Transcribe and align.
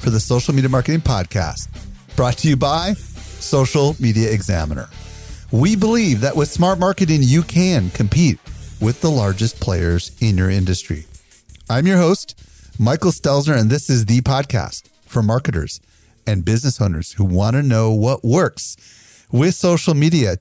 for 0.00 0.08
the 0.08 0.18
Social 0.18 0.54
Media 0.54 0.70
Marketing 0.70 1.02
Podcast, 1.02 1.68
brought 2.16 2.38
to 2.38 2.48
you 2.48 2.56
by 2.56 2.94
Social 2.94 3.94
Media 4.00 4.32
Examiner. 4.32 4.88
We 5.52 5.76
believe 5.76 6.22
that 6.22 6.34
with 6.34 6.48
smart 6.48 6.78
marketing, 6.78 7.20
you 7.22 7.42
can 7.42 7.90
compete 7.90 8.38
with 8.80 9.02
the 9.02 9.10
largest 9.10 9.60
players 9.60 10.10
in 10.20 10.38
your 10.38 10.48
industry. 10.48 11.04
I'm 11.68 11.86
your 11.86 11.98
host, 11.98 12.40
Michael 12.78 13.10
Stelzner, 13.10 13.58
and 13.58 13.68
this 13.68 13.90
is 13.90 14.06
the 14.06 14.22
podcast 14.22 14.88
for 15.04 15.22
marketers 15.22 15.80
and 16.26 16.46
business 16.46 16.80
owners 16.80 17.12
who 17.12 17.24
want 17.24 17.56
to 17.56 17.62
know 17.62 17.92
what 17.92 18.24
works 18.24 18.76
with 19.30 19.54
social 19.54 19.92
media. 19.92 20.36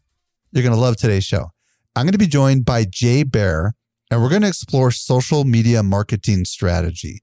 You're 0.53 0.63
going 0.63 0.73
to 0.73 0.79
love 0.79 0.95
today's 0.95 1.25
show. 1.25 1.49
I'm 1.97 2.05
going 2.05 2.13
to 2.13 2.17
be 2.17 2.27
joined 2.27 2.63
by 2.63 2.85
Jay 2.85 3.23
Baer, 3.23 3.73
and 4.09 4.21
we're 4.21 4.29
going 4.29 4.43
to 4.43 4.47
explore 4.47 4.91
social 4.91 5.43
media 5.43 5.83
marketing 5.83 6.45
strategy. 6.45 7.21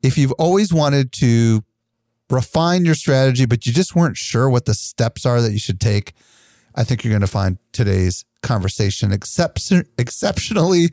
If 0.00 0.16
you've 0.16 0.32
always 0.32 0.72
wanted 0.72 1.12
to 1.14 1.64
refine 2.32 2.84
your 2.84 2.94
strategy, 2.94 3.46
but 3.46 3.66
you 3.66 3.72
just 3.72 3.94
weren't 3.94 4.16
sure 4.16 4.48
what 4.48 4.64
the 4.64 4.74
steps 4.74 5.26
are 5.26 5.40
that 5.40 5.52
you 5.52 5.58
should 5.58 5.80
take, 5.80 6.14
I 6.74 6.84
think 6.84 7.04
you're 7.04 7.12
going 7.12 7.20
to 7.20 7.26
find 7.26 7.58
today's 7.72 8.24
conversation 8.42 9.12
excep- 9.12 9.58
exceptionally 9.98 10.88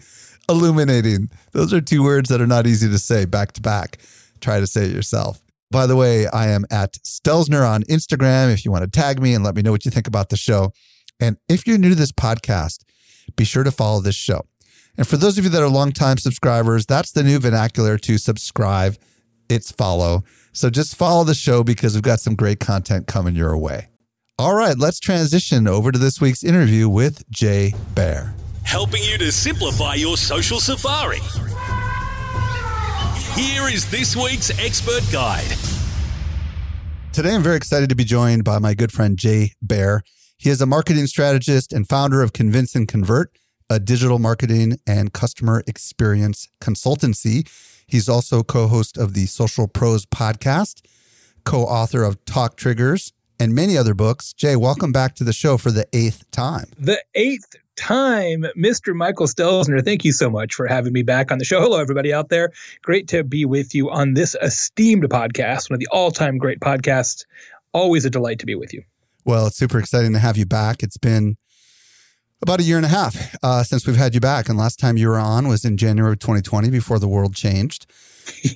illuminating. 0.49 1.29
Those 1.53 1.73
are 1.73 1.81
two 1.81 2.03
words 2.03 2.29
that 2.29 2.41
are 2.41 2.47
not 2.47 2.67
easy 2.67 2.89
to 2.89 2.99
say 2.99 3.25
back 3.25 3.53
to 3.53 3.61
back. 3.61 3.97
Try 4.41 4.59
to 4.59 4.67
say 4.67 4.85
it 4.85 4.91
yourself. 4.91 5.41
By 5.71 5.85
the 5.85 5.95
way, 5.95 6.27
I 6.27 6.47
am 6.47 6.65
at 6.71 6.93
Stelzner 7.03 7.67
on 7.67 7.83
Instagram 7.83 8.51
if 8.51 8.65
you 8.65 8.71
want 8.71 8.83
to 8.83 8.89
tag 8.89 9.21
me 9.21 9.33
and 9.33 9.43
let 9.43 9.55
me 9.55 9.61
know 9.61 9.71
what 9.71 9.85
you 9.85 9.91
think 9.91 10.07
about 10.07 10.29
the 10.29 10.37
show. 10.37 10.73
And 11.19 11.37
if 11.47 11.67
you're 11.67 11.77
new 11.77 11.89
to 11.89 11.95
this 11.95 12.11
podcast, 12.11 12.83
be 13.35 13.43
sure 13.43 13.63
to 13.63 13.71
follow 13.71 14.01
this 14.01 14.15
show. 14.15 14.41
And 14.97 15.07
for 15.07 15.17
those 15.17 15.37
of 15.37 15.43
you 15.43 15.49
that 15.51 15.61
are 15.61 15.69
longtime 15.69 16.17
subscribers, 16.17 16.85
that's 16.85 17.11
the 17.11 17.23
new 17.23 17.39
vernacular 17.39 17.97
to 17.99 18.17
subscribe. 18.17 18.97
It's 19.49 19.71
follow. 19.71 20.23
So 20.53 20.69
just 20.69 20.95
follow 20.95 21.23
the 21.23 21.33
show 21.33 21.63
because 21.63 21.95
we've 21.95 22.03
got 22.03 22.19
some 22.19 22.35
great 22.35 22.59
content 22.59 23.07
coming 23.07 23.35
your 23.35 23.57
way. 23.57 23.89
All 24.37 24.55
right, 24.55 24.77
let's 24.77 24.99
transition 24.99 25.67
over 25.67 25.91
to 25.91 25.97
this 25.97 26.21
week's 26.21 26.43
interview 26.43 26.87
with 26.87 27.29
Jay 27.29 27.73
Baer. 27.95 28.33
Helping 28.63 29.03
you 29.03 29.17
to 29.17 29.31
simplify 29.31 29.95
your 29.95 30.15
social 30.15 30.59
safari. 30.59 31.19
Here 33.35 33.67
is 33.67 33.89
this 33.89 34.15
week's 34.15 34.51
expert 34.59 35.03
guide. 35.11 35.57
Today, 37.11 37.33
I'm 37.33 37.43
very 37.43 37.57
excited 37.57 37.89
to 37.89 37.95
be 37.95 38.03
joined 38.03 38.43
by 38.43 38.59
my 38.59 38.73
good 38.75 38.91
friend 38.91 39.17
Jay 39.17 39.53
Baer. 39.61 40.03
He 40.37 40.49
is 40.49 40.61
a 40.61 40.65
marketing 40.65 41.07
strategist 41.07 41.73
and 41.73 41.89
founder 41.89 42.21
of 42.21 42.31
Convince 42.31 42.75
and 42.75 42.87
Convert, 42.87 43.31
a 43.69 43.79
digital 43.79 44.19
marketing 44.19 44.77
and 44.87 45.11
customer 45.11 45.63
experience 45.67 46.47
consultancy. 46.61 47.45
He's 47.89 48.07
also 48.07 48.43
co 48.43 48.67
host 48.67 48.99
of 48.99 49.15
the 49.15 49.25
Social 49.25 49.67
Pros 49.67 50.05
podcast, 50.05 50.85
co 51.43 51.63
author 51.63 52.03
of 52.03 52.23
Talk 52.23 52.55
Triggers, 52.55 53.13
and 53.39 53.55
many 53.55 53.75
other 53.75 53.95
books. 53.95 54.31
Jay, 54.31 54.55
welcome 54.55 54.91
back 54.91 55.15
to 55.15 55.23
the 55.23 55.33
show 55.33 55.57
for 55.57 55.71
the 55.71 55.87
eighth 55.91 56.29
time. 56.29 56.65
The 56.77 57.03
eighth 57.15 57.55
time, 57.75 58.45
Mr. 58.55 58.93
Michael 58.93 59.25
Stelzner. 59.25 59.83
Thank 59.83 60.05
you 60.05 60.11
so 60.11 60.29
much 60.29 60.53
for 60.53 60.67
having 60.67 60.93
me 60.93 61.01
back 61.01 61.31
on 61.31 61.39
the 61.39 61.45
show. 61.45 61.61
Hello, 61.61 61.79
everybody 61.79 62.13
out 62.13 62.29
there. 62.29 62.51
Great 62.83 63.07
to 63.07 63.23
be 63.23 63.43
with 63.43 63.73
you 63.73 63.89
on 63.89 64.13
this 64.13 64.35
esteemed 64.39 65.05
podcast, 65.05 65.71
one 65.71 65.75
of 65.75 65.79
the 65.79 65.87
all 65.91 66.11
time 66.11 66.37
great 66.37 66.59
podcasts. 66.59 67.25
Always 67.73 68.05
a 68.05 68.11
delight 68.11 68.37
to 68.37 68.45
be 68.45 68.53
with 68.53 68.71
you. 68.71 68.83
Well, 69.25 69.47
it's 69.47 69.57
super 69.57 69.79
exciting 69.79 70.13
to 70.13 70.19
have 70.19 70.37
you 70.37 70.45
back. 70.45 70.83
It's 70.83 70.97
been 70.97 71.37
about 72.41 72.59
a 72.59 72.63
year 72.63 72.77
and 72.77 72.85
a 72.85 72.89
half 72.89 73.35
uh, 73.43 73.63
since 73.63 73.85
we've 73.85 73.97
had 73.97 74.13
you 74.13 74.19
back. 74.19 74.49
And 74.49 74.57
last 74.57 74.79
time 74.79 74.97
you 74.97 75.09
were 75.09 75.19
on 75.19 75.47
was 75.47 75.65
in 75.65 75.77
January 75.77 76.13
of 76.13 76.19
2020 76.19 76.69
before 76.69 76.99
the 76.99 77.07
world 77.07 77.35
changed. 77.35 77.85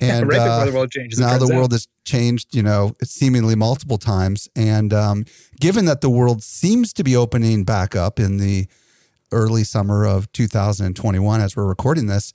Yeah, 0.00 0.18
and 0.18 0.28
right 0.28 0.36
before 0.36 0.50
uh, 0.50 0.64
the 0.66 0.72
world 0.72 0.90
changes. 0.92 1.18
now 1.18 1.32
the 1.32 1.46
turns 1.46 1.52
world 1.52 1.72
has 1.72 1.88
changed, 2.04 2.54
you 2.54 2.62
know, 2.62 2.94
seemingly 3.02 3.56
multiple 3.56 3.98
times. 3.98 4.48
And 4.54 4.92
um, 4.92 5.24
given 5.58 5.86
that 5.86 6.00
the 6.00 6.08
world 6.08 6.44
seems 6.44 6.92
to 6.92 7.02
be 7.02 7.16
opening 7.16 7.64
back 7.64 7.96
up 7.96 8.20
in 8.20 8.36
the 8.36 8.68
early 9.32 9.64
summer 9.64 10.06
of 10.06 10.30
2021, 10.30 11.40
as 11.40 11.56
we're 11.56 11.66
recording 11.66 12.06
this, 12.06 12.32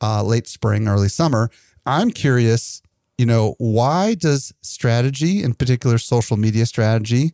uh, 0.00 0.22
late 0.22 0.46
spring, 0.46 0.86
early 0.86 1.08
summer, 1.08 1.50
I'm 1.84 2.12
curious, 2.12 2.82
you 3.18 3.26
know, 3.26 3.56
why 3.58 4.14
does 4.14 4.52
strategy, 4.62 5.42
in 5.42 5.54
particular 5.54 5.98
social 5.98 6.36
media 6.36 6.66
strategy, 6.66 7.32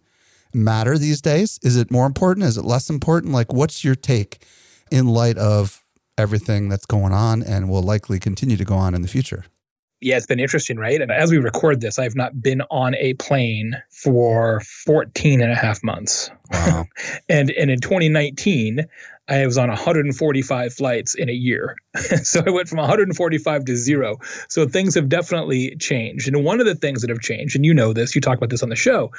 matter 0.54 0.98
these 0.98 1.20
days? 1.20 1.58
Is 1.62 1.76
it 1.76 1.90
more 1.90 2.06
important? 2.06 2.46
Is 2.46 2.56
it 2.56 2.64
less 2.64 2.90
important? 2.90 3.32
Like, 3.32 3.52
what's 3.52 3.84
your 3.84 3.94
take 3.94 4.44
in 4.90 5.06
light 5.08 5.38
of 5.38 5.84
everything 6.18 6.68
that's 6.68 6.86
going 6.86 7.12
on 7.12 7.42
and 7.42 7.68
will 7.68 7.82
likely 7.82 8.18
continue 8.18 8.56
to 8.56 8.64
go 8.64 8.74
on 8.74 8.94
in 8.94 9.02
the 9.02 9.08
future? 9.08 9.44
yeah, 10.02 10.16
it's 10.16 10.26
been 10.26 10.40
interesting, 10.40 10.76
right? 10.76 11.00
And 11.00 11.12
as 11.12 11.30
we 11.30 11.38
record 11.38 11.80
this, 11.80 11.98
I've 11.98 12.16
not 12.16 12.42
been 12.42 12.60
on 12.72 12.96
a 12.96 13.14
plane 13.14 13.80
for 13.90 14.60
14 14.60 15.40
and 15.40 15.52
a 15.52 15.54
half 15.54 15.82
months. 15.84 16.28
Wow. 16.50 16.86
and 17.28 17.50
and 17.52 17.70
in 17.70 17.80
2019, 17.80 18.84
I 19.28 19.46
was 19.46 19.56
on 19.56 19.68
145 19.68 20.74
flights 20.74 21.14
in 21.14 21.28
a 21.28 21.32
year. 21.32 21.76
so 22.24 22.42
I 22.44 22.50
went 22.50 22.68
from 22.68 22.78
145 22.78 23.64
to 23.64 23.76
zero. 23.76 24.18
So 24.48 24.66
things 24.66 24.96
have 24.96 25.08
definitely 25.08 25.76
changed. 25.76 26.26
And 26.26 26.44
one 26.44 26.58
of 26.58 26.66
the 26.66 26.74
things 26.74 27.02
that 27.02 27.10
have 27.10 27.20
changed, 27.20 27.54
and 27.54 27.64
you 27.64 27.72
know 27.72 27.92
this, 27.92 28.16
you 28.16 28.20
talk 28.20 28.38
about 28.38 28.50
this 28.50 28.64
on 28.64 28.70
the 28.70 28.76
show, 28.76 29.12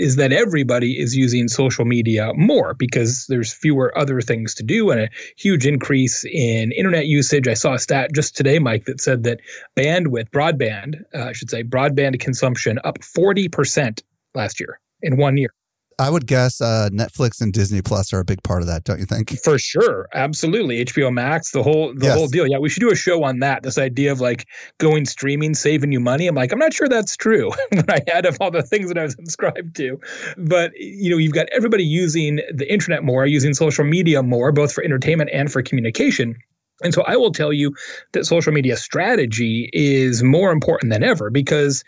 is 0.00 0.16
that 0.16 0.32
everybody 0.32 0.98
is 0.98 1.14
using 1.14 1.46
social 1.46 1.84
media 1.84 2.32
more 2.34 2.74
because 2.74 3.26
there's 3.28 3.52
fewer 3.52 3.96
other 3.96 4.20
things 4.20 4.54
to 4.54 4.62
do 4.62 4.90
and 4.90 5.00
a 5.02 5.08
huge 5.36 5.66
increase 5.66 6.24
in 6.24 6.72
internet 6.72 7.06
usage. 7.06 7.46
I 7.46 7.54
saw 7.54 7.74
a 7.74 7.78
stat 7.78 8.10
just 8.14 8.36
today, 8.36 8.58
Mike, 8.58 8.86
that 8.86 9.00
said 9.00 9.24
that 9.24 9.40
bandwidth, 9.76 10.30
broadband, 10.30 11.02
uh, 11.14 11.26
I 11.26 11.32
should 11.32 11.50
say, 11.50 11.62
broadband 11.62 12.18
consumption 12.20 12.78
up 12.84 12.98
40% 13.00 14.02
last 14.34 14.58
year 14.58 14.80
in 15.02 15.16
one 15.16 15.36
year. 15.36 15.52
I 16.00 16.08
would 16.08 16.26
guess 16.26 16.62
uh, 16.62 16.88
Netflix 16.90 17.42
and 17.42 17.52
Disney 17.52 17.82
Plus 17.82 18.14
are 18.14 18.20
a 18.20 18.24
big 18.24 18.42
part 18.42 18.62
of 18.62 18.68
that, 18.68 18.84
don't 18.84 18.98
you 18.98 19.04
think? 19.04 19.38
For 19.44 19.58
sure, 19.58 20.08
absolutely. 20.14 20.82
HBO 20.82 21.12
Max, 21.12 21.50
the 21.50 21.62
whole 21.62 21.92
the 21.94 22.06
Yes. 22.06 22.16
whole 22.16 22.26
deal. 22.26 22.46
Yeah, 22.46 22.56
we 22.56 22.70
should 22.70 22.80
do 22.80 22.90
a 22.90 22.96
show 22.96 23.22
on 23.22 23.40
that. 23.40 23.62
This 23.64 23.76
idea 23.76 24.10
of 24.10 24.18
like 24.18 24.46
going 24.78 25.04
streaming, 25.04 25.52
saving 25.52 25.92
you 25.92 26.00
money. 26.00 26.26
I'm 26.26 26.34
like, 26.34 26.52
I'm 26.52 26.58
not 26.58 26.72
sure 26.72 26.88
that's 26.88 27.18
true. 27.18 27.50
when 27.70 27.84
I 27.90 27.98
add 28.10 28.24
up 28.24 28.36
all 28.40 28.50
the 28.50 28.62
things 28.62 28.88
that 28.88 28.96
I've 28.96 29.12
subscribed 29.12 29.76
to, 29.76 30.00
but 30.38 30.72
you 30.76 31.10
know, 31.10 31.18
you've 31.18 31.34
got 31.34 31.48
everybody 31.52 31.84
using 31.84 32.40
the 32.54 32.70
internet 32.72 33.04
more, 33.04 33.26
using 33.26 33.52
social 33.52 33.84
media 33.84 34.22
more, 34.22 34.52
both 34.52 34.72
for 34.72 34.82
entertainment 34.82 35.28
and 35.34 35.52
for 35.52 35.60
communication. 35.62 36.34
And 36.82 36.94
so 36.94 37.02
I 37.02 37.16
will 37.16 37.30
tell 37.32 37.52
you 37.52 37.74
that 38.12 38.24
social 38.24 38.52
media 38.54 38.78
strategy 38.78 39.68
is 39.74 40.22
more 40.22 40.50
important 40.50 40.90
than 40.92 41.02
ever 41.04 41.28
because 41.28 41.84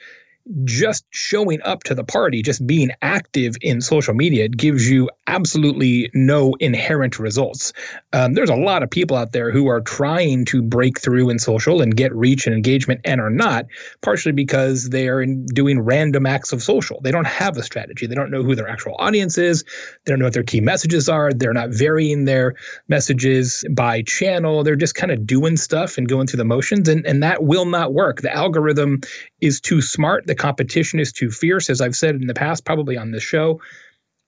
just 0.65 1.05
showing 1.11 1.61
up 1.63 1.85
to 1.85 1.95
the 1.95 2.05
party, 2.05 2.43
just 2.43 2.67
being 2.67 2.91
active 3.03 3.57
in 3.61 3.81
social 3.81 4.15
media, 4.15 4.49
gives 4.49 4.91
you 4.91 5.09
absolutely 5.27 6.11
no 6.15 6.55
inherent 6.61 7.19
results. 7.19 7.73
Um, 8.13 8.35
there's 8.35 8.51
a 8.51 8.57
lot 8.57 8.83
of 8.83 8.91
people 8.91 9.17
out 9.17 9.33
there 9.33 9.51
who 9.51 9.69
are 9.69 9.81
trying 9.81 10.45
to 10.47 10.63
break 10.63 11.01
through 11.01 11.31
in 11.31 11.39
social 11.39 11.81
and 11.81 11.97
get 11.97 12.15
reach 12.15 12.47
and 12.47 12.55
engagement 12.55 13.01
and 13.05 13.21
are 13.21 13.31
not, 13.31 13.67
partially 14.03 14.33
because 14.33 14.91
they 14.91 15.09
are 15.09 15.23
in 15.23 15.47
doing 15.47 15.81
random 15.81 16.27
acts 16.27 16.53
of 16.53 16.63
social. 16.63 17.01
They 17.03 17.13
don't 17.13 17.27
have 17.27 17.57
a 17.57 17.63
strategy. 17.63 18.07
They 18.07 18.15
don't 18.15 18.31
know 18.31 18.43
who 18.43 18.55
their 18.55 18.69
actual 18.69 18.97
audience 18.99 19.39
is. 19.39 19.65
They 20.05 20.13
don't 20.13 20.19
know 20.19 20.27
what 20.27 20.35
their 20.35 20.43
key 20.43 20.61
messages 20.61 21.09
are. 21.09 21.33
They're 21.33 21.53
not 21.53 21.71
varying 21.71 22.25
their 22.25 22.55
messages 22.89 23.65
by 23.71 24.03
channel. 24.03 24.65
They're 24.65 24.77
just 24.77 24.95
kind 24.95 25.13
of 25.13 25.27
doing 25.27 25.57
stuff 25.57 25.97
and 25.99 26.09
going 26.09 26.27
through 26.27 26.39
the 26.39 26.45
motions, 26.45 26.89
and, 26.89 27.07
and 27.07 27.23
that 27.23 27.45
will 27.45 27.67
not 27.67 27.95
work. 27.95 28.23
The 28.23 28.35
algorithm 28.35 29.01
is 29.43 29.61
too 29.61 29.83
smart. 29.83 30.27
The 30.27 30.35
competition 30.35 31.01
is 31.01 31.13
too 31.13 31.31
fierce, 31.31 31.69
as 31.69 31.83
I've 31.83 31.97
said 31.97 32.15
in 32.17 32.29
the 32.29 32.35
past, 32.35 32.65
probably 32.65 32.97
on 32.97 33.11
this 33.11 33.25
show. 33.25 33.61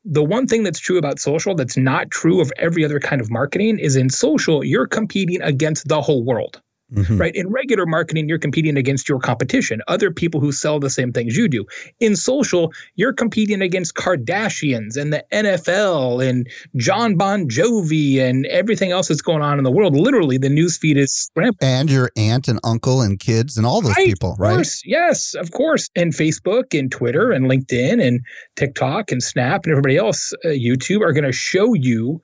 the 0.05 0.22
one 0.25 0.46
thing 0.46 0.62
that's 0.62 0.81
true 0.81 0.99
about 0.99 1.19
social 1.19 1.55
that's 1.55 1.76
not 1.78 2.11
true 2.11 2.40
of 2.40 2.52
every 2.58 2.84
other 2.84 3.00
kind 3.00 3.20
of 3.22 3.31
marketing 3.31 3.78
is 3.78 3.96
in 3.96 4.11
social, 4.11 4.64
you're 4.64 4.87
competing 4.87 5.40
against 5.43 5.88
the 5.88 6.02
whole 6.02 6.25
world. 6.25 6.61
Mm-hmm. 6.94 7.19
Right. 7.19 7.35
In 7.35 7.49
regular 7.49 7.87
marketing, 7.87 8.29
you're 8.29 8.38
competing 8.38 8.76
against 8.76 9.08
your 9.08 9.19
competition, 9.19 9.82
other 9.88 10.11
people 10.11 10.41
who 10.41 10.52
sell 10.52 10.79
the 10.79 10.91
same 10.91 11.12
things 11.12 11.37
you 11.37 11.49
do. 11.49 11.64
In 12.00 12.17
social, 12.17 12.73
you're 12.94 13.12
competing 13.12 13.61
against 13.62 13.94
Kardashians 13.94 14.96
and 14.96 15.12
the 15.12 15.25
NFL 15.32 16.26
and 16.26 16.49
Jon 16.76 17.17
Bon 17.17 17.49
Jovi 17.49 18.20
and 18.20 18.46
everything 18.46 18.93
else 18.93 19.08
that's 19.08 19.23
going 19.23 19.43
on 19.43 19.58
in 19.58 19.64
the 19.64 19.70
world. 19.70 19.96
Literally, 19.96 20.38
the 20.38 20.49
news 20.49 20.79
feed 20.79 20.96
is 20.96 21.31
rampant. 21.35 21.62
And 21.62 21.91
your 21.91 22.11
aunt 22.17 22.49
and 22.49 22.61
uncle 22.62 23.02
and 23.02 23.19
kids 23.19 23.56
and 23.56 23.67
all 23.67 23.81
those 23.81 23.97
right, 23.97 24.06
people, 24.06 24.37
right? 24.38 24.55
Course, 24.55 24.82
yes, 24.85 25.35
of 25.35 25.50
course. 25.50 25.90
And 25.97 26.12
Facebook 26.12 26.79
and 26.79 26.90
Twitter 26.90 27.32
and 27.32 27.47
LinkedIn 27.47 28.05
and 28.05 28.20
TikTok 28.56 29.11
and 29.11 29.23
Snap 29.23 29.64
and 29.64 29.73
everybody 29.73 29.97
else, 29.97 30.32
uh, 30.44 30.49
YouTube 30.49 31.00
are 31.00 31.12
going 31.12 31.25
to 31.25 31.32
show 31.32 31.75
you 31.75 32.20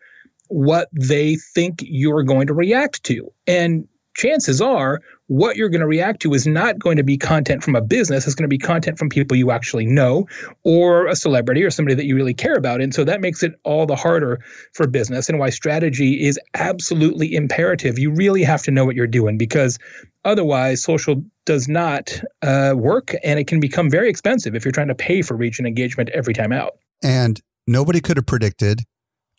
what 0.48 0.88
they 0.92 1.36
think 1.54 1.82
you're 1.86 2.24
going 2.24 2.46
to 2.48 2.54
react 2.54 3.04
to. 3.04 3.32
And 3.46 3.86
chances 4.14 4.60
are 4.60 5.00
what 5.28 5.56
you're 5.56 5.68
going 5.68 5.80
to 5.80 5.86
react 5.86 6.20
to 6.22 6.34
is 6.34 6.46
not 6.46 6.78
going 6.78 6.96
to 6.96 7.04
be 7.04 7.16
content 7.16 7.62
from 7.62 7.76
a 7.76 7.80
business. 7.80 8.26
It's 8.26 8.34
going 8.34 8.44
to 8.44 8.48
be 8.48 8.58
content 8.58 8.98
from 8.98 9.08
people 9.08 9.36
you 9.36 9.52
actually 9.52 9.86
know 9.86 10.26
or 10.64 11.06
a 11.06 11.14
celebrity 11.14 11.62
or 11.62 11.70
somebody 11.70 11.94
that 11.94 12.04
you 12.04 12.16
really 12.16 12.34
care 12.34 12.56
about. 12.56 12.80
And 12.80 12.92
so 12.92 13.04
that 13.04 13.20
makes 13.20 13.42
it 13.42 13.54
all 13.62 13.86
the 13.86 13.94
harder 13.94 14.40
for 14.72 14.88
business 14.88 15.28
and 15.28 15.38
why 15.38 15.50
strategy 15.50 16.26
is 16.26 16.38
absolutely 16.54 17.34
imperative. 17.34 17.98
You 17.98 18.10
really 18.10 18.42
have 18.42 18.62
to 18.64 18.70
know 18.70 18.84
what 18.84 18.96
you're 18.96 19.06
doing 19.06 19.38
because 19.38 19.78
otherwise, 20.24 20.82
social 20.82 21.22
does 21.46 21.68
not 21.68 22.20
uh, 22.42 22.74
work 22.76 23.14
and 23.22 23.38
it 23.38 23.46
can 23.46 23.60
become 23.60 23.88
very 23.88 24.10
expensive 24.10 24.54
if 24.54 24.64
you're 24.64 24.72
trying 24.72 24.88
to 24.88 24.94
pay 24.94 25.22
for 25.22 25.36
reach 25.36 25.58
and 25.58 25.66
engagement 25.66 26.08
every 26.10 26.34
time 26.34 26.52
out. 26.52 26.72
And 27.02 27.40
nobody 27.66 28.00
could 28.00 28.16
have 28.16 28.26
predicted 28.26 28.82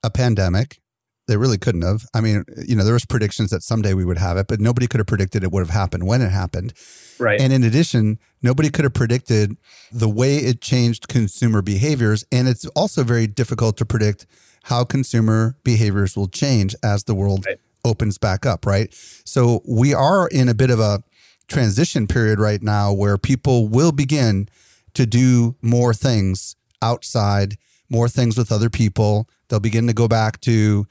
a 0.04 0.10
pandemic 0.10 0.81
they 1.32 1.38
really 1.38 1.58
couldn't 1.58 1.84
have. 1.84 2.06
I 2.14 2.20
mean, 2.20 2.44
you 2.68 2.76
know, 2.76 2.84
there 2.84 2.94
was 2.94 3.06
predictions 3.06 3.52
that 3.52 3.64
someday 3.64 3.94
we 3.94 4.04
would 4.04 4.18
have 4.18 4.36
it, 4.36 4.48
but 4.48 4.60
nobody 4.60 4.86
could 4.86 5.00
have 5.00 5.08
predicted 5.08 5.44
it 5.46 5.52
would 5.52 5.62
have 5.62 5.70
happened 5.70 6.06
when 6.06 6.22
it 6.22 6.30
happened. 6.30 6.74
Right. 7.20 7.40
And 7.40 7.54
in 7.54 7.64
addition, 7.64 8.20
nobody 8.42 8.70
could 8.70 8.84
have 8.84 8.94
predicted 8.94 9.56
the 9.94 10.10
way 10.10 10.38
it 10.38 10.60
changed 10.60 11.08
consumer 11.08 11.62
behaviors. 11.62 12.26
And 12.34 12.50
it's 12.50 12.66
also 12.68 13.06
very 13.06 13.28
difficult 13.28 13.78
to 13.78 13.86
predict 13.86 14.26
how 14.64 14.84
consumer 14.84 15.56
behaviors 15.64 16.18
will 16.18 16.28
change 16.28 16.76
as 16.84 17.06
the 17.06 17.16
world 17.16 17.46
right. 17.46 17.60
opens 17.86 18.18
back 18.18 18.46
up, 18.46 18.66
right? 18.66 18.94
So 19.24 19.62
we 19.66 19.94
are 19.94 20.28
in 20.28 20.50
a 20.50 20.54
bit 20.54 20.70
of 20.70 20.82
a 20.82 21.02
transition 21.48 22.08
period 22.08 22.40
right 22.40 22.62
now 22.62 22.92
where 22.92 23.18
people 23.18 23.70
will 23.70 23.94
begin 23.94 24.50
to 24.96 25.06
do 25.06 25.56
more 25.62 25.94
things 25.94 26.58
outside, 26.82 27.58
more 27.90 28.10
things 28.10 28.38
with 28.38 28.52
other 28.52 28.70
people. 28.70 29.30
They'll 29.48 29.60
begin 29.60 29.88
to 29.88 29.94
go 29.94 30.08
back 30.08 30.40
to 30.42 30.86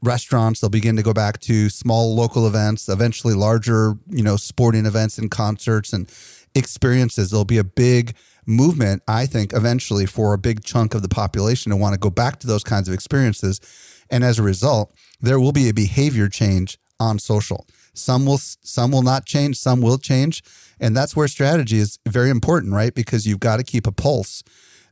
restaurants 0.00 0.60
they'll 0.60 0.70
begin 0.70 0.96
to 0.96 1.02
go 1.02 1.12
back 1.12 1.38
to 1.38 1.68
small 1.68 2.14
local 2.14 2.46
events 2.46 2.88
eventually 2.88 3.34
larger 3.34 3.94
you 4.08 4.22
know 4.22 4.36
sporting 4.36 4.86
events 4.86 5.18
and 5.18 5.30
concerts 5.30 5.92
and 5.92 6.08
experiences. 6.54 7.30
There'll 7.30 7.44
be 7.44 7.58
a 7.58 7.64
big 7.64 8.14
movement 8.44 9.00
i 9.06 9.24
think 9.24 9.52
eventually 9.52 10.04
for 10.04 10.34
a 10.34 10.38
big 10.38 10.64
chunk 10.64 10.94
of 10.94 11.02
the 11.02 11.08
population 11.08 11.70
to 11.70 11.76
want 11.76 11.94
to 11.94 11.98
go 11.98 12.10
back 12.10 12.40
to 12.40 12.46
those 12.48 12.64
kinds 12.64 12.88
of 12.88 12.94
experiences. 12.94 13.60
And 14.10 14.24
as 14.24 14.38
a 14.38 14.42
result 14.42 14.92
there 15.20 15.38
will 15.38 15.52
be 15.52 15.68
a 15.68 15.74
behavior 15.74 16.28
change 16.28 16.78
on 16.98 17.18
social. 17.18 17.66
Some 17.94 18.26
will 18.26 18.38
some 18.38 18.90
will 18.90 19.02
not 19.02 19.26
change 19.26 19.58
some 19.58 19.80
will 19.80 19.98
change. 19.98 20.42
And 20.80 20.96
that's 20.96 21.14
where 21.14 21.28
strategy 21.28 21.78
is 21.78 21.98
very 22.06 22.30
important 22.30 22.72
right? 22.72 22.92
Because 22.92 23.26
you've 23.26 23.40
got 23.40 23.58
to 23.58 23.64
keep 23.64 23.86
a 23.86 23.92
pulse 23.92 24.42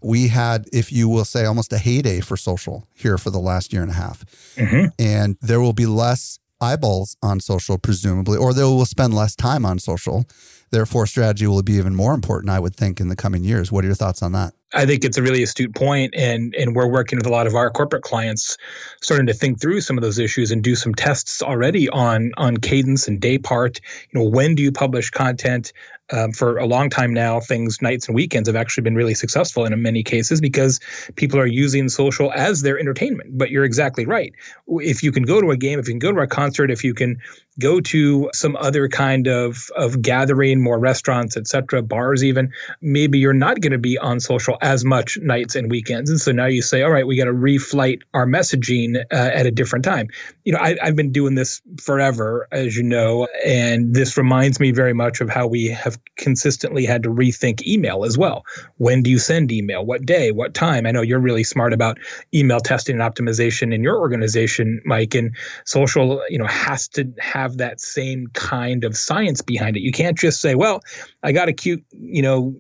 we 0.03 0.29
had, 0.29 0.67
if 0.73 0.93
you 0.93 1.09
will 1.09 1.25
say, 1.25 1.45
almost 1.45 1.73
a 1.73 1.79
heyday 1.79 2.21
for 2.21 2.37
social 2.37 2.87
here 2.95 3.19
for 3.19 3.31
the 3.31 3.39
last 3.39 3.73
year 3.73 3.83
and 3.83 3.91
a 3.91 3.95
half. 3.95 4.25
Mm-hmm. 4.57 4.87
And 4.99 5.37
there 5.41 5.61
will 5.61 5.73
be 5.73 5.87
less 5.87 6.39
eyeballs 6.61 7.17
on 7.23 7.41
social, 7.41 7.79
presumably, 7.79 8.37
or 8.37 8.53
they 8.53 8.63
will 8.63 8.85
spend 8.87 9.15
less 9.15 9.35
time 9.35 9.65
on 9.65 9.79
social. 9.79 10.25
Therefore, 10.71 11.07
strategy 11.07 11.47
will 11.47 11.63
be 11.63 11.75
even 11.75 11.97
more 11.97 12.15
important, 12.15 12.51
I 12.51 12.61
would 12.61 12.77
think, 12.77 13.01
in 13.01 13.09
the 13.09 13.17
coming 13.17 13.43
years. 13.43 13.73
What 13.73 13.85
are 13.85 13.89
your 13.89 13.97
thoughts 13.97 14.23
on 14.23 14.33
that? 14.33 14.55
I 14.73 14.87
think 14.87 15.05
it's 15.05 15.19
a 15.19 15.23
really 15.23 15.43
astute 15.43 15.75
point, 15.75 16.15
and 16.17 16.55
and 16.55 16.77
we're 16.77 16.87
working 16.87 17.19
with 17.19 17.27
a 17.27 17.31
lot 17.31 17.49
of 17.49 17.57
our 17.57 17.71
corporate 17.71 18.05
clients, 18.05 18.57
starting 19.03 19.27
to 19.27 19.35
think 19.35 19.61
through 19.61 19.81
some 19.81 19.99
of 19.99 20.03
those 20.03 20.21
issues 20.21 20.53
and 20.53 20.63
do 20.63 20.77
some 20.77 20.95
tests 20.95 21.43
already 21.43 21.89
on 21.89 22.31
on 22.37 22.57
cadence 22.57 23.09
and 23.09 23.21
day 23.21 23.37
part. 23.37 23.81
You 24.11 24.21
know, 24.21 24.29
when 24.29 24.55
do 24.55 24.63
you 24.63 24.71
publish 24.71 25.11
content? 25.11 25.73
Um, 26.13 26.33
for 26.33 26.59
a 26.59 26.67
long 26.67 26.91
time 26.91 27.15
now, 27.15 27.41
things 27.41 27.81
nights 27.81 28.07
and 28.09 28.15
weekends 28.15 28.49
have 28.49 28.57
actually 28.57 28.83
been 28.83 28.95
really 28.95 29.15
successful 29.15 29.65
in 29.65 29.81
many 29.81 30.03
cases 30.03 30.41
because 30.41 30.81
people 31.17 31.39
are 31.39 31.47
using 31.47 31.89
social 31.89 32.33
as 32.33 32.63
their 32.63 32.79
entertainment. 32.79 33.39
But 33.39 33.51
you're 33.51 33.65
exactly 33.65 34.07
right. 34.07 34.33
If 34.69 35.03
you 35.03 35.13
can 35.13 35.23
go 35.23 35.41
to 35.41 35.51
a 35.51 35.57
game, 35.57 35.79
if 35.79 35.87
you 35.87 35.93
can 35.93 36.01
go 36.01 36.13
to 36.13 36.21
a 36.21 36.27
concert, 36.27 36.71
if 36.71 36.83
you 36.83 36.95
can 36.95 37.19
go 37.61 37.81
to 37.81 38.29
some 38.35 38.57
other 38.57 38.89
kind 38.89 39.29
of 39.29 39.71
of 39.77 40.03
gathering, 40.03 40.61
more 40.61 40.79
restaurants, 40.79 41.37
etc., 41.37 41.83
bars, 41.83 42.25
even 42.25 42.51
maybe 42.81 43.19
you're 43.19 43.33
not 43.33 43.61
going 43.61 43.73
to 43.73 43.79
be 43.79 43.99
on 43.99 44.19
social 44.19 44.59
as 44.63 44.85
much 44.85 45.19
nights 45.23 45.55
and 45.55 45.71
weekends. 45.71 46.11
And 46.11 46.21
so 46.21 46.33
now 46.33 46.47
you 46.47 46.63
say, 46.63 46.83
all 46.83 46.91
right, 46.91 47.07
we 47.07 47.17
got 47.17 47.27
to 47.27 47.33
reflight 47.33 48.01
our 48.15 48.27
messaging 48.27 48.97
uh, 49.13 49.31
at 49.33 49.47
a 49.47 49.51
different 49.51 49.85
time. 49.85 50.09
You 50.45 50.53
know, 50.53 50.59
I, 50.59 50.77
I've 50.83 50.97
been 50.97 51.13
doing 51.13 51.35
this 51.35 51.61
forever, 51.81 52.49
as 52.51 52.77
you 52.77 52.83
know, 52.83 53.29
and 53.45 53.95
this 53.95 54.17
reminds 54.17 54.59
me 54.59 54.73
very 54.73 54.95
much 54.95 55.21
of 55.21 55.29
how 55.29 55.47
we 55.47 55.67
have 55.69 55.99
consistently 56.17 56.85
had 56.87 57.03
to 57.03 57.11
rethink 57.11 57.67
email 57.67 58.05
as 58.05 58.17
well. 58.19 58.45
When 58.79 59.03
do 59.03 59.11
you 59.11 59.19
send 59.19 59.53
email? 59.53 59.85
What 59.85 60.07
day? 60.07 60.33
What 60.33 60.55
time? 60.55 60.87
I 60.87 60.91
know 60.91 61.03
you're 61.03 61.21
really 61.21 61.45
smart 61.45 61.73
about 61.73 61.99
email 62.35 62.61
testing 62.61 63.01
and 63.01 63.15
optimization 63.15 63.75
in 63.75 63.83
your 63.83 63.99
organization, 63.99 64.81
Mike, 64.85 65.15
and 65.15 65.37
social, 65.65 66.23
you 66.29 66.39
know, 66.39 66.47
has 66.47 66.89
to 66.89 67.13
have 67.19 67.50
that 67.59 67.81
same 67.81 68.29
kind 68.35 68.85
of 68.85 68.97
science 68.97 69.43
behind 69.43 69.77
it. 69.77 69.81
You 69.81 69.93
can't 69.93 70.19
just 70.19 70.41
say, 70.41 70.55
well, 70.55 70.81
I 71.23 71.33
got 71.33 71.49
a 71.49 71.53
cute, 71.53 71.85
you 71.93 72.23
know, 72.23 72.55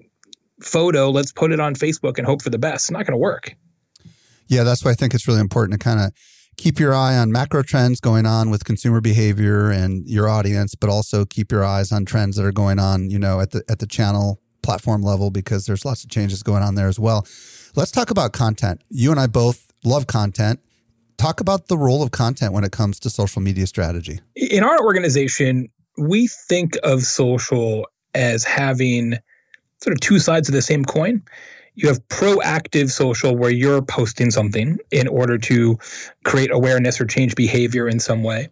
photo. 0.62 1.10
Let's 1.10 1.32
put 1.32 1.52
it 1.52 1.60
on 1.60 1.74
Facebook 1.74 2.18
and 2.18 2.26
hope 2.26 2.42
for 2.42 2.50
the 2.50 2.58
best. 2.58 2.84
It's 2.84 2.90
not 2.90 3.06
going 3.06 3.12
to 3.12 3.18
work. 3.18 3.54
Yeah, 4.46 4.64
that's 4.64 4.84
why 4.84 4.90
I 4.90 4.94
think 4.94 5.14
it's 5.14 5.28
really 5.28 5.40
important 5.40 5.80
to 5.80 5.84
kind 5.84 6.00
of 6.00 6.12
keep 6.56 6.78
your 6.78 6.94
eye 6.94 7.16
on 7.16 7.32
macro 7.32 7.62
trends 7.62 8.00
going 8.00 8.26
on 8.26 8.50
with 8.50 8.64
consumer 8.64 9.00
behavior 9.00 9.70
and 9.70 10.06
your 10.06 10.28
audience, 10.28 10.74
but 10.74 10.90
also 10.90 11.24
keep 11.24 11.50
your 11.50 11.64
eyes 11.64 11.92
on 11.92 12.04
trends 12.04 12.36
that 12.36 12.44
are 12.44 12.52
going 12.52 12.78
on, 12.78 13.10
you 13.10 13.18
know, 13.18 13.40
at 13.40 13.52
the 13.52 13.62
at 13.68 13.78
the 13.78 13.86
channel 13.86 14.40
platform 14.62 15.02
level 15.02 15.30
because 15.30 15.66
there's 15.66 15.84
lots 15.84 16.04
of 16.04 16.10
changes 16.10 16.42
going 16.42 16.62
on 16.62 16.74
there 16.74 16.88
as 16.88 16.98
well. 16.98 17.26
Let's 17.76 17.90
talk 17.90 18.10
about 18.10 18.32
content. 18.32 18.82
You 18.90 19.10
and 19.10 19.18
I 19.20 19.26
both 19.26 19.72
love 19.84 20.06
content. 20.06 20.60
Talk 21.20 21.42
about 21.42 21.68
the 21.68 21.76
role 21.76 22.02
of 22.02 22.12
content 22.12 22.54
when 22.54 22.64
it 22.64 22.72
comes 22.72 22.98
to 23.00 23.10
social 23.10 23.42
media 23.42 23.66
strategy. 23.66 24.20
In 24.36 24.64
our 24.64 24.82
organization, 24.82 25.68
we 25.98 26.28
think 26.28 26.78
of 26.82 27.02
social 27.02 27.86
as 28.14 28.42
having 28.42 29.18
sort 29.82 29.92
of 29.92 30.00
two 30.00 30.18
sides 30.18 30.48
of 30.48 30.54
the 30.54 30.62
same 30.62 30.82
coin. 30.82 31.22
You 31.74 31.88
have 31.88 32.06
proactive 32.08 32.90
social 32.90 33.36
where 33.36 33.50
you're 33.50 33.82
posting 33.82 34.30
something 34.30 34.78
in 34.90 35.08
order 35.08 35.38
to 35.38 35.78
create 36.24 36.50
awareness 36.52 37.00
or 37.00 37.06
change 37.06 37.34
behavior 37.34 37.88
in 37.88 38.00
some 38.00 38.22
way. 38.22 38.48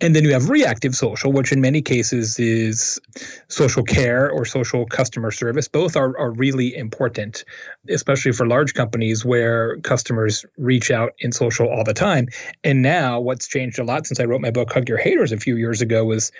And 0.00 0.14
then 0.14 0.24
you 0.24 0.32
have 0.32 0.48
reactive 0.48 0.94
social, 0.94 1.32
which 1.32 1.50
in 1.50 1.60
many 1.60 1.82
cases 1.82 2.38
is 2.38 3.00
social 3.48 3.82
care 3.82 4.30
or 4.30 4.44
social 4.44 4.86
customer 4.86 5.30
service. 5.30 5.66
Both 5.66 5.96
are, 5.96 6.16
are 6.18 6.30
really 6.30 6.76
important, 6.76 7.44
especially 7.88 8.32
for 8.32 8.46
large 8.46 8.74
companies 8.74 9.24
where 9.24 9.78
customers 9.80 10.44
reach 10.56 10.90
out 10.90 11.12
in 11.18 11.32
social 11.32 11.68
all 11.68 11.84
the 11.84 11.94
time. 11.94 12.28
And 12.62 12.82
now 12.82 13.18
what's 13.20 13.48
changed 13.48 13.78
a 13.78 13.84
lot 13.84 14.06
since 14.06 14.20
I 14.20 14.24
wrote 14.24 14.40
my 14.40 14.50
book, 14.50 14.72
Hug 14.72 14.88
Your 14.88 14.98
Haters, 14.98 15.32
a 15.32 15.38
few 15.38 15.56
years 15.56 15.80
ago 15.80 16.04
was 16.04 16.30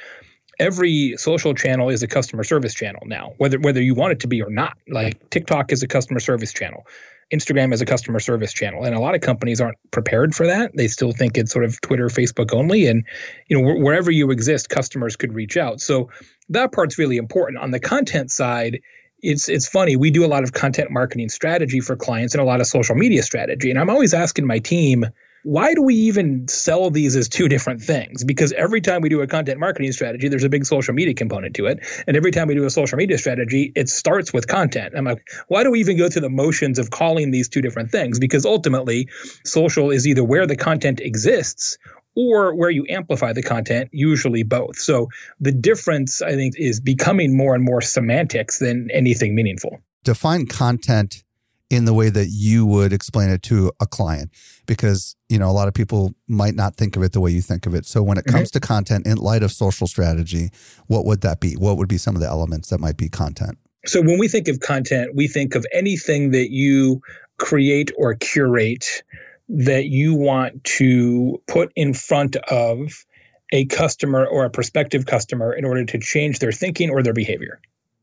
every 0.58 1.16
social 1.16 1.54
channel 1.54 1.88
is 1.88 2.02
a 2.02 2.06
customer 2.06 2.44
service 2.44 2.74
channel 2.74 3.02
now, 3.06 3.32
whether 3.38 3.58
whether 3.58 3.82
you 3.82 3.94
want 3.94 4.12
it 4.12 4.20
to 4.20 4.26
be 4.26 4.42
or 4.42 4.50
not. 4.50 4.76
Like 4.88 5.30
TikTok 5.30 5.72
is 5.72 5.82
a 5.82 5.88
customer 5.88 6.20
service 6.20 6.52
channel. 6.52 6.86
Instagram 7.32 7.74
is 7.74 7.82
a 7.82 7.86
customer 7.86 8.20
service 8.20 8.54
channel, 8.54 8.84
and 8.84 8.94
a 8.94 9.00
lot 9.00 9.14
of 9.14 9.20
companies 9.20 9.60
aren't 9.60 9.76
prepared 9.90 10.34
for 10.34 10.46
that. 10.46 10.70
They 10.74 10.88
still 10.88 11.12
think 11.12 11.36
it's 11.36 11.52
sort 11.52 11.64
of 11.64 11.78
Twitter, 11.82 12.08
Facebook 12.08 12.54
only, 12.54 12.86
and 12.86 13.04
you 13.48 13.60
know 13.60 13.70
wh- 13.70 13.82
wherever 13.82 14.10
you 14.10 14.30
exist, 14.30 14.70
customers 14.70 15.14
could 15.14 15.34
reach 15.34 15.56
out. 15.56 15.80
So 15.80 16.08
that 16.48 16.72
part's 16.72 16.98
really 16.98 17.18
important. 17.18 17.58
On 17.58 17.70
the 17.70 17.80
content 17.80 18.30
side, 18.30 18.80
it's 19.20 19.48
it's 19.48 19.68
funny. 19.68 19.94
We 19.94 20.10
do 20.10 20.24
a 20.24 20.26
lot 20.28 20.42
of 20.42 20.54
content 20.54 20.90
marketing 20.90 21.28
strategy 21.28 21.80
for 21.80 21.96
clients 21.96 22.34
and 22.34 22.40
a 22.40 22.46
lot 22.46 22.60
of 22.60 22.66
social 22.66 22.94
media 22.94 23.22
strategy, 23.22 23.70
and 23.70 23.78
I'm 23.78 23.90
always 23.90 24.14
asking 24.14 24.46
my 24.46 24.58
team 24.58 25.04
why 25.44 25.74
do 25.74 25.82
we 25.82 25.94
even 25.94 26.46
sell 26.48 26.90
these 26.90 27.16
as 27.16 27.28
two 27.28 27.48
different 27.48 27.80
things? 27.80 28.24
Because 28.24 28.52
every 28.52 28.80
time 28.80 29.00
we 29.00 29.08
do 29.08 29.20
a 29.20 29.26
content 29.26 29.60
marketing 29.60 29.92
strategy, 29.92 30.28
there's 30.28 30.44
a 30.44 30.48
big 30.48 30.66
social 30.66 30.94
media 30.94 31.14
component 31.14 31.54
to 31.56 31.66
it. 31.66 31.78
And 32.06 32.16
every 32.16 32.30
time 32.30 32.48
we 32.48 32.54
do 32.54 32.64
a 32.64 32.70
social 32.70 32.96
media 32.96 33.18
strategy, 33.18 33.72
it 33.76 33.88
starts 33.88 34.32
with 34.32 34.48
content. 34.48 34.94
I'm 34.96 35.04
like, 35.04 35.22
why 35.48 35.62
do 35.62 35.70
we 35.70 35.80
even 35.80 35.96
go 35.96 36.08
through 36.08 36.22
the 36.22 36.30
motions 36.30 36.78
of 36.78 36.90
calling 36.90 37.30
these 37.30 37.48
two 37.48 37.62
different 37.62 37.90
things? 37.90 38.18
Because 38.18 38.44
ultimately, 38.44 39.08
social 39.44 39.90
is 39.90 40.06
either 40.06 40.24
where 40.24 40.46
the 40.46 40.56
content 40.56 41.00
exists 41.00 41.78
or 42.16 42.52
where 42.54 42.70
you 42.70 42.84
amplify 42.88 43.32
the 43.32 43.42
content, 43.42 43.88
usually 43.92 44.42
both. 44.42 44.76
So 44.76 45.08
the 45.38 45.52
difference, 45.52 46.20
I 46.20 46.34
think, 46.34 46.54
is 46.58 46.80
becoming 46.80 47.36
more 47.36 47.54
and 47.54 47.64
more 47.64 47.80
semantics 47.80 48.58
than 48.58 48.88
anything 48.92 49.36
meaningful. 49.36 49.78
Define 50.02 50.46
content 50.46 51.22
in 51.70 51.84
the 51.84 51.92
way 51.92 52.08
that 52.08 52.28
you 52.30 52.64
would 52.64 52.92
explain 52.92 53.28
it 53.28 53.42
to 53.42 53.70
a 53.80 53.86
client 53.86 54.30
because 54.66 55.16
you 55.28 55.38
know 55.38 55.48
a 55.48 55.52
lot 55.52 55.68
of 55.68 55.74
people 55.74 56.14
might 56.26 56.54
not 56.54 56.76
think 56.76 56.96
of 56.96 57.02
it 57.02 57.12
the 57.12 57.20
way 57.20 57.30
you 57.30 57.42
think 57.42 57.66
of 57.66 57.74
it. 57.74 57.84
So 57.86 58.02
when 58.02 58.18
it 58.18 58.24
comes 58.24 58.50
mm-hmm. 58.50 58.60
to 58.60 58.66
content 58.66 59.06
in 59.06 59.18
light 59.18 59.42
of 59.42 59.52
social 59.52 59.86
strategy 59.86 60.50
what 60.86 61.04
would 61.04 61.20
that 61.22 61.40
be? 61.40 61.54
What 61.54 61.76
would 61.76 61.88
be 61.88 61.98
some 61.98 62.14
of 62.14 62.22
the 62.22 62.28
elements 62.28 62.70
that 62.70 62.80
might 62.80 62.96
be 62.96 63.08
content? 63.08 63.58
So 63.86 64.00
when 64.00 64.18
we 64.18 64.28
think 64.28 64.48
of 64.48 64.60
content 64.60 65.14
we 65.14 65.28
think 65.28 65.54
of 65.54 65.66
anything 65.72 66.30
that 66.30 66.50
you 66.50 67.02
create 67.36 67.90
or 67.96 68.14
curate 68.14 69.02
that 69.48 69.86
you 69.86 70.14
want 70.14 70.64
to 70.64 71.40
put 71.46 71.72
in 71.76 71.94
front 71.94 72.36
of 72.50 73.04
a 73.52 73.64
customer 73.66 74.26
or 74.26 74.44
a 74.44 74.50
prospective 74.50 75.06
customer 75.06 75.52
in 75.52 75.64
order 75.64 75.84
to 75.84 75.98
change 75.98 76.38
their 76.38 76.52
thinking 76.52 76.90
or 76.90 77.02
their 77.02 77.14
behavior. 77.14 77.60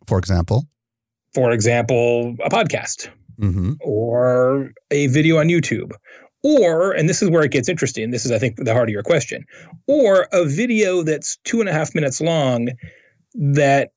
For 0.08 0.18
example? 0.18 0.66
For 1.34 1.52
example 1.52 2.36
a 2.44 2.50
podcast 2.50 3.10
mm-hmm. 3.40 3.74
or 3.82 4.72
a 4.92 5.08
video 5.08 5.38
on 5.38 5.48
YouTube, 5.48 5.92
or, 6.44 6.92
and 6.92 7.10
this 7.10 7.24
is 7.24 7.30
where 7.30 7.44
it 7.44 7.52
gets 7.52 7.68
interesting, 7.68 8.12
this 8.12 8.24
is, 8.24 8.32
I 8.32 8.38
think, 8.38 8.58
the 8.58 8.72
heart 8.72 8.88
of 8.88 8.94
your 8.94 9.02
question, 9.02 9.46
or 9.88 10.28
a 10.32 10.46
video 10.46 11.02
that's 11.02 11.38
two 11.44 11.60
and 11.60 11.68
a 11.68 11.74
half 11.74 11.96
minutes 11.96 12.22
long 12.22 12.70
that 13.34 13.92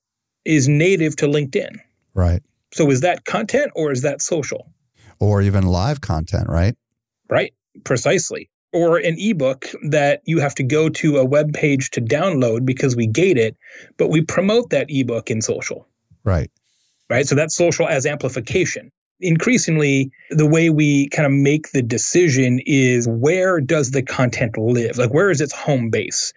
is 0.45 0.67
native 0.67 1.15
to 1.17 1.27
LinkedIn. 1.27 1.77
Right. 2.15 2.41
So 2.73 2.89
is 2.89 3.01
that 3.01 3.25
content 3.25 3.71
or 3.75 3.91
is 3.91 4.01
that 4.01 4.21
social? 4.21 4.71
Or 5.19 5.41
even 5.41 5.65
live 5.67 6.01
content, 6.01 6.47
right? 6.49 6.75
Right, 7.29 7.53
precisely. 7.83 8.49
Or 8.73 8.97
an 8.97 9.15
ebook 9.19 9.67
that 9.89 10.21
you 10.25 10.39
have 10.39 10.55
to 10.55 10.63
go 10.63 10.89
to 10.89 11.17
a 11.17 11.25
web 11.25 11.53
page 11.53 11.91
to 11.91 12.01
download 12.01 12.65
because 12.65 12.95
we 12.95 13.05
gate 13.05 13.37
it, 13.37 13.55
but 13.97 14.09
we 14.09 14.21
promote 14.21 14.71
that 14.71 14.87
ebook 14.89 15.29
in 15.29 15.41
social. 15.41 15.87
Right. 16.23 16.49
Right. 17.09 17.27
So 17.27 17.35
that's 17.35 17.55
social 17.55 17.87
as 17.87 18.05
amplification 18.05 18.91
increasingly 19.21 20.11
the 20.29 20.45
way 20.45 20.69
we 20.69 21.09
kind 21.09 21.25
of 21.25 21.31
make 21.31 21.71
the 21.71 21.81
decision 21.81 22.59
is 22.65 23.07
where 23.07 23.59
does 23.59 23.91
the 23.91 24.01
content 24.01 24.57
live? 24.57 24.97
Like 24.97 25.13
where 25.13 25.29
is 25.29 25.41
its 25.41 25.53
home 25.53 25.89
base? 25.89 26.33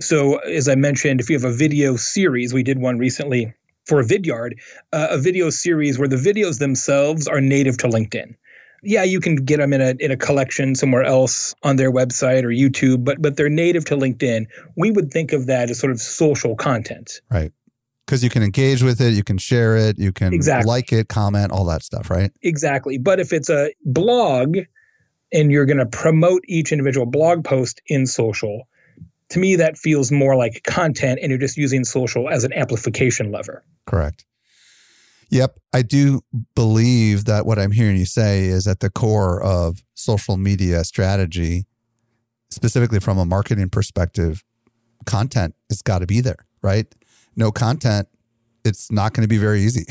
So 0.00 0.36
as 0.38 0.68
i 0.68 0.74
mentioned 0.74 1.20
if 1.20 1.28
you 1.28 1.36
have 1.36 1.44
a 1.44 1.52
video 1.52 1.96
series 1.96 2.54
we 2.54 2.62
did 2.62 2.78
one 2.78 2.98
recently 2.98 3.52
for 3.84 4.02
vidyard 4.02 4.52
uh, 4.92 5.08
a 5.10 5.18
video 5.18 5.50
series 5.50 5.98
where 5.98 6.08
the 6.08 6.16
videos 6.16 6.58
themselves 6.58 7.26
are 7.26 7.40
native 7.40 7.76
to 7.78 7.88
linkedin. 7.88 8.34
Yeah 8.84 9.02
you 9.02 9.18
can 9.18 9.36
get 9.36 9.58
them 9.58 9.72
in 9.72 9.80
a 9.80 9.94
in 9.98 10.12
a 10.12 10.16
collection 10.16 10.76
somewhere 10.76 11.02
else 11.02 11.52
on 11.64 11.76
their 11.76 11.90
website 11.90 12.44
or 12.44 12.48
youtube 12.48 13.04
but 13.04 13.20
but 13.20 13.36
they're 13.36 13.48
native 13.48 13.84
to 13.86 13.96
linkedin. 13.96 14.46
We 14.76 14.92
would 14.92 15.10
think 15.10 15.32
of 15.32 15.46
that 15.46 15.68
as 15.70 15.80
sort 15.80 15.90
of 15.90 16.00
social 16.00 16.54
content. 16.54 17.20
Right 17.30 17.52
because 18.08 18.24
you 18.24 18.30
can 18.30 18.42
engage 18.42 18.82
with 18.82 19.02
it, 19.02 19.12
you 19.12 19.22
can 19.22 19.36
share 19.36 19.76
it, 19.76 19.98
you 19.98 20.12
can 20.12 20.32
exactly. 20.32 20.66
like 20.66 20.94
it, 20.94 21.08
comment, 21.08 21.52
all 21.52 21.66
that 21.66 21.82
stuff, 21.82 22.08
right? 22.08 22.32
Exactly. 22.40 22.96
But 22.96 23.20
if 23.20 23.34
it's 23.34 23.50
a 23.50 23.70
blog 23.84 24.56
and 25.30 25.52
you're 25.52 25.66
going 25.66 25.78
to 25.78 25.84
promote 25.84 26.42
each 26.48 26.72
individual 26.72 27.04
blog 27.04 27.44
post 27.44 27.82
in 27.86 28.06
social, 28.06 28.66
to 29.28 29.38
me 29.38 29.56
that 29.56 29.76
feels 29.76 30.10
more 30.10 30.36
like 30.36 30.62
content 30.66 31.18
and 31.20 31.28
you're 31.28 31.38
just 31.38 31.58
using 31.58 31.84
social 31.84 32.30
as 32.30 32.44
an 32.44 32.52
amplification 32.54 33.30
lever. 33.30 33.62
Correct. 33.84 34.24
Yep, 35.28 35.58
I 35.74 35.82
do 35.82 36.22
believe 36.54 37.26
that 37.26 37.44
what 37.44 37.58
I'm 37.58 37.72
hearing 37.72 37.98
you 37.98 38.06
say 38.06 38.46
is 38.46 38.66
at 38.66 38.80
the 38.80 38.88
core 38.88 39.42
of 39.42 39.82
social 39.92 40.38
media 40.38 40.82
strategy, 40.84 41.66
specifically 42.48 43.00
from 43.00 43.18
a 43.18 43.26
marketing 43.26 43.68
perspective, 43.68 44.42
content 45.04 45.54
has 45.68 45.82
got 45.82 45.98
to 45.98 46.06
be 46.06 46.22
there, 46.22 46.46
right? 46.62 46.86
No 47.38 47.50
content, 47.50 48.08
it's 48.64 48.90
not 48.90 49.14
going 49.14 49.22
to 49.22 49.28
be 49.28 49.38
very 49.38 49.60
easy. 49.60 49.86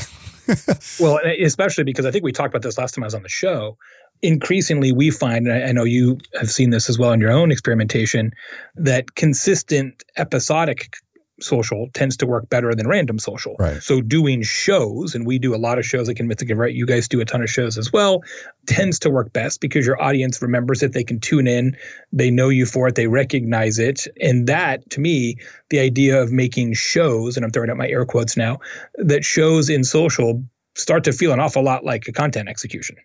well, 1.00 1.20
especially 1.42 1.84
because 1.84 2.06
I 2.06 2.12
think 2.12 2.24
we 2.24 2.32
talked 2.32 2.54
about 2.54 2.62
this 2.62 2.78
last 2.78 2.94
time 2.94 3.04
I 3.04 3.08
was 3.08 3.16
on 3.16 3.24
the 3.24 3.30
show. 3.30 3.78
Increasingly, 4.22 4.92
we 4.92 5.10
find, 5.12 5.48
and 5.48 5.64
I 5.64 5.72
know 5.72 5.84
you 5.84 6.18
have 6.40 6.50
seen 6.50 6.72
this 6.72 6.90
as 6.90 7.00
well 7.00 7.12
in 7.12 7.20
your 7.20 7.32
own 7.32 7.52
experimentation, 7.52 8.32
that 8.76 9.16
consistent 9.16 10.04
episodic 10.18 10.94
social 11.40 11.88
tends 11.94 12.18
to 12.18 12.26
work 12.26 12.50
better 12.50 12.74
than 12.74 12.88
random 12.88 13.20
social. 13.20 13.56
Right. 13.60 13.82
So 13.82 14.02
doing 14.02 14.44
shows, 14.44 15.14
and 15.14 15.26
we 15.26 15.40
do 15.40 15.56
a 15.56 15.58
lot 15.58 15.78
of 15.78 15.86
shows 15.86 16.08
like 16.08 16.20
in 16.20 16.28
Mythic 16.28 16.50
right? 16.56 16.74
You 16.74 16.86
guys 16.86 17.08
do 17.08 17.22
a 17.22 17.26
ton 17.26 17.42
of 17.42 17.50
shows 17.50 17.78
as 17.78 17.94
well, 17.94 18.24
tends 18.66 19.00
to 19.00 19.10
work 19.10 19.34
best 19.34 19.62
because 19.62 19.86
your 19.86 20.02
audience 20.02 20.42
remembers 20.42 20.82
it. 20.82 20.94
They 20.94 21.04
can 21.04 21.20
tune 21.20 21.48
in, 21.48 21.78
they 22.12 22.32
know 22.32 22.50
you 22.50 22.66
for 22.66 22.88
it, 22.88 22.96
they 22.96 23.08
recognize 23.08 23.80
it. 23.80 24.08
And 24.22 24.48
that, 24.48 24.90
to 24.92 25.00
me, 25.00 25.38
the 25.70 25.80
idea 25.80 26.22
of 26.22 26.32
making 26.32 26.74
shows, 26.74 27.36
and 27.36 27.46
I'm 27.46 27.52
throwing 27.52 27.70
out 27.70 27.78
my 27.78 27.88
air 27.88 28.06
quotes 28.06 28.38
now, 28.38 28.60
that 28.96 29.24
shows 29.24 29.70
in 29.70 29.84
social 29.84 30.44
start 30.76 31.04
to 31.04 31.12
feel 31.12 31.34
an 31.34 31.40
awful 31.40 31.64
lot 31.64 31.84
like 31.84 32.08
a 32.08 32.12
content 32.12 32.50
execution. 32.50 32.96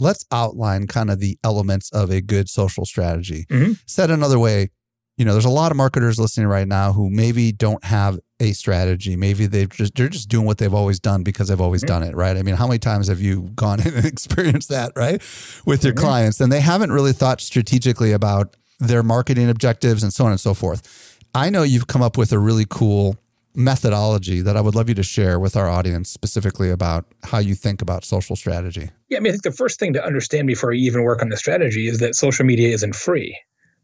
Let's 0.00 0.24
outline 0.30 0.86
kind 0.86 1.10
of 1.10 1.18
the 1.18 1.38
elements 1.42 1.90
of 1.90 2.10
a 2.10 2.20
good 2.20 2.48
social 2.48 2.84
strategy. 2.84 3.46
Mm-hmm. 3.50 3.72
Said 3.86 4.10
another 4.10 4.38
way, 4.38 4.70
you 5.18 5.24
know, 5.24 5.32
there's 5.32 5.44
a 5.44 5.50
lot 5.50 5.72
of 5.72 5.76
marketers 5.76 6.18
listening 6.18 6.46
right 6.46 6.66
now 6.66 6.92
who 6.92 7.10
maybe 7.10 7.50
don't 7.50 7.84
have 7.84 8.20
a 8.38 8.52
strategy. 8.52 9.16
Maybe 9.16 9.46
they've 9.46 9.68
just 9.68 9.96
they're 9.96 10.08
just 10.08 10.28
doing 10.28 10.46
what 10.46 10.58
they've 10.58 10.72
always 10.72 11.00
done 11.00 11.24
because 11.24 11.48
they've 11.48 11.60
always 11.60 11.82
mm-hmm. 11.82 12.00
done 12.00 12.02
it, 12.04 12.14
right? 12.14 12.36
I 12.36 12.42
mean, 12.42 12.54
how 12.54 12.68
many 12.68 12.78
times 12.78 13.08
have 13.08 13.20
you 13.20 13.50
gone 13.56 13.80
in 13.80 13.94
and 13.94 14.06
experienced 14.06 14.68
that, 14.68 14.92
right? 14.94 15.20
With 15.66 15.82
your 15.82 15.92
mm-hmm. 15.92 16.04
clients 16.04 16.40
and 16.40 16.52
they 16.52 16.60
haven't 16.60 16.92
really 16.92 17.12
thought 17.12 17.40
strategically 17.40 18.12
about 18.12 18.56
their 18.78 19.02
marketing 19.02 19.50
objectives 19.50 20.04
and 20.04 20.12
so 20.12 20.24
on 20.24 20.30
and 20.30 20.40
so 20.40 20.54
forth. 20.54 21.18
I 21.34 21.50
know 21.50 21.64
you've 21.64 21.88
come 21.88 22.00
up 22.00 22.16
with 22.16 22.32
a 22.32 22.38
really 22.38 22.64
cool 22.70 23.16
methodology 23.56 24.40
that 24.40 24.56
I 24.56 24.60
would 24.60 24.76
love 24.76 24.88
you 24.88 24.94
to 24.94 25.02
share 25.02 25.40
with 25.40 25.56
our 25.56 25.68
audience 25.68 26.10
specifically 26.10 26.70
about 26.70 27.06
how 27.24 27.38
you 27.38 27.56
think 27.56 27.82
about 27.82 28.04
social 28.04 28.36
strategy. 28.36 28.90
Yeah, 29.08 29.18
I 29.18 29.20
mean, 29.20 29.30
I 29.30 29.32
think 29.32 29.42
the 29.42 29.50
first 29.50 29.80
thing 29.80 29.94
to 29.94 30.04
understand 30.04 30.46
before 30.46 30.72
you 30.72 30.86
even 30.86 31.02
work 31.02 31.22
on 31.22 31.28
the 31.28 31.36
strategy 31.36 31.88
is 31.88 31.98
that 31.98 32.14
social 32.14 32.46
media 32.46 32.68
isn't 32.68 32.94
free 32.94 33.36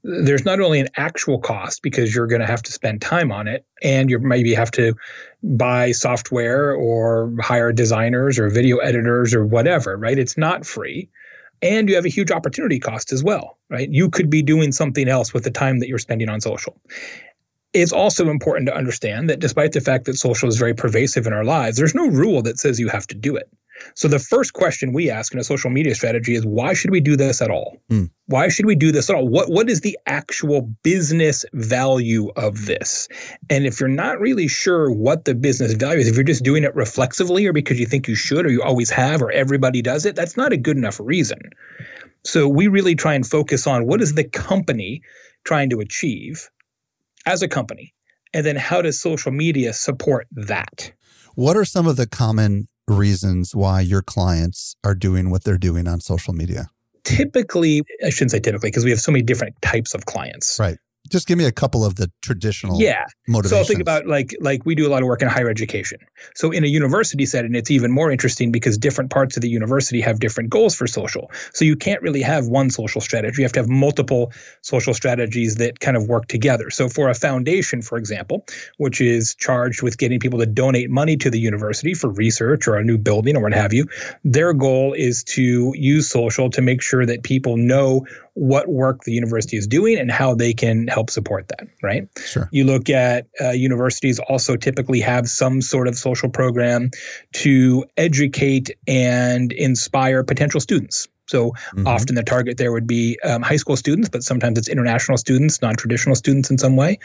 there's 0.04 0.44
not 0.44 0.60
only 0.60 0.80
an 0.80 0.88
actual 0.96 1.38
cost 1.38 1.82
because 1.82 2.14
you're 2.14 2.26
going 2.26 2.42
to 2.42 2.46
have 2.46 2.62
to 2.62 2.72
spend 2.72 3.00
time 3.00 3.32
on 3.32 3.48
it 3.48 3.64
and 3.82 4.10
you 4.10 4.18
maybe 4.18 4.54
have 4.54 4.70
to 4.72 4.94
buy 5.42 5.92
software 5.92 6.72
or 6.72 7.32
hire 7.40 7.72
designers 7.72 8.38
or 8.38 8.50
video 8.50 8.76
editors 8.78 9.34
or 9.34 9.46
whatever, 9.46 9.96
right? 9.96 10.18
It's 10.18 10.36
not 10.36 10.66
free. 10.66 11.08
And 11.62 11.88
you 11.88 11.94
have 11.94 12.04
a 12.04 12.10
huge 12.10 12.30
opportunity 12.30 12.78
cost 12.78 13.12
as 13.12 13.24
well, 13.24 13.56
right? 13.70 13.88
You 13.88 14.10
could 14.10 14.28
be 14.28 14.42
doing 14.42 14.72
something 14.72 15.08
else 15.08 15.32
with 15.32 15.44
the 15.44 15.50
time 15.50 15.80
that 15.80 15.88
you're 15.88 15.98
spending 15.98 16.28
on 16.28 16.42
social. 16.42 16.78
It's 17.72 17.92
also 17.92 18.28
important 18.28 18.68
to 18.68 18.76
understand 18.76 19.30
that 19.30 19.40
despite 19.40 19.72
the 19.72 19.80
fact 19.80 20.04
that 20.04 20.16
social 20.16 20.48
is 20.50 20.58
very 20.58 20.74
pervasive 20.74 21.26
in 21.26 21.32
our 21.32 21.44
lives, 21.44 21.78
there's 21.78 21.94
no 21.94 22.08
rule 22.08 22.42
that 22.42 22.58
says 22.58 22.78
you 22.78 22.88
have 22.88 23.06
to 23.06 23.14
do 23.14 23.34
it. 23.36 23.48
So 23.94 24.08
the 24.08 24.18
first 24.18 24.52
question 24.52 24.92
we 24.92 25.10
ask 25.10 25.32
in 25.32 25.38
a 25.38 25.44
social 25.44 25.70
media 25.70 25.94
strategy 25.94 26.34
is 26.34 26.46
why 26.46 26.74
should 26.74 26.90
we 26.90 27.00
do 27.00 27.16
this 27.16 27.42
at 27.42 27.50
all? 27.50 27.76
Mm. 27.90 28.10
Why 28.26 28.48
should 28.48 28.66
we 28.66 28.74
do 28.74 28.92
this 28.92 29.10
at 29.10 29.16
all? 29.16 29.28
What 29.28 29.50
what 29.50 29.68
is 29.68 29.80
the 29.80 29.98
actual 30.06 30.62
business 30.82 31.44
value 31.52 32.30
of 32.36 32.66
this? 32.66 33.08
And 33.50 33.66
if 33.66 33.80
you're 33.80 33.88
not 33.88 34.20
really 34.20 34.48
sure 34.48 34.90
what 34.90 35.24
the 35.24 35.34
business 35.34 35.72
value 35.74 36.00
is, 36.00 36.08
if 36.08 36.14
you're 36.14 36.24
just 36.24 36.44
doing 36.44 36.64
it 36.64 36.74
reflexively 36.74 37.46
or 37.46 37.52
because 37.52 37.78
you 37.78 37.86
think 37.86 38.08
you 38.08 38.14
should 38.14 38.46
or 38.46 38.50
you 38.50 38.62
always 38.62 38.90
have 38.90 39.22
or 39.22 39.30
everybody 39.32 39.82
does 39.82 40.06
it, 40.06 40.16
that's 40.16 40.36
not 40.36 40.52
a 40.52 40.56
good 40.56 40.76
enough 40.76 41.00
reason. 41.00 41.40
So 42.24 42.48
we 42.48 42.68
really 42.68 42.94
try 42.94 43.14
and 43.14 43.26
focus 43.26 43.66
on 43.66 43.86
what 43.86 44.00
is 44.00 44.14
the 44.14 44.24
company 44.24 45.02
trying 45.44 45.68
to 45.70 45.80
achieve 45.80 46.48
as 47.26 47.42
a 47.42 47.48
company? 47.48 47.94
And 48.32 48.44
then 48.44 48.56
how 48.56 48.82
does 48.82 49.00
social 49.00 49.32
media 49.32 49.72
support 49.72 50.26
that? 50.32 50.92
What 51.34 51.56
are 51.56 51.64
some 51.64 51.86
of 51.86 51.96
the 51.96 52.06
common 52.06 52.68
reasons 52.88 53.54
why 53.54 53.80
your 53.80 54.02
clients 54.02 54.76
are 54.84 54.94
doing 54.94 55.30
what 55.30 55.44
they're 55.44 55.58
doing 55.58 55.88
on 55.88 56.00
social 56.00 56.34
media? 56.34 56.70
Typically, 57.04 57.82
I 58.04 58.10
shouldn't 58.10 58.30
say 58.30 58.40
typically 58.40 58.70
because 58.70 58.84
we 58.84 58.90
have 58.90 59.00
so 59.00 59.12
many 59.12 59.22
different 59.22 59.60
types 59.62 59.94
of 59.94 60.06
clients. 60.06 60.58
Right 60.58 60.78
just 61.10 61.26
give 61.26 61.36
me 61.36 61.44
a 61.44 61.52
couple 61.52 61.84
of 61.84 61.96
the 61.96 62.10
traditional 62.22 62.80
yeah. 62.80 63.06
Motivations. 63.28 63.66
so 63.66 63.70
think 63.70 63.80
about 63.80 64.06
like 64.06 64.34
like 64.40 64.64
we 64.64 64.74
do 64.74 64.86
a 64.86 64.90
lot 64.90 65.02
of 65.02 65.06
work 65.06 65.22
in 65.22 65.28
higher 65.28 65.48
education. 65.48 65.98
So 66.34 66.50
in 66.50 66.64
a 66.64 66.66
university 66.66 67.26
setting 67.26 67.54
it's 67.54 67.70
even 67.70 67.90
more 67.90 68.10
interesting 68.10 68.50
because 68.50 68.78
different 68.78 69.10
parts 69.10 69.36
of 69.36 69.42
the 69.42 69.48
university 69.48 70.00
have 70.00 70.20
different 70.20 70.50
goals 70.50 70.74
for 70.74 70.86
social. 70.86 71.30
So 71.52 71.64
you 71.64 71.76
can't 71.76 72.00
really 72.02 72.22
have 72.22 72.48
one 72.48 72.70
social 72.70 73.00
strategy. 73.00 73.42
You 73.42 73.44
have 73.44 73.52
to 73.52 73.60
have 73.60 73.68
multiple 73.68 74.32
social 74.62 74.94
strategies 74.94 75.56
that 75.56 75.80
kind 75.80 75.96
of 75.96 76.08
work 76.08 76.28
together. 76.28 76.70
So 76.70 76.88
for 76.88 77.08
a 77.08 77.14
foundation 77.14 77.82
for 77.82 77.98
example 77.98 78.44
which 78.78 79.00
is 79.00 79.34
charged 79.34 79.82
with 79.82 79.98
getting 79.98 80.18
people 80.18 80.38
to 80.38 80.46
donate 80.46 80.90
money 80.90 81.16
to 81.16 81.30
the 81.30 81.38
university 81.38 81.94
for 81.94 82.10
research 82.10 82.66
or 82.66 82.76
a 82.76 82.84
new 82.84 82.98
building 82.98 83.36
or 83.36 83.42
what 83.42 83.52
have 83.52 83.72
you 83.72 83.86
their 84.24 84.52
goal 84.52 84.92
is 84.94 85.22
to 85.24 85.72
use 85.76 86.08
social 86.08 86.50
to 86.50 86.62
make 86.62 86.82
sure 86.82 87.06
that 87.06 87.22
people 87.22 87.56
know 87.56 88.04
what 88.34 88.68
work 88.68 89.04
the 89.04 89.12
university 89.12 89.56
is 89.56 89.66
doing 89.66 89.96
and 89.96 90.10
how 90.10 90.34
they 90.34 90.52
can 90.52 90.88
help 90.88 91.08
support 91.08 91.48
that, 91.48 91.68
right? 91.82 92.08
Sure. 92.26 92.48
You 92.52 92.64
look 92.64 92.90
at 92.90 93.26
uh, 93.40 93.50
universities 93.50 94.18
also 94.28 94.56
typically 94.56 95.00
have 95.00 95.28
some 95.28 95.62
sort 95.62 95.88
of 95.88 95.96
social 95.96 96.28
program 96.28 96.90
to 97.34 97.84
educate 97.96 98.70
and 98.88 99.52
inspire 99.52 100.24
potential 100.24 100.60
students 100.60 101.08
So 101.26 101.50
mm-hmm. 101.50 101.86
often 101.86 102.14
the 102.14 102.22
target 102.22 102.58
there 102.58 102.72
would 102.72 102.86
be 102.86 103.18
um, 103.24 103.42
high 103.42 103.56
school 103.56 103.76
students, 103.76 104.08
but 104.08 104.22
sometimes 104.22 104.58
it's 104.58 104.68
international 104.68 105.16
students, 105.18 105.62
non 105.62 105.76
traditional 105.76 106.14
students 106.14 106.50
in 106.50 106.58
some 106.58 106.76
way. 106.76 106.98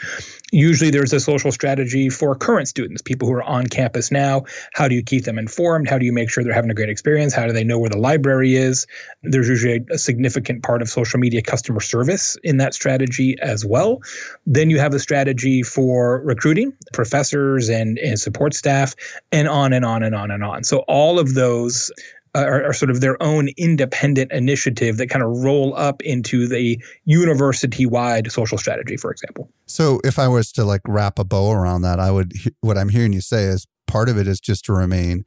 Usually 0.52 0.90
there's 0.90 1.12
a 1.12 1.20
social 1.20 1.52
strategy 1.52 2.08
for 2.08 2.34
current 2.34 2.68
students, 2.68 3.02
people 3.02 3.28
who 3.28 3.34
are 3.34 3.42
on 3.42 3.66
campus 3.66 4.10
now. 4.10 4.44
How 4.74 4.88
do 4.88 4.94
you 4.94 5.02
keep 5.02 5.24
them 5.24 5.38
informed? 5.38 5.88
How 5.88 5.98
do 5.98 6.04
you 6.04 6.12
make 6.12 6.30
sure 6.30 6.44
they're 6.44 6.52
having 6.52 6.70
a 6.70 6.74
great 6.74 6.88
experience? 6.90 7.34
How 7.34 7.46
do 7.46 7.52
they 7.52 7.64
know 7.64 7.78
where 7.78 7.90
the 7.90 7.98
library 7.98 8.56
is? 8.56 8.86
There's 9.22 9.48
usually 9.48 9.84
a, 9.90 9.94
a 9.94 9.98
significant 9.98 10.62
part 10.62 10.82
of 10.82 10.88
social 10.88 11.18
media 11.18 11.42
customer 11.42 11.80
service 11.80 12.36
in 12.42 12.58
that 12.58 12.74
strategy 12.74 13.36
as 13.40 13.64
well. 13.64 14.00
Then 14.46 14.70
you 14.70 14.78
have 14.78 14.94
a 14.94 14.98
strategy 14.98 15.62
for 15.62 16.20
recruiting 16.24 16.72
professors 16.92 17.68
and, 17.68 17.98
and 17.98 18.18
support 18.18 18.54
staff, 18.54 18.94
and 19.32 19.48
on 19.48 19.72
and 19.72 19.84
on 19.84 20.02
and 20.02 20.14
on 20.14 20.30
and 20.30 20.44
on. 20.44 20.64
So 20.64 20.78
all 20.88 21.18
of 21.18 21.34
those 21.34 21.90
are, 22.34 22.64
are, 22.64 22.72
sort 22.72 22.90
of 22.90 23.00
their 23.00 23.20
own 23.22 23.48
independent 23.56 24.30
initiative 24.32 24.96
that 24.98 25.08
kind 25.08 25.24
of 25.24 25.30
roll 25.42 25.74
up 25.76 26.00
into 26.02 26.46
the 26.46 26.82
university 27.04 27.86
wide 27.86 28.30
social 28.30 28.58
strategy, 28.58 28.96
for 28.96 29.10
example. 29.10 29.50
So, 29.66 30.00
if 30.04 30.18
I 30.18 30.28
was 30.28 30.52
to 30.52 30.64
like 30.64 30.82
wrap 30.86 31.18
a 31.18 31.24
bow 31.24 31.50
around 31.50 31.82
that, 31.82 31.98
I 31.98 32.10
would, 32.10 32.32
what 32.60 32.78
I'm 32.78 32.88
hearing 32.88 33.12
you 33.12 33.20
say 33.20 33.44
is 33.44 33.66
part 33.86 34.08
of 34.08 34.16
it 34.16 34.28
is 34.28 34.40
just 34.40 34.64
to 34.66 34.72
remain 34.72 35.24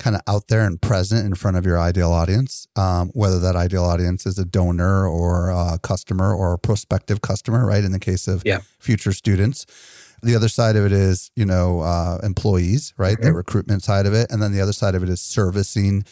kind 0.00 0.16
of 0.16 0.22
out 0.26 0.48
there 0.48 0.64
and 0.66 0.80
present 0.80 1.26
in 1.26 1.34
front 1.34 1.56
of 1.56 1.64
your 1.64 1.78
ideal 1.78 2.10
audience, 2.10 2.66
um, 2.74 3.10
whether 3.12 3.38
that 3.38 3.54
ideal 3.54 3.84
audience 3.84 4.26
is 4.26 4.38
a 4.38 4.44
donor 4.44 5.06
or 5.06 5.50
a 5.50 5.78
customer 5.82 6.34
or 6.34 6.54
a 6.54 6.58
prospective 6.58 7.20
customer, 7.20 7.66
right? 7.66 7.84
In 7.84 7.92
the 7.92 8.00
case 8.00 8.26
of 8.26 8.42
yeah. 8.44 8.60
future 8.78 9.12
students. 9.12 9.66
The 10.22 10.34
other 10.34 10.48
side 10.48 10.76
of 10.76 10.84
it 10.84 10.92
is, 10.92 11.30
you 11.36 11.46
know, 11.46 11.80
uh, 11.80 12.18
employees, 12.22 12.92
right? 12.96 13.16
Mm-hmm. 13.16 13.26
The 13.26 13.32
recruitment 13.32 13.82
side 13.82 14.06
of 14.06 14.12
it. 14.12 14.30
And 14.30 14.42
then 14.42 14.52
the 14.52 14.60
other 14.60 14.72
side 14.72 14.94
of 14.94 15.02
it 15.02 15.08
is 15.08 15.20
servicing 15.20 16.04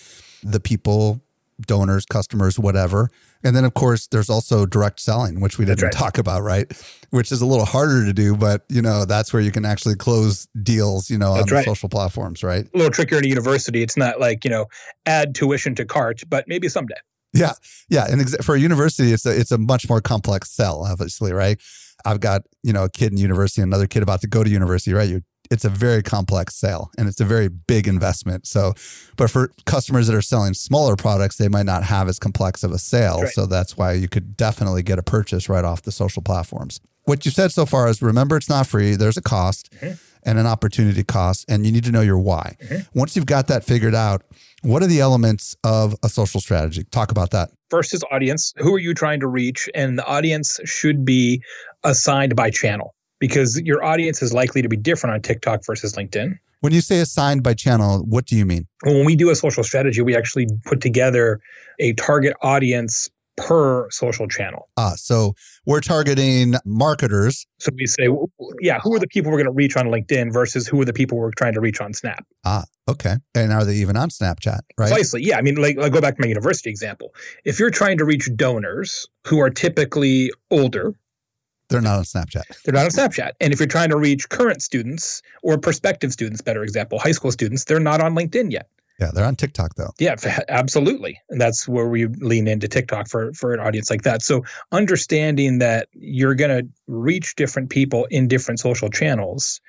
the 0.42 0.61
people, 0.61 1.21
donors, 1.61 2.07
customers, 2.07 2.59
whatever. 2.59 3.11
And 3.45 3.54
then, 3.54 3.64
of 3.64 3.75
course, 3.75 4.09
there's 4.09 4.28
also 4.28 4.66
direct 4.66 5.00
selling, 5.00 5.40
which 5.40 5.59
we 5.59 5.64
didn't 5.64 5.83
right. 5.83 5.92
talk 5.92 6.18
about, 6.18 6.42
right? 6.42 6.66
Which 7.11 7.30
is 7.30 7.40
a 7.40 7.47
little 7.47 7.64
harder 7.64 8.04
to 8.04 8.12
do, 8.12 8.37
but 8.37 8.64
you 8.68 8.83
know 8.83 9.04
that's 9.04 9.33
where 9.33 9.40
you 9.40 9.52
can 9.52 9.64
actually 9.64 9.95
close 9.95 10.49
deals, 10.62 11.09
you 11.09 11.18
know, 11.18 11.35
that's 11.35 11.50
on 11.50 11.57
right. 11.57 11.64
the 11.64 11.71
social 11.71 11.88
platforms, 11.88 12.42
right? 12.42 12.66
A 12.75 12.76
little 12.76 12.90
trickier 12.90 13.18
in 13.18 13.25
a 13.25 13.28
university. 13.28 13.83
It's 13.83 13.97
not 13.97 14.18
like 14.18 14.45
you 14.45 14.50
know 14.50 14.66
add 15.07 15.35
tuition 15.35 15.75
to 15.76 15.85
cart, 15.85 16.23
but 16.28 16.47
maybe 16.49 16.68
someday. 16.68 16.97
Yeah, 17.33 17.52
yeah, 17.88 18.07
and 18.11 18.21
ex- 18.21 18.37
for 18.45 18.54
a 18.54 18.59
university, 18.59 19.12
it's 19.12 19.26
a 19.26 19.38
it's 19.38 19.52
a 19.52 19.59
much 19.59 19.88
more 19.88 20.00
complex 20.00 20.50
sell, 20.50 20.83
obviously, 20.85 21.33
right? 21.33 21.61
I've 22.04 22.21
got 22.21 22.42
you 22.62 22.73
know 22.73 22.85
a 22.85 22.90
kid 22.90 23.12
in 23.12 23.18
university, 23.18 23.62
another 23.62 23.87
kid 23.87 24.02
about 24.02 24.21
to 24.23 24.26
go 24.26 24.42
to 24.42 24.50
university, 24.50 24.92
right? 24.92 25.09
You're 25.09 25.23
it's 25.50 25.64
a 25.64 25.68
very 25.68 26.02
complex 26.02 26.54
sale 26.56 26.90
and 26.98 27.08
it's 27.08 27.20
a 27.20 27.24
very 27.24 27.48
big 27.48 27.88
investment. 27.88 28.46
So, 28.46 28.74
but 29.16 29.30
for 29.30 29.50
customers 29.66 30.06
that 30.06 30.14
are 30.14 30.22
selling 30.22 30.54
smaller 30.54 30.96
products, 30.96 31.36
they 31.36 31.48
might 31.48 31.66
not 31.66 31.84
have 31.84 32.08
as 32.08 32.18
complex 32.18 32.62
of 32.62 32.72
a 32.72 32.78
sale. 32.78 33.22
Right. 33.22 33.32
So 33.32 33.46
that's 33.46 33.76
why 33.76 33.92
you 33.92 34.08
could 34.08 34.36
definitely 34.36 34.82
get 34.82 34.98
a 34.98 35.02
purchase 35.02 35.48
right 35.48 35.64
off 35.64 35.82
the 35.82 35.92
social 35.92 36.22
platforms. 36.22 36.80
What 37.04 37.24
you 37.24 37.30
said 37.30 37.52
so 37.52 37.64
far 37.64 37.88
is 37.88 38.02
remember 38.02 38.36
it's 38.36 38.50
not 38.50 38.66
free. 38.66 38.94
There's 38.94 39.16
a 39.16 39.22
cost 39.22 39.72
mm-hmm. 39.72 39.94
and 40.24 40.38
an 40.38 40.46
opportunity 40.46 41.02
cost, 41.02 41.46
and 41.48 41.64
you 41.64 41.72
need 41.72 41.84
to 41.84 41.90
know 41.90 42.02
your 42.02 42.18
why. 42.18 42.56
Mm-hmm. 42.62 42.98
Once 42.98 43.16
you've 43.16 43.24
got 43.24 43.46
that 43.46 43.64
figured 43.64 43.94
out, 43.94 44.22
what 44.62 44.82
are 44.82 44.86
the 44.86 45.00
elements 45.00 45.56
of 45.64 45.94
a 46.02 46.10
social 46.10 46.40
strategy? 46.40 46.84
Talk 46.84 47.10
about 47.10 47.30
that. 47.30 47.50
First 47.70 47.94
is 47.94 48.04
audience. 48.10 48.52
Who 48.58 48.74
are 48.74 48.78
you 48.78 48.92
trying 48.92 49.20
to 49.20 49.26
reach? 49.26 49.70
And 49.74 49.98
the 49.98 50.04
audience 50.04 50.60
should 50.64 51.04
be 51.04 51.42
assigned 51.82 52.36
by 52.36 52.50
channel 52.50 52.94
because 53.18 53.60
your 53.60 53.84
audience 53.84 54.22
is 54.22 54.32
likely 54.32 54.62
to 54.62 54.68
be 54.68 54.76
different 54.76 55.14
on 55.14 55.22
TikTok 55.22 55.64
versus 55.66 55.94
LinkedIn. 55.94 56.38
When 56.60 56.72
you 56.72 56.80
say 56.80 56.98
assigned 56.98 57.42
by 57.42 57.54
channel, 57.54 58.00
what 58.00 58.26
do 58.26 58.37
you 58.37 58.44
mean? 58.44 58.66
When 58.82 59.04
we 59.04 59.14
do 59.14 59.30
a 59.30 59.37
social 59.37 59.62
strategy, 59.62 60.02
we 60.02 60.16
actually 60.16 60.48
put 60.64 60.80
together 60.80 61.40
a 61.78 61.92
target 61.94 62.34
audience 62.42 63.08
per 63.37 63.88
social 63.90 64.26
channel. 64.26 64.68
Ah, 64.76 64.94
so 64.96 65.34
we're 65.64 65.80
targeting 65.80 66.54
marketers. 66.64 67.46
So 67.60 67.70
we 67.78 67.87
say, 67.87 68.08
yeah, 68.60 68.80
who 68.80 68.94
are 68.94 68.98
the 68.98 69.06
people 69.06 69.30
we're 69.30 69.38
going 69.38 69.46
to 69.46 69.52
reach 69.52 69.76
on 69.76 69.87
LinkedIn 69.87 70.32
versus 70.32 70.66
who 70.66 70.80
are 70.80 70.84
the 70.84 70.92
people 70.92 71.18
we're 71.18 71.30
trying 71.30 71.54
to 71.54 71.60
reach 71.60 71.80
on 71.80 71.94
Snap? 71.94 72.25
Ah, 72.44 72.64
okay. 72.88 73.14
And 73.37 73.52
are 73.52 73.64
they 73.64 73.76
even 73.76 73.96
on 73.96 74.08
Snapchat, 74.10 74.60
right? 74.76 74.90
Precisely. 74.90 75.22
Yeah. 75.22 75.38
I 75.38 75.42
mean, 75.42 75.54
like, 75.54 75.76
like 75.76 75.92
go 75.92 76.00
back 76.00 76.16
to 76.16 76.22
my 76.22 76.26
university 76.26 76.68
example. 76.68 77.14
If 77.44 77.60
you're 77.60 77.70
trying 77.70 77.98
to 77.98 78.04
reach 78.04 78.28
donors 78.34 79.06
who 79.25 79.38
are 79.38 79.50
typically 79.50 80.32
older, 80.50 80.94
they're 81.68 81.80
not 81.80 81.98
on 81.98 82.04
Snapchat. 82.04 82.62
They're 82.64 82.75
not 82.75 82.84
on 82.84 82.90
Snapchat. 82.90 83.32
And 83.40 83.52
if 83.52 83.60
you're 83.60 83.66
trying 83.66 83.90
to 83.90 83.98
reach 83.98 84.28
current 84.28 84.62
students 84.62 85.22
or 85.42 85.58
prospective 85.58 86.12
students, 86.12 86.40
better 86.40 86.62
example, 86.62 86.98
high 86.98 87.12
school 87.12 87.31
students, 87.31 87.64
they're 87.64 87.81
not 87.81 88.00
on 88.00 88.14
LinkedIn 88.14 88.50
yet. 88.50 88.68
Yeah, 88.98 89.11
they're 89.14 89.24
on 89.24 89.37
TikTok 89.37 89.76
though. 89.76 89.92
Yeah, 90.00 90.16
absolutely. 90.48 91.20
And 91.31 91.40
that's 91.40 91.68
where 91.68 91.88
we 91.88 92.07
lean 92.07 92.48
into 92.48 92.66
TikTok 92.66 93.09
for 93.09 93.33
for 93.33 93.54
an 93.54 93.61
audience 93.61 93.90
like 93.90 94.02
that. 94.02 94.22
So 94.22 94.44
understanding 94.72 95.59
that 95.61 95.88
you're 95.92 96.35
going 96.35 96.50
to 96.50 96.68
reach 96.88 97.37
different 97.37 97.70
people 97.70 98.07
in 98.11 98.26
different 98.26 98.59
social 98.59 98.88
channels 98.88 99.61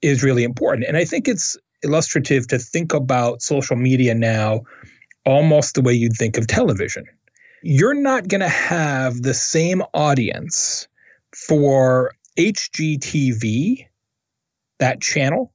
is 0.00 0.24
really 0.24 0.42
important. 0.42 0.86
And 0.88 0.96
I 0.96 1.04
think 1.04 1.28
it's 1.28 1.56
illustrative 1.84 2.48
to 2.48 2.58
think 2.58 2.92
about 2.92 3.40
social 3.40 3.76
media 3.76 4.14
now 4.14 4.62
almost 5.24 5.76
the 5.76 5.82
way 5.82 5.92
you'd 5.92 6.16
think 6.16 6.36
of 6.36 6.48
television. 6.48 7.04
You're 7.62 7.94
not 7.94 8.26
going 8.26 8.40
to 8.40 8.48
have 8.48 9.22
the 9.22 9.34
same 9.34 9.82
audience 9.94 10.88
for 11.34 12.12
HGTV, 12.38 13.86
that 14.78 15.00
channel, 15.00 15.52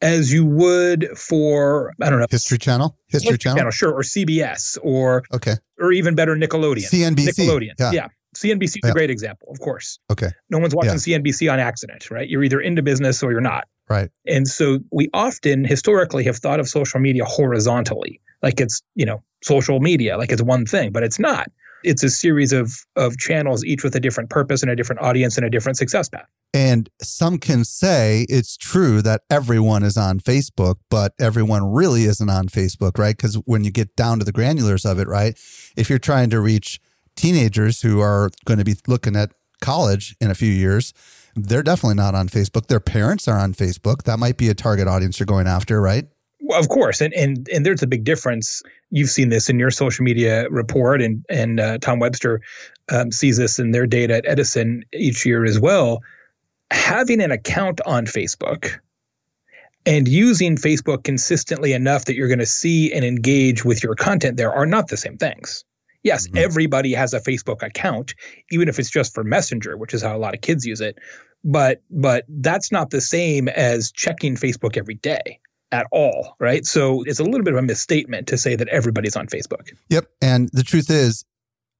as 0.00 0.32
you 0.32 0.44
would 0.44 1.08
for 1.16 1.94
I 2.00 2.10
don't 2.10 2.20
know 2.20 2.26
History 2.30 2.58
Channel, 2.58 2.96
History, 3.08 3.32
History 3.32 3.38
channel? 3.38 3.56
channel? 3.58 3.70
sure, 3.70 3.92
or 3.92 4.02
CBS, 4.02 4.78
or 4.82 5.24
okay, 5.32 5.56
or 5.78 5.92
even 5.92 6.14
better 6.14 6.36
Nickelodeon, 6.36 6.88
CNBC, 6.88 7.28
Nickelodeon, 7.28 7.72
yeah. 7.78 7.92
yeah. 7.92 8.08
CNBC 8.36 8.62
is 8.62 8.76
yeah. 8.84 8.90
a 8.90 8.92
great 8.92 9.10
example, 9.10 9.48
of 9.50 9.58
course. 9.60 9.98
Okay. 10.10 10.30
No 10.50 10.58
one's 10.58 10.74
watching 10.74 10.92
yeah. 10.92 11.18
CNBC 11.18 11.50
on 11.52 11.58
accident, 11.58 12.10
right? 12.10 12.28
You're 12.28 12.44
either 12.44 12.60
into 12.60 12.82
business 12.82 13.22
or 13.22 13.32
you're 13.32 13.40
not. 13.40 13.66
Right. 13.88 14.10
And 14.26 14.46
so 14.46 14.78
we 14.92 15.08
often 15.14 15.64
historically 15.64 16.24
have 16.24 16.36
thought 16.36 16.60
of 16.60 16.68
social 16.68 17.00
media 17.00 17.24
horizontally, 17.24 18.20
like 18.42 18.60
it's, 18.60 18.82
you 18.94 19.06
know, 19.06 19.22
social 19.42 19.80
media, 19.80 20.18
like 20.18 20.30
it's 20.30 20.42
one 20.42 20.66
thing, 20.66 20.92
but 20.92 21.02
it's 21.02 21.18
not 21.18 21.50
it's 21.84 22.02
a 22.02 22.10
series 22.10 22.52
of 22.52 22.72
of 22.96 23.18
channels 23.18 23.64
each 23.64 23.84
with 23.84 23.94
a 23.94 24.00
different 24.00 24.30
purpose 24.30 24.62
and 24.62 24.70
a 24.70 24.76
different 24.76 25.00
audience 25.02 25.36
and 25.36 25.46
a 25.46 25.50
different 25.50 25.76
success 25.76 26.08
path. 26.08 26.26
And 26.54 26.88
some 27.02 27.38
can 27.38 27.64
say 27.64 28.26
it's 28.28 28.56
true 28.56 29.02
that 29.02 29.22
everyone 29.30 29.82
is 29.82 29.96
on 29.96 30.18
facebook 30.20 30.76
but 30.90 31.12
everyone 31.20 31.70
really 31.72 32.04
isn't 32.04 32.30
on 32.30 32.48
facebook 32.48 32.98
right? 32.98 33.16
Because 33.16 33.34
when 33.44 33.64
you 33.64 33.70
get 33.70 33.94
down 33.96 34.18
to 34.18 34.24
the 34.24 34.32
granulars 34.32 34.90
of 34.90 34.98
it 34.98 35.08
right 35.08 35.38
if 35.76 35.88
you're 35.88 35.98
trying 35.98 36.30
to 36.30 36.40
reach 36.40 36.80
teenagers 37.16 37.82
who 37.82 38.00
are 38.00 38.30
going 38.44 38.58
to 38.58 38.64
be 38.64 38.76
looking 38.86 39.16
at 39.16 39.32
college 39.60 40.16
in 40.20 40.30
a 40.30 40.34
few 40.34 40.52
years 40.52 40.92
they're 41.34 41.62
definitely 41.62 41.94
not 41.94 42.14
on 42.14 42.28
facebook. 42.28 42.66
Their 42.66 42.80
parents 42.80 43.28
are 43.28 43.38
on 43.38 43.54
facebook. 43.54 44.04
That 44.04 44.18
might 44.18 44.36
be 44.36 44.48
a 44.48 44.54
target 44.54 44.88
audience 44.88 45.20
you're 45.20 45.26
going 45.26 45.46
after 45.46 45.80
right 45.80 46.06
well, 46.40 46.58
of 46.58 46.68
course, 46.68 47.00
and 47.00 47.12
and 47.14 47.48
and 47.48 47.66
there's 47.66 47.82
a 47.82 47.86
big 47.86 48.04
difference. 48.04 48.62
You've 48.90 49.10
seen 49.10 49.28
this 49.28 49.48
in 49.48 49.58
your 49.58 49.70
social 49.70 50.04
media 50.04 50.48
report, 50.50 51.02
and 51.02 51.24
and 51.28 51.60
uh, 51.60 51.78
Tom 51.78 51.98
Webster 51.98 52.40
um, 52.90 53.10
sees 53.10 53.36
this 53.36 53.58
in 53.58 53.72
their 53.72 53.86
data 53.86 54.16
at 54.16 54.28
Edison 54.28 54.84
each 54.92 55.26
year 55.26 55.44
as 55.44 55.58
well. 55.58 56.00
Having 56.70 57.22
an 57.22 57.30
account 57.30 57.80
on 57.86 58.06
Facebook 58.06 58.78
and 59.86 60.06
using 60.06 60.56
Facebook 60.56 61.04
consistently 61.04 61.72
enough 61.72 62.04
that 62.04 62.14
you're 62.14 62.28
going 62.28 62.38
to 62.38 62.46
see 62.46 62.92
and 62.92 63.04
engage 63.04 63.64
with 63.64 63.82
your 63.82 63.94
content 63.94 64.36
there 64.36 64.52
are 64.52 64.66
not 64.66 64.88
the 64.88 64.96
same 64.96 65.16
things. 65.16 65.64
Yes, 66.02 66.28
mm-hmm. 66.28 66.38
everybody 66.38 66.92
has 66.92 67.12
a 67.12 67.20
Facebook 67.20 67.62
account, 67.62 68.14
even 68.50 68.68
if 68.68 68.78
it's 68.78 68.90
just 68.90 69.12
for 69.12 69.24
Messenger, 69.24 69.76
which 69.76 69.92
is 69.92 70.02
how 70.02 70.16
a 70.16 70.18
lot 70.18 70.34
of 70.34 70.40
kids 70.40 70.64
use 70.64 70.80
it. 70.80 70.98
But 71.42 71.82
but 71.90 72.24
that's 72.28 72.70
not 72.70 72.90
the 72.90 73.00
same 73.00 73.48
as 73.48 73.90
checking 73.90 74.36
Facebook 74.36 74.76
every 74.76 74.96
day 74.96 75.40
at 75.72 75.86
all, 75.92 76.36
right? 76.40 76.64
So 76.64 77.02
it's 77.04 77.20
a 77.20 77.24
little 77.24 77.42
bit 77.42 77.54
of 77.54 77.58
a 77.58 77.62
misstatement 77.62 78.26
to 78.28 78.38
say 78.38 78.56
that 78.56 78.68
everybody's 78.68 79.16
on 79.16 79.26
Facebook. 79.26 79.70
Yep. 79.90 80.06
And 80.22 80.48
the 80.52 80.62
truth 80.62 80.90
is, 80.90 81.24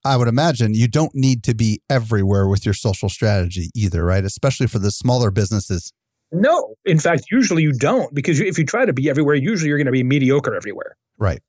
I 0.05 0.17
would 0.17 0.29
imagine 0.29 0.75
you 0.75 0.89
don't 0.89 1.15
need 1.15 1.43
to 1.45 1.55
be 1.55 1.81
everywhere 1.91 2.47
with 2.49 2.65
your 2.65 2.75
social 2.75 3.09
strategy 3.09 3.71
either, 3.75 4.05
right? 4.05 4.25
Especially 4.25 4.67
for 4.67 4.79
the 4.79 4.91
smaller 4.91 5.31
businesses. 5.31 5.93
No. 6.31 6.75
In 6.85 6.99
fact, 6.99 7.25
usually 7.31 7.63
you 7.63 7.73
don't 7.73 8.15
because 8.15 8.41
if 8.41 8.59
you 8.59 8.67
try 8.67 8.85
to 8.85 8.93
be 8.93 9.09
everywhere, 9.09 9.35
usually 9.35 9.69
you're 9.69 9.79
going 9.79 9.87
to 9.87 9.93
be 9.93 10.05
mediocre 10.05 10.55
everywhere. 10.55 10.97
Right. 11.19 11.41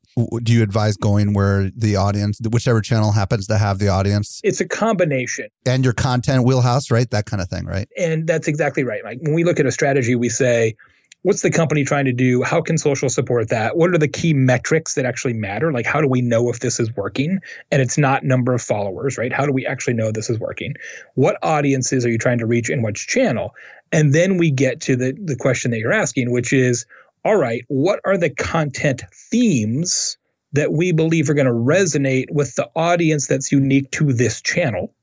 Do 0.43 0.51
you 0.51 0.63
advise 0.63 0.97
going 0.97 1.33
where 1.33 1.69
the 1.75 1.95
audience, 1.95 2.39
whichever 2.49 2.81
channel 2.81 3.11
happens 3.11 3.45
to 3.47 3.57
have 3.57 3.77
the 3.77 3.89
audience? 3.89 4.41
It's 4.43 4.59
a 4.59 4.67
combination. 4.67 5.47
And 5.65 5.83
your 5.83 5.93
content 5.93 6.43
wheelhouse, 6.43 6.89
right? 6.89 7.09
That 7.11 7.25
kind 7.25 7.41
of 7.41 7.49
thing, 7.49 7.65
right? 7.65 7.87
And 7.97 8.25
that's 8.25 8.47
exactly 8.47 8.83
right. 8.83 9.03
Like 9.03 9.19
when 9.21 9.33
we 9.33 9.43
look 9.43 9.59
at 9.59 9.65
a 9.65 9.71
strategy, 9.71 10.15
we 10.15 10.29
say, 10.29 10.75
what's 11.23 11.41
the 11.41 11.51
company 11.51 11.83
trying 11.83 12.05
to 12.05 12.13
do? 12.13 12.43
How 12.43 12.61
can 12.61 12.77
social 12.77 13.09
support 13.09 13.49
that? 13.49 13.77
What 13.77 13.91
are 13.91 13.97
the 13.97 14.07
key 14.07 14.33
metrics 14.33 14.95
that 14.95 15.05
actually 15.05 15.33
matter? 15.33 15.71
Like, 15.71 15.85
how 15.85 16.01
do 16.01 16.07
we 16.07 16.21
know 16.21 16.49
if 16.49 16.59
this 16.59 16.79
is 16.79 16.95
working? 16.95 17.39
And 17.71 17.81
it's 17.81 17.97
not 17.97 18.23
number 18.23 18.53
of 18.53 18.61
followers, 18.61 19.17
right? 19.17 19.33
How 19.33 19.45
do 19.45 19.51
we 19.51 19.65
actually 19.65 19.95
know 19.95 20.11
this 20.11 20.29
is 20.29 20.39
working? 20.39 20.75
What 21.15 21.37
audiences 21.43 22.05
are 22.05 22.09
you 22.09 22.17
trying 22.17 22.37
to 22.39 22.45
reach 22.45 22.69
in 22.69 22.81
which 22.81 23.07
channel? 23.07 23.53
And 23.91 24.13
then 24.13 24.37
we 24.37 24.51
get 24.51 24.81
to 24.81 24.95
the, 24.95 25.13
the 25.23 25.35
question 25.35 25.71
that 25.71 25.79
you're 25.79 25.93
asking, 25.93 26.31
which 26.31 26.53
is, 26.53 26.85
all 27.25 27.37
right, 27.37 27.65
what 27.67 27.99
are 28.05 28.17
the 28.17 28.29
content 28.29 29.03
themes 29.13 30.17
that 30.53 30.73
we 30.73 30.91
believe 30.91 31.29
are 31.29 31.33
going 31.33 31.45
to 31.45 31.51
resonate 31.51 32.25
with 32.31 32.55
the 32.55 32.69
audience 32.75 33.27
that's 33.27 33.51
unique 33.51 33.91
to 33.91 34.11
this 34.11 34.41
channel. 34.41 34.93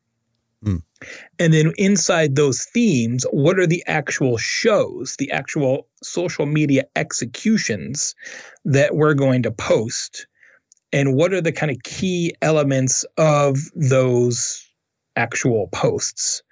Mm. 0.65 0.83
And 1.39 1.53
then 1.53 1.73
inside 1.77 2.37
those 2.37 2.65
themes, 2.65 3.25
what 3.31 3.59
are 3.59 3.67
the 3.67 3.83
actual 3.87 4.39
shows, 4.39 5.17
the 5.19 5.31
actual 5.31 5.87
social 6.03 6.47
media 6.47 6.85
executions 6.97 8.15
that 8.65 8.95
we're 8.95 9.15
going 9.15 9.43
to 9.43 9.51
post? 9.51 10.27
And 10.93 11.15
what 11.15 11.33
are 11.33 11.41
the 11.41 11.53
kind 11.53 11.71
of 11.71 11.79
key 11.83 12.35
elements 12.43 13.05
of 13.19 13.59
those 13.75 14.67
actual 15.17 15.69
posts? 15.69 16.43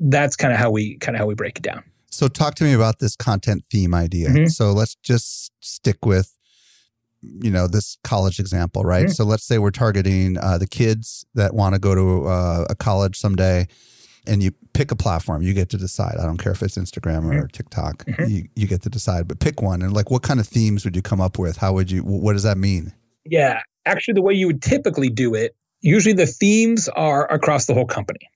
That's 0.00 0.34
kind 0.34 0.52
of 0.52 0.58
how 0.58 0.70
we 0.70 0.98
kind 0.98 1.14
of 1.14 1.20
how 1.20 1.26
we 1.26 1.34
break 1.34 1.58
it 1.58 1.62
down. 1.62 1.84
So 2.10 2.28
talk 2.28 2.56
to 2.56 2.64
me 2.64 2.72
about 2.72 2.98
this 2.98 3.16
content 3.16 3.64
theme 3.70 3.94
idea. 3.94 4.28
Mm-hmm. 4.28 4.46
So 4.46 4.72
let's 4.72 4.96
just 4.96 5.52
stick 5.60 6.04
with 6.04 6.36
you 7.22 7.50
know 7.50 7.66
this 7.66 7.96
college 8.04 8.38
example, 8.38 8.82
right? 8.82 9.06
Mm-hmm. 9.06 9.12
So 9.12 9.24
let's 9.24 9.44
say 9.44 9.58
we're 9.58 9.70
targeting 9.70 10.38
uh, 10.38 10.58
the 10.58 10.66
kids 10.66 11.24
that 11.34 11.54
want 11.54 11.74
to 11.74 11.78
go 11.78 11.94
to 11.94 12.26
uh, 12.28 12.66
a 12.70 12.74
college 12.74 13.16
someday, 13.16 13.66
and 14.26 14.42
you 14.42 14.52
pick 14.72 14.90
a 14.90 14.96
platform. 14.96 15.42
You 15.42 15.54
get 15.54 15.68
to 15.70 15.76
decide. 15.76 16.16
I 16.18 16.24
don't 16.24 16.38
care 16.38 16.52
if 16.52 16.62
it's 16.62 16.76
Instagram 16.76 17.24
or 17.24 17.34
mm-hmm. 17.34 17.46
TikTok. 17.46 18.04
Mm-hmm. 18.04 18.30
You 18.30 18.48
you 18.54 18.66
get 18.66 18.82
to 18.82 18.88
decide, 18.88 19.28
but 19.28 19.40
pick 19.40 19.62
one. 19.62 19.82
And 19.82 19.92
like, 19.92 20.10
what 20.10 20.22
kind 20.22 20.40
of 20.40 20.46
themes 20.46 20.84
would 20.84 20.96
you 20.96 21.02
come 21.02 21.20
up 21.20 21.38
with? 21.38 21.56
How 21.56 21.72
would 21.72 21.90
you? 21.90 22.00
What 22.02 22.32
does 22.32 22.42
that 22.42 22.58
mean? 22.58 22.92
Yeah, 23.24 23.60
actually, 23.86 24.14
the 24.14 24.22
way 24.22 24.34
you 24.34 24.46
would 24.48 24.62
typically 24.62 25.08
do 25.08 25.34
it, 25.34 25.54
usually 25.80 26.14
the 26.14 26.26
themes 26.26 26.88
are 26.90 27.30
across 27.32 27.66
the 27.66 27.74
whole 27.74 27.86
company. 27.86 28.28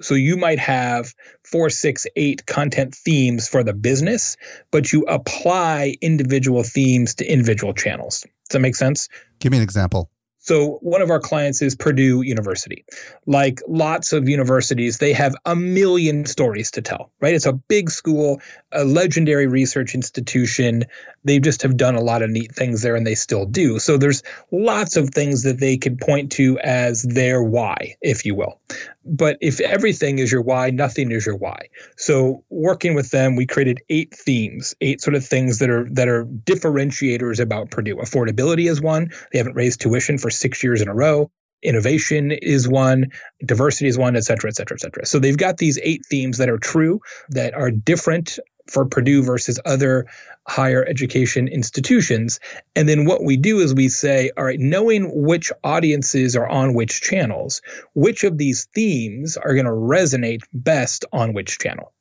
So 0.00 0.14
you 0.14 0.36
might 0.36 0.58
have 0.58 1.14
four, 1.44 1.70
six, 1.70 2.06
eight 2.16 2.46
content 2.46 2.94
themes 2.94 3.48
for 3.48 3.62
the 3.62 3.72
business, 3.72 4.36
but 4.70 4.92
you 4.92 5.02
apply 5.02 5.96
individual 6.00 6.62
themes 6.62 7.14
to 7.16 7.26
individual 7.26 7.72
channels. 7.72 8.20
Does 8.20 8.52
that 8.52 8.60
make 8.60 8.74
sense? 8.74 9.08
Give 9.40 9.52
me 9.52 9.58
an 9.58 9.64
example. 9.64 10.10
So, 10.44 10.78
one 10.82 11.00
of 11.00 11.08
our 11.08 11.20
clients 11.20 11.62
is 11.62 11.74
Purdue 11.74 12.20
University. 12.20 12.84
Like 13.24 13.62
lots 13.66 14.12
of 14.12 14.28
universities, 14.28 14.98
they 14.98 15.14
have 15.14 15.34
a 15.46 15.56
million 15.56 16.26
stories 16.26 16.70
to 16.72 16.82
tell, 16.82 17.10
right? 17.22 17.34
It's 17.34 17.46
a 17.46 17.54
big 17.54 17.90
school, 17.90 18.42
a 18.70 18.84
legendary 18.84 19.46
research 19.46 19.94
institution. 19.94 20.84
They 21.24 21.38
just 21.38 21.62
have 21.62 21.78
done 21.78 21.94
a 21.94 22.02
lot 22.02 22.20
of 22.20 22.28
neat 22.28 22.54
things 22.54 22.82
there 22.82 22.94
and 22.94 23.06
they 23.06 23.14
still 23.14 23.46
do. 23.46 23.78
So, 23.78 23.96
there's 23.96 24.22
lots 24.50 24.96
of 24.98 25.08
things 25.14 25.44
that 25.44 25.60
they 25.60 25.78
could 25.78 25.98
point 25.98 26.30
to 26.32 26.58
as 26.58 27.04
their 27.04 27.42
why, 27.42 27.96
if 28.02 28.26
you 28.26 28.34
will. 28.34 28.60
But 29.06 29.36
if 29.40 29.60
everything 29.60 30.18
is 30.18 30.32
your 30.32 30.40
why, 30.40 30.70
nothing 30.70 31.10
is 31.10 31.26
your 31.26 31.36
why. 31.36 31.68
So 31.96 32.42
working 32.48 32.94
with 32.94 33.10
them, 33.10 33.36
we 33.36 33.46
created 33.46 33.80
eight 33.90 34.14
themes, 34.14 34.74
eight 34.80 35.02
sort 35.02 35.14
of 35.14 35.24
things 35.24 35.58
that 35.58 35.68
are 35.68 35.86
that 35.90 36.08
are 36.08 36.24
differentiators 36.24 37.38
about 37.38 37.70
Purdue. 37.70 37.96
Affordability 37.96 38.70
is 38.70 38.80
one. 38.80 39.10
They 39.32 39.38
haven't 39.38 39.56
raised 39.56 39.80
tuition 39.80 40.16
for 40.16 40.30
six 40.34 40.62
years 40.62 40.80
in 40.80 40.88
a 40.88 40.94
row. 40.94 41.30
Innovation 41.62 42.30
is 42.30 42.68
one, 42.68 43.06
diversity 43.46 43.88
is 43.88 43.96
one, 43.96 44.16
et 44.16 44.24
cetera, 44.24 44.50
et 44.50 44.56
cetera, 44.56 44.76
et 44.76 44.80
cetera. 44.80 45.06
So 45.06 45.18
they've 45.18 45.38
got 45.38 45.56
these 45.56 45.78
eight 45.82 46.04
themes 46.04 46.36
that 46.36 46.50
are 46.50 46.58
true, 46.58 47.00
that 47.30 47.54
are 47.54 47.70
different 47.70 48.38
for 48.68 48.84
Purdue 48.84 49.22
versus 49.22 49.58
other 49.64 50.06
higher 50.46 50.84
education 50.86 51.48
institutions. 51.48 52.38
And 52.76 52.86
then 52.86 53.06
what 53.06 53.24
we 53.24 53.38
do 53.38 53.60
is 53.60 53.74
we 53.74 53.88
say, 53.88 54.30
all 54.36 54.44
right, 54.44 54.60
knowing 54.60 55.10
which 55.24 55.50
audiences 55.64 56.36
are 56.36 56.48
on 56.48 56.74
which 56.74 57.00
channels, 57.00 57.62
which 57.94 58.24
of 58.24 58.36
these 58.36 58.66
themes 58.74 59.38
are 59.38 59.54
going 59.54 59.64
to 59.64 59.70
resonate 59.70 60.42
best 60.52 61.06
on 61.12 61.32
which 61.32 61.58
channel? 61.58 61.93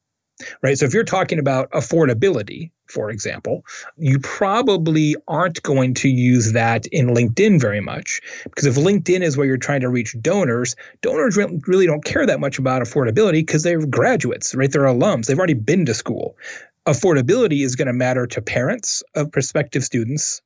Right. 0.61 0.77
So 0.77 0.85
if 0.85 0.93
you're 0.93 1.03
talking 1.03 1.37
about 1.37 1.69
affordability, 1.71 2.71
for 2.89 3.09
example, 3.11 3.63
you 3.97 4.19
probably 4.19 5.15
aren't 5.27 5.61
going 5.61 5.93
to 5.95 6.09
use 6.09 6.53
that 6.53 6.87
in 6.87 7.09
LinkedIn 7.09 7.61
very 7.61 7.79
much 7.79 8.19
because 8.43 8.65
if 8.65 8.75
LinkedIn 8.75 9.21
is 9.21 9.37
where 9.37 9.45
you're 9.45 9.57
trying 9.57 9.81
to 9.81 9.89
reach 9.89 10.15
donors, 10.21 10.75
donors 11.01 11.37
really 11.37 11.85
don't 11.85 12.03
care 12.03 12.25
that 12.25 12.39
much 12.39 12.57
about 12.57 12.81
affordability 12.81 13.45
because 13.45 13.63
they're 13.63 13.85
graduates, 13.85 14.55
right? 14.55 14.71
They're 14.71 14.81
alums. 14.81 15.27
They've 15.27 15.37
already 15.37 15.53
been 15.53 15.85
to 15.85 15.93
school 15.93 16.35
affordability 16.85 17.63
is 17.63 17.75
going 17.75 17.87
to 17.87 17.93
matter 17.93 18.27
to 18.27 18.41
parents 18.41 19.03
of 19.15 19.31
prospective 19.31 19.83
students, 19.83 20.41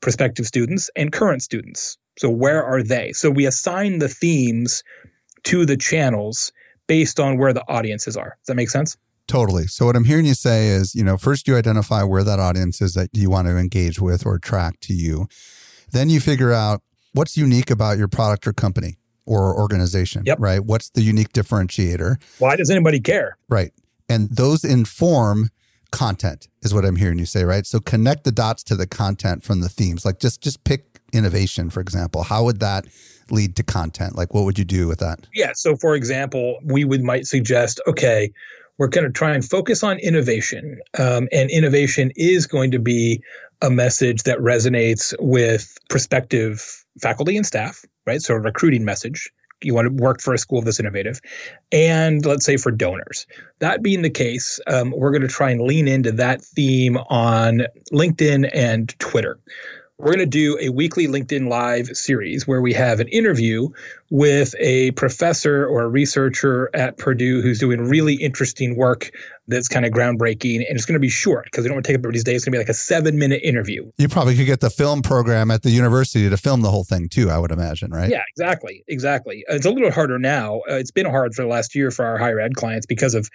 prospective 0.00 0.46
students, 0.46 0.90
and 0.96 1.12
current 1.12 1.42
students. 1.42 1.98
So 2.18 2.30
where 2.30 2.64
are 2.64 2.82
they? 2.82 3.12
So 3.12 3.30
we 3.30 3.46
assign 3.46 3.98
the 3.98 4.08
themes 4.08 4.82
to 5.44 5.66
the 5.66 5.76
channels 5.76 6.52
based 6.86 7.20
on 7.20 7.36
where 7.36 7.52
the 7.52 7.64
audiences 7.68 8.16
are. 8.16 8.38
Does 8.40 8.46
that 8.46 8.54
make 8.54 8.70
sense? 8.70 8.96
Totally. 9.28 9.66
So 9.66 9.86
what 9.86 9.96
I'm 9.96 10.04
hearing 10.04 10.24
you 10.24 10.34
say 10.34 10.68
is, 10.68 10.94
you 10.94 11.02
know, 11.02 11.16
first 11.16 11.48
you 11.48 11.56
identify 11.56 12.02
where 12.02 12.22
that 12.22 12.38
audience 12.38 12.80
is 12.80 12.94
that 12.94 13.10
you 13.12 13.28
want 13.28 13.48
to 13.48 13.56
engage 13.56 14.00
with 14.00 14.24
or 14.24 14.36
attract 14.36 14.82
to 14.82 14.94
you. 14.94 15.26
Then 15.90 16.08
you 16.08 16.20
figure 16.20 16.52
out 16.52 16.82
what's 17.12 17.36
unique 17.36 17.70
about 17.70 17.98
your 17.98 18.08
product 18.08 18.46
or 18.46 18.52
company 18.52 18.98
or 19.24 19.58
organization, 19.58 20.22
yep. 20.26 20.38
right? 20.40 20.64
What's 20.64 20.90
the 20.90 21.02
unique 21.02 21.32
differentiator? 21.32 22.22
Why 22.38 22.54
does 22.56 22.70
anybody 22.70 23.00
care? 23.00 23.36
Right. 23.48 23.72
And 24.08 24.30
those 24.30 24.64
inform 24.64 25.50
content 25.90 26.48
is 26.62 26.72
what 26.72 26.84
I'm 26.84 26.96
hearing 26.96 27.18
you 27.18 27.26
say, 27.26 27.44
right? 27.44 27.66
So 27.66 27.80
connect 27.80 28.24
the 28.24 28.32
dots 28.32 28.62
to 28.64 28.76
the 28.76 28.86
content 28.86 29.42
from 29.42 29.60
the 29.60 29.68
themes. 29.68 30.04
Like 30.04 30.20
just 30.20 30.40
just 30.40 30.62
pick 30.64 31.00
innovation, 31.12 31.70
for 31.70 31.80
example. 31.80 32.22
How 32.22 32.44
would 32.44 32.60
that 32.60 32.86
lead 33.30 33.56
to 33.56 33.62
content? 33.62 34.16
Like 34.16 34.34
what 34.34 34.44
would 34.44 34.58
you 34.58 34.64
do 34.64 34.86
with 34.86 34.98
that? 35.00 35.26
Yeah. 35.34 35.52
So 35.54 35.76
for 35.76 35.96
example, 35.96 36.58
we 36.64 36.84
would 36.84 37.02
might 37.02 37.26
suggest, 37.26 37.80
okay, 37.88 38.30
we're 38.78 38.88
going 38.88 39.06
to 39.06 39.12
try 39.12 39.32
and 39.32 39.44
focus 39.44 39.82
on 39.82 39.98
innovation. 39.98 40.78
Um, 40.98 41.28
and 41.32 41.50
innovation 41.50 42.12
is 42.16 42.46
going 42.46 42.70
to 42.72 42.78
be 42.78 43.22
a 43.62 43.70
message 43.70 44.24
that 44.24 44.38
resonates 44.38 45.14
with 45.18 45.76
prospective 45.88 46.84
faculty 47.00 47.36
and 47.36 47.46
staff, 47.46 47.84
right? 48.06 48.20
So 48.20 48.34
a 48.34 48.40
recruiting 48.40 48.84
message 48.84 49.30
you 49.62 49.74
want 49.74 49.86
to 49.86 50.02
work 50.02 50.20
for 50.20 50.34
a 50.34 50.38
school 50.38 50.60
that's 50.60 50.78
innovative, 50.78 51.20
and 51.72 52.24
let's 52.26 52.44
say 52.44 52.56
for 52.56 52.70
donors. 52.70 53.26
That 53.60 53.82
being 53.82 54.02
the 54.02 54.10
case, 54.10 54.60
um, 54.66 54.92
we're 54.94 55.10
going 55.10 55.22
to 55.22 55.28
try 55.28 55.50
and 55.50 55.62
lean 55.62 55.88
into 55.88 56.12
that 56.12 56.42
theme 56.42 56.98
on 57.08 57.62
LinkedIn 57.92 58.50
and 58.52 58.94
Twitter 58.98 59.38
we're 59.98 60.12
going 60.12 60.18
to 60.18 60.26
do 60.26 60.58
a 60.60 60.68
weekly 60.68 61.06
LinkedIn 61.06 61.48
Live 61.48 61.86
series 61.88 62.46
where 62.46 62.60
we 62.60 62.74
have 62.74 63.00
an 63.00 63.08
interview 63.08 63.68
with 64.10 64.54
a 64.58 64.90
professor 64.90 65.66
or 65.66 65.84
a 65.84 65.88
researcher 65.88 66.68
at 66.74 66.98
Purdue 66.98 67.40
who's 67.40 67.58
doing 67.58 67.80
really 67.80 68.14
interesting 68.14 68.76
work 68.76 69.10
that's 69.48 69.68
kind 69.68 69.86
of 69.86 69.92
groundbreaking. 69.92 70.56
And 70.56 70.76
it's 70.76 70.84
going 70.84 70.94
to 70.94 71.00
be 71.00 71.08
short 71.08 71.44
because 71.44 71.64
we 71.64 71.68
don't 71.68 71.76
want 71.76 71.86
to 71.86 71.92
take 71.92 71.94
up 71.94 72.00
everybody's 72.00 72.24
day. 72.24 72.34
It's 72.34 72.44
going 72.44 72.52
to 72.52 72.56
be 72.56 72.60
like 72.60 72.68
a 72.68 72.74
seven 72.74 73.18
minute 73.18 73.40
interview. 73.42 73.90
You 73.96 74.08
probably 74.08 74.36
could 74.36 74.44
get 74.44 74.60
the 74.60 74.68
film 74.70 75.00
program 75.00 75.50
at 75.50 75.62
the 75.62 75.70
university 75.70 76.28
to 76.28 76.36
film 76.36 76.60
the 76.60 76.70
whole 76.70 76.84
thing 76.84 77.08
too, 77.08 77.30
I 77.30 77.38
would 77.38 77.50
imagine, 77.50 77.90
right? 77.90 78.10
Yeah, 78.10 78.22
exactly. 78.28 78.84
Exactly. 78.88 79.46
It's 79.48 79.64
a 79.64 79.70
little 79.70 79.90
harder 79.90 80.18
now. 80.18 80.58
Uh, 80.70 80.74
it's 80.74 80.90
been 80.90 81.06
hard 81.06 81.34
for 81.34 81.42
the 81.42 81.48
last 81.48 81.74
year 81.74 81.90
for 81.90 82.04
our 82.04 82.18
higher 82.18 82.38
ed 82.38 82.54
clients 82.54 82.84
because 82.84 83.14
of 83.14 83.30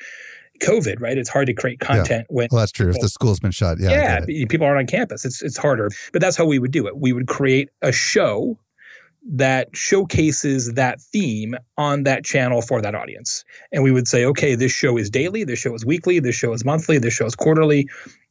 COVID, 0.61 1.01
right? 1.01 1.17
It's 1.17 1.29
hard 1.29 1.47
to 1.47 1.53
create 1.53 1.79
content 1.79 2.27
yeah. 2.29 2.35
when. 2.35 2.47
Well, 2.51 2.59
that's 2.59 2.71
true. 2.71 2.87
People, 2.87 2.97
if 2.97 3.01
the 3.01 3.09
school's 3.09 3.39
been 3.39 3.51
shut, 3.51 3.79
yeah, 3.79 4.23
yeah, 4.27 4.45
people 4.47 4.65
aren't 4.65 4.79
on 4.79 4.87
campus. 4.87 5.25
It's 5.25 5.41
it's 5.41 5.57
harder, 5.57 5.89
but 6.13 6.21
that's 6.21 6.37
how 6.37 6.45
we 6.45 6.59
would 6.59 6.71
do 6.71 6.87
it. 6.87 6.97
We 6.97 7.13
would 7.13 7.27
create 7.27 7.69
a 7.81 7.91
show 7.91 8.57
that 9.23 9.69
showcases 9.75 10.73
that 10.73 10.99
theme 10.99 11.55
on 11.77 12.03
that 12.03 12.23
channel 12.23 12.61
for 12.61 12.81
that 12.81 12.95
audience, 12.95 13.43
and 13.71 13.83
we 13.83 13.91
would 13.91 14.07
say, 14.07 14.25
okay, 14.25 14.55
this 14.55 14.71
show 14.71 14.97
is 14.97 15.09
daily, 15.09 15.43
this 15.43 15.59
show 15.59 15.73
is 15.75 15.85
weekly, 15.85 16.19
this 16.19 16.35
show 16.35 16.53
is 16.53 16.65
monthly, 16.65 16.97
this 16.97 17.13
show 17.13 17.25
is 17.25 17.35
quarterly, 17.35 17.87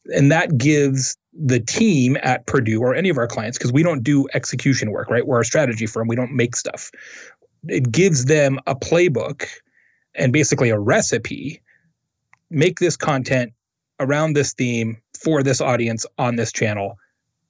and 0.06 0.32
that 0.32 0.56
gives 0.58 1.16
the 1.32 1.60
team 1.60 2.16
at 2.22 2.46
Purdue 2.46 2.80
or 2.80 2.94
any 2.94 3.08
of 3.08 3.16
our 3.16 3.28
clients 3.28 3.56
because 3.56 3.72
we 3.72 3.82
don't 3.82 4.02
do 4.02 4.26
execution 4.34 4.90
work, 4.90 5.10
right? 5.10 5.26
We're 5.26 5.40
a 5.40 5.44
strategy 5.44 5.86
firm. 5.86 6.08
We 6.08 6.16
don't 6.16 6.32
make 6.32 6.56
stuff. 6.56 6.90
It 7.68 7.92
gives 7.92 8.24
them 8.24 8.58
a 8.66 8.74
playbook 8.74 9.46
and 10.14 10.32
basically 10.32 10.70
a 10.70 10.78
recipe 10.78 11.62
make 12.50 12.78
this 12.78 12.96
content 12.96 13.52
around 13.98 14.34
this 14.34 14.52
theme 14.54 14.96
for 15.18 15.42
this 15.42 15.60
audience 15.60 16.06
on 16.18 16.36
this 16.36 16.52
channel 16.52 16.96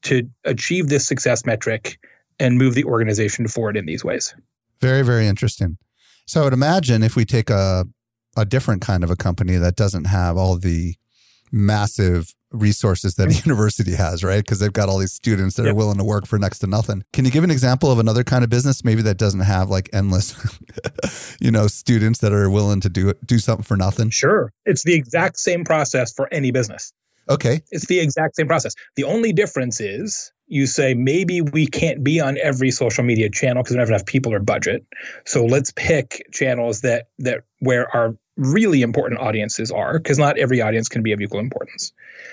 to 0.02 0.28
achieve 0.44 0.88
this 0.88 1.06
success 1.06 1.44
metric 1.44 1.98
and 2.38 2.58
move 2.58 2.74
the 2.74 2.84
organization 2.84 3.46
forward 3.46 3.76
in 3.76 3.86
these 3.86 4.04
ways. 4.04 4.34
Very, 4.80 5.02
very 5.02 5.26
interesting. 5.26 5.76
So 6.26 6.40
I 6.40 6.44
would 6.44 6.52
imagine 6.52 7.02
if 7.02 7.16
we 7.16 7.24
take 7.24 7.50
a 7.50 7.86
a 8.36 8.44
different 8.44 8.80
kind 8.80 9.02
of 9.02 9.10
a 9.10 9.16
company 9.16 9.56
that 9.56 9.76
doesn't 9.76 10.04
have 10.04 10.36
all 10.36 10.56
the 10.56 10.94
massive 11.50 12.34
resources 12.52 13.14
that 13.14 13.28
a 13.28 13.34
university 13.46 13.94
has, 13.94 14.24
right? 14.24 14.38
Because 14.44 14.58
they've 14.58 14.72
got 14.72 14.88
all 14.88 14.98
these 14.98 15.12
students 15.12 15.56
that 15.56 15.64
yep. 15.64 15.72
are 15.72 15.76
willing 15.76 15.98
to 15.98 16.04
work 16.04 16.26
for 16.26 16.38
next 16.38 16.60
to 16.60 16.66
nothing. 16.66 17.04
Can 17.12 17.24
you 17.24 17.30
give 17.30 17.44
an 17.44 17.50
example 17.50 17.90
of 17.90 17.98
another 17.98 18.24
kind 18.24 18.44
of 18.44 18.50
business, 18.50 18.84
maybe 18.84 19.02
that 19.02 19.18
doesn't 19.18 19.40
have 19.40 19.70
like 19.70 19.88
endless, 19.92 20.34
you 21.40 21.50
know, 21.50 21.66
students 21.66 22.20
that 22.20 22.32
are 22.32 22.50
willing 22.50 22.80
to 22.80 22.88
do 22.88 23.12
do 23.24 23.38
something 23.38 23.64
for 23.64 23.76
nothing? 23.76 24.10
Sure, 24.10 24.52
it's 24.64 24.84
the 24.84 24.94
exact 24.94 25.38
same 25.38 25.64
process 25.64 26.12
for 26.12 26.32
any 26.32 26.50
business. 26.50 26.92
Okay, 27.28 27.60
it's 27.70 27.86
the 27.86 28.00
exact 28.00 28.36
same 28.36 28.46
process. 28.46 28.74
The 28.96 29.04
only 29.04 29.32
difference 29.32 29.80
is 29.80 30.32
you 30.50 30.66
say 30.66 30.94
maybe 30.94 31.40
we 31.40 31.66
can't 31.66 32.02
be 32.02 32.20
on 32.20 32.36
every 32.38 32.72
social 32.72 33.04
media 33.04 33.30
channel 33.30 33.62
because 33.62 33.72
we 33.72 33.76
don't 33.76 33.86
have 33.86 33.94
enough 33.94 34.06
people 34.06 34.34
or 34.34 34.40
budget. 34.40 34.84
So 35.24 35.44
let's 35.44 35.72
pick 35.76 36.26
channels 36.32 36.80
that 36.80 37.06
that 37.20 37.44
where 37.60 37.94
our 37.94 38.16
really 38.40 38.82
important 38.82 39.20
audiences 39.20 39.70
are 39.70 39.98
because 39.98 40.18
not 40.18 40.38
every 40.38 40.60
audience 40.60 40.88
can 40.88 41.02
be 41.02 41.12
of 41.12 41.20
equal 41.20 41.40
importance. 41.40 41.92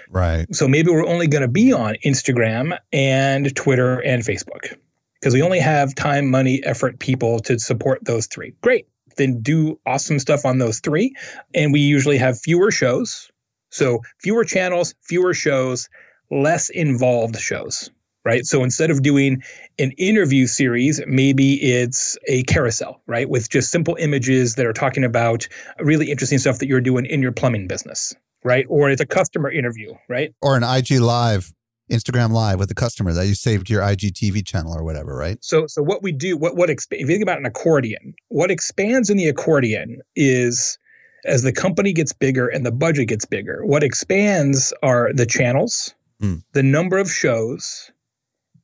Right. 0.10 0.48
So 0.56 0.68
maybe 0.68 0.90
we're 0.90 1.06
only 1.06 1.28
going 1.28 1.42
to 1.42 1.48
be 1.48 1.74
on 1.74 1.96
Instagram 2.06 2.78
and 2.94 3.54
Twitter 3.56 4.00
and 4.00 4.24
Facebook. 4.24 4.76
because 5.20 5.34
we 5.34 5.42
only 5.42 5.60
have 5.60 5.94
time, 5.96 6.32
money, 6.32 6.64
effort, 6.64 7.00
people 7.00 7.40
to 7.42 7.60
support 7.60 8.06
those 8.06 8.28
three. 8.28 8.54
Great. 8.62 8.88
Then 9.18 9.42
do 9.42 9.80
awesome 9.86 10.20
stuff 10.20 10.46
on 10.46 10.60
those 10.60 10.80
three. 10.80 11.16
And 11.54 11.74
we 11.74 11.82
usually 11.82 12.18
have 12.18 12.40
fewer 12.40 12.72
shows. 12.72 13.30
So 13.70 14.02
fewer 14.20 14.46
channels, 14.46 14.96
fewer 15.02 15.34
shows, 15.34 15.90
less 16.32 16.70
involved 16.70 17.38
shows 17.38 17.90
right? 18.28 18.46
So 18.46 18.62
instead 18.62 18.92
of 18.92 19.04
doing 19.04 19.42
an 19.80 19.92
interview 19.92 20.48
series, 20.48 21.02
maybe 21.08 21.54
it's 21.54 22.18
a 22.28 22.44
carousel, 22.44 23.02
right? 23.08 23.30
With 23.30 23.50
just 23.50 23.72
simple 23.72 23.96
images 24.02 24.56
that 24.56 24.66
are 24.66 24.74
talking 24.74 25.06
about 25.06 25.48
really 25.80 26.12
interesting 26.12 26.38
stuff 26.38 26.60
that 26.60 26.68
you're 26.68 26.82
doing 26.82 27.06
in 27.06 27.22
your 27.22 27.32
plumbing 27.32 27.70
business, 27.70 28.14
right? 28.44 28.66
Or 28.68 28.90
it's 28.90 29.00
a 29.00 29.06
customer 29.06 29.50
interview, 29.50 29.94
right? 30.10 30.36
Or 30.42 30.58
an 30.58 30.64
IG 30.64 31.00
live. 31.00 31.54
Instagram 31.90 32.32
live 32.32 32.60
with 32.60 32.70
a 32.70 32.76
customer 32.76 33.14
that 33.14 33.28
you 33.28 33.34
saved 33.34 33.68
to 33.68 33.72
your 33.72 33.82
IGTV 33.82 34.46
channel 34.46 34.76
or 34.76 34.84
whatever, 34.84 35.16
right? 35.16 35.38
So, 35.42 35.68
so 35.68 35.82
what 35.82 36.04
we 36.04 36.12
do, 36.12 36.36
what 36.36 36.58
what 36.58 36.68
exp- 36.68 36.88
if 36.92 37.00
you 37.00 37.08
think 37.08 37.24
about 37.24 37.38
an 37.38 37.46
accordion, 37.46 38.14
what 38.28 38.52
expands 38.52 39.10
in 39.10 39.16
the 39.16 39.30
accordion 39.30 40.02
is 40.14 40.78
as 41.24 41.44
the 41.44 41.54
company 41.54 41.94
gets 41.94 42.12
bigger 42.12 42.50
and 42.50 42.66
the 42.66 42.74
budget 42.74 43.08
gets 43.08 43.24
bigger. 43.24 43.66
What 43.66 43.84
expands 43.86 44.74
are 44.84 45.14
the 45.14 45.26
channels, 45.26 45.96
mm. 46.22 46.44
the 46.52 46.64
number 46.64 46.98
of 46.98 47.10
shows, 47.10 47.90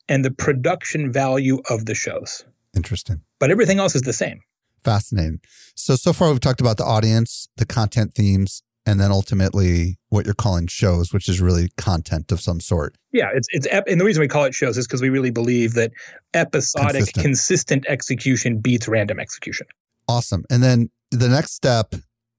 and 0.09 0.23
the 0.23 0.31
production 0.31 1.11
value 1.11 1.61
of 1.69 1.85
the 1.85 1.95
shows. 1.95 2.43
Interesting. 2.75 3.21
But 3.39 3.51
everything 3.51 3.79
else 3.79 3.95
is 3.95 4.01
the 4.01 4.13
same. 4.13 4.41
Fascinating. 4.83 5.39
So, 5.75 5.95
so 5.95 6.11
far 6.13 6.29
we've 6.29 6.39
talked 6.39 6.61
about 6.61 6.77
the 6.77 6.83
audience, 6.83 7.47
the 7.57 7.65
content 7.65 8.13
themes, 8.13 8.63
and 8.85 8.99
then 8.99 9.11
ultimately 9.11 9.97
what 10.09 10.25
you're 10.25 10.33
calling 10.33 10.67
shows, 10.67 11.13
which 11.13 11.29
is 11.29 11.39
really 11.39 11.69
content 11.77 12.31
of 12.31 12.41
some 12.41 12.59
sort. 12.59 12.97
Yeah, 13.11 13.29
it's 13.33 13.47
it's 13.51 13.67
ep- 13.71 13.87
and 13.87 13.99
the 13.99 14.05
reason 14.05 14.21
we 14.21 14.27
call 14.27 14.43
it 14.43 14.53
shows 14.53 14.77
is 14.77 14.87
because 14.87 15.01
we 15.01 15.09
really 15.09 15.31
believe 15.31 15.73
that 15.73 15.91
episodic, 16.33 16.91
consistent. 16.95 17.23
consistent 17.23 17.85
execution 17.87 18.57
beats 18.59 18.87
random 18.87 19.19
execution. 19.19 19.67
Awesome. 20.07 20.43
And 20.49 20.61
then 20.61 20.89
the 21.11 21.29
next 21.29 21.53
step 21.53 21.95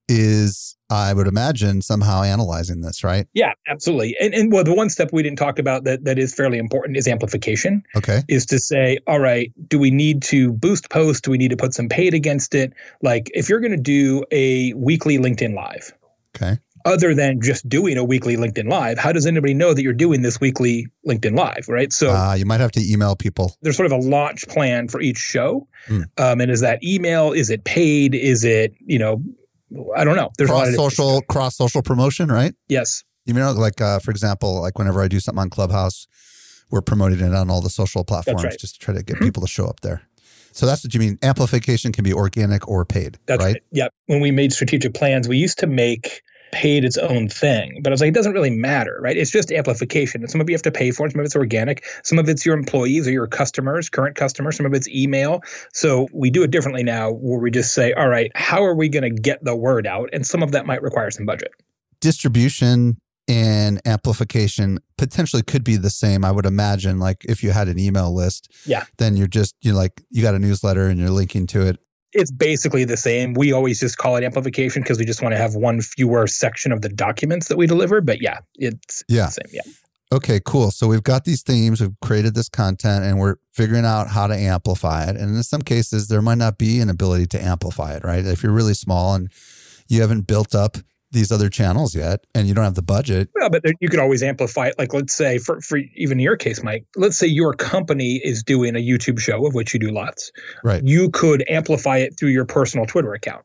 is 0.09 0.77
I 0.90 1.12
would 1.12 1.27
imagine 1.27 1.83
somehow 1.83 2.23
analyzing 2.23 2.81
this, 2.81 3.03
right? 3.03 3.27
Yeah, 3.35 3.53
absolutely. 3.69 4.17
And 4.21 4.35
and 4.35 4.53
well, 4.53 4.64
the 4.64 4.75
one 4.75 4.90
step 4.90 5.11
we 5.12 5.23
didn't 5.23 5.38
talk 5.38 5.59
about 5.59 5.85
that 5.85 6.05
that 6.05 6.19
is 6.19 6.35
fairly 6.35 6.59
important 6.59 6.97
is 6.97 7.09
amplification. 7.09 7.83
Okay. 7.97 8.23
Is 8.29 8.47
to 8.47 8.59
say, 8.59 8.99
all 9.07 9.21
right, 9.21 9.53
do 9.69 9.79
we 9.79 9.90
need 9.90 10.23
to 10.25 10.53
boost 10.53 10.90
post? 10.90 11.25
Do 11.25 11.31
we 11.31 11.38
need 11.38 11.51
to 11.51 11.57
put 11.57 11.75
some 11.75 11.88
paid 11.88 12.14
against 12.14 12.55
it? 12.55 12.73
Like 13.03 13.31
if 13.35 13.49
you're 13.49 13.61
going 13.61 13.73
to 13.73 13.77
do 13.77 14.25
a 14.31 14.73
weekly 14.75 15.19
LinkedIn 15.19 15.55
live. 15.55 15.93
Okay. 16.37 16.59
Other 16.87 17.14
than 17.14 17.40
just 17.40 17.67
doing 17.67 17.97
a 17.97 18.05
weekly 18.05 18.37
LinkedIn 18.37 18.69
live, 18.69 18.99
how 18.99 19.11
does 19.11 19.25
anybody 19.25 19.55
know 19.55 19.73
that 19.73 19.83
you're 19.83 19.95
doing 19.95 20.21
this 20.21 20.38
weekly 20.38 20.87
LinkedIn 21.09 21.35
live, 21.35 21.67
right? 21.67 21.90
So 21.90 22.11
uh, 22.11 22.35
you 22.35 22.45
might 22.45 22.61
have 22.61 22.73
to 22.73 22.93
email 22.93 23.17
people. 23.17 23.57
There's 23.62 23.77
sort 23.77 23.87
of 23.87 23.93
a 23.93 23.97
launch 23.97 24.47
plan 24.49 24.88
for 24.88 25.01
each 25.01 25.17
show, 25.17 25.67
mm. 25.88 26.05
um, 26.19 26.43
and 26.43 26.51
is 26.51 26.61
that 26.61 26.85
email? 26.85 27.33
Is 27.33 27.49
it 27.49 27.64
paid? 27.64 28.14
Is 28.14 28.45
it 28.45 28.75
you 28.85 28.99
know 28.99 29.23
I 29.97 30.05
don't 30.05 30.17
know. 30.17 30.31
There's 30.39 30.51
cross 30.51 30.75
social 30.75 31.23
cross 31.23 31.57
social 31.57 31.83
promotion, 31.83 32.29
right? 32.29 32.55
Yes. 32.69 33.05
You 33.27 33.35
know, 33.35 33.53
like 33.53 33.81
uh, 33.81 33.99
for 33.99 34.11
example, 34.11 34.61
like 34.61 34.79
whenever 34.79 35.03
I 35.03 35.09
do 35.09 35.21
something 35.21 35.41
on 35.41 35.51
Clubhouse, 35.51 36.07
we're 36.71 36.83
promoting 36.83 37.21
it 37.21 37.35
on 37.35 37.51
all 37.51 37.61
the 37.61 37.71
social 37.71 38.05
platforms 38.05 38.45
right. 38.45 38.59
just 38.59 38.75
to 38.75 38.81
try 38.81 38.95
to 38.95 39.03
get 39.03 39.17
mm-hmm. 39.17 39.25
people 39.25 39.43
to 39.43 39.49
show 39.49 39.67
up 39.67 39.81
there. 39.81 40.03
So 40.53 40.67
that's 40.67 40.85
what 40.85 40.95
you 40.95 41.01
mean. 41.01 41.19
Amplification 41.23 41.91
can 41.91 42.05
be 42.05 42.13
organic 42.13 42.69
or 42.69 42.85
paid. 42.85 43.19
That's 43.27 43.43
right. 43.43 43.55
right. 43.55 43.63
Yeah. 43.73 43.89
When 44.07 44.21
we 44.21 44.31
made 44.31 44.53
strategic 44.53 44.95
plans, 44.95 45.27
we 45.29 45.37
used 45.37 45.59
to 45.59 45.67
make 45.67 46.23
paid 46.55 46.85
its 46.85 46.97
own 46.97 47.29
thing. 47.29 47.81
But 47.83 47.90
I 47.90 47.95
was 47.95 48.01
like, 48.01 48.09
it 48.09 48.14
doesn't 48.14 48.33
really 48.33 48.51
matter, 48.51 48.97
right? 49.03 49.17
It's 49.17 49.33
just 49.33 49.51
amplification. 49.51 50.23
And 50.23 50.31
some 50.31 50.40
of 50.40 50.49
you 50.49 50.55
have 50.55 50.62
to 50.62 50.71
pay 50.71 50.93
for 50.93 51.05
it, 51.05 51.11
some 51.11 51.19
of 51.19 51.27
it's 51.27 51.35
organic, 51.35 51.85
some 52.05 52.17
of 52.17 52.29
it's 52.29 52.47
your 52.47 52.57
employees 52.57 53.09
or 53.09 53.11
your 53.11 53.27
customers, 53.27 53.90
current 53.90 54.14
customers, 54.14 54.57
some 54.57 54.64
of 54.64 54.73
it's 54.73 54.88
email. 54.88 55.43
So 55.73 56.07
we 56.12 56.31
do 56.31 56.45
it 56.45 56.53
differently 56.53 56.85
now 56.85 57.11
where 57.11 57.40
we 57.40 57.51
just 57.51 57.75
say, 57.75 57.93
all 57.95 58.09
right, 58.09 58.31
how 58.37 58.62
are 58.62 58.77
we 58.77 58.88
going 58.88 59.03
to 59.03 59.11
get 59.11 59.45
the 59.45 59.57
word 59.57 59.85
out? 59.85 60.11
And 60.12 60.25
some 60.25 60.45
of 60.45 60.53
that 60.53 60.64
might 60.64 60.81
require 60.81 61.11
some 61.11 61.27
budget. 61.27 61.51
Distribution 62.01 62.99
and 63.27 63.81
amplification 63.85 64.79
potentially 64.97 65.43
could 65.43 65.64
be 65.64 65.77
the 65.77 65.90
same. 65.90 66.25
I 66.25 66.31
would 66.31 66.47
imagine, 66.47 67.01
like 67.01 67.25
if 67.25 67.43
you 67.43 67.51
had 67.51 67.69
an 67.69 67.81
email 67.81 68.14
list, 68.14 68.53
yeah, 68.64 68.85
then 68.99 69.17
you're 69.17 69.27
just 69.27 69.57
you're 69.62 69.75
like 69.75 70.03
you 70.11 70.23
got 70.23 70.35
a 70.35 70.38
newsletter 70.38 70.87
and 70.87 71.01
you're 71.01 71.11
linking 71.11 71.47
to 71.49 71.62
it 71.62 71.79
it's 72.14 72.31
basically 72.31 72.85
the 72.85 72.96
same. 72.96 73.35
We 73.35 73.53
always 73.53 73.81
just 73.81 73.98
call 73.98 74.16
it 74.16 74.24
amplification 74.24 74.83
because 74.83 74.98
we 74.98 75.05
just 75.05 75.22
want 75.22 75.33
to 75.33 75.38
have 75.38 75.55
one 75.55 75.81
fewer 75.81 76.27
section 76.27 76.72
of 76.72 76.81
the 76.81 76.88
documents 76.88 77.48
that 77.48 77.59
we 77.59 77.66
deliver. 77.66 78.00
But 78.00 78.22
yeah, 78.22 78.38
it's 78.55 79.05
yeah. 79.09 79.27
the 79.27 79.33
same. 79.33 79.50
Yeah. 79.53 79.72
Okay, 80.12 80.40
cool. 80.44 80.70
So 80.70 80.87
we've 80.87 81.03
got 81.03 81.24
these 81.24 81.42
themes, 81.42 81.81
we've 81.81 81.98
created 82.00 82.35
this 82.35 82.48
content, 82.48 83.05
and 83.05 83.18
we're 83.18 83.37
figuring 83.53 83.85
out 83.85 84.09
how 84.09 84.29
to 84.29 84.35
amplify 84.35 85.05
it. 85.05 85.16
And 85.16 85.35
in 85.35 85.42
some 85.42 85.62
cases, 85.62 86.07
there 86.07 86.22
might 86.22 86.38
not 86.38 86.57
be 86.57 86.79
an 86.79 86.88
ability 86.88 87.27
to 87.29 87.42
amplify 87.42 87.94
it, 87.94 88.05
right? 88.05 88.24
If 88.24 88.42
you're 88.42 88.53
really 88.53 88.74
small 88.74 89.14
and 89.14 89.29
you 89.88 90.03
haven't 90.03 90.22
built 90.22 90.55
up 90.55 90.77
these 91.14 91.33
other 91.33 91.48
channels 91.48 91.94
yet 91.94 92.27
and 92.35 92.46
you 92.46 92.55
don't 92.55 92.64
have 92.64 92.74
the 92.74 92.83
budget. 92.83 93.31
Well, 93.35 93.48
but 93.48 93.62
you 93.81 93.88
could 93.88 94.00
always 94.00 94.22
amplify 94.22 94.66
it. 94.66 94.74
Like, 94.79 94.92
let's 94.92 95.14
say, 95.14 95.38
for, 95.38 95.61
for 95.62 95.79
even 95.94 96.18
your 96.18 96.37
case, 96.37 96.62
Mike, 96.62 96.85
let's 96.96 97.18
say 97.18 97.27
your 97.27 97.55
company 97.55 98.20
is 98.22 98.42
doing 98.42 98.77
a 98.77 98.81
YouTube 98.81 99.18
show, 99.18 99.46
of 99.46 99.55
which 99.55 99.72
you 99.72 99.81
do 99.81 99.90
lots. 99.90 100.31
Right. 100.62 100.83
You 100.85 101.09
could 101.11 101.42
amplify 101.48 101.98
it 101.98 102.18
through 102.18 102.31
your 102.31 102.44
personal 102.44 102.85
Twitter 102.85 103.14
account. 103.14 103.44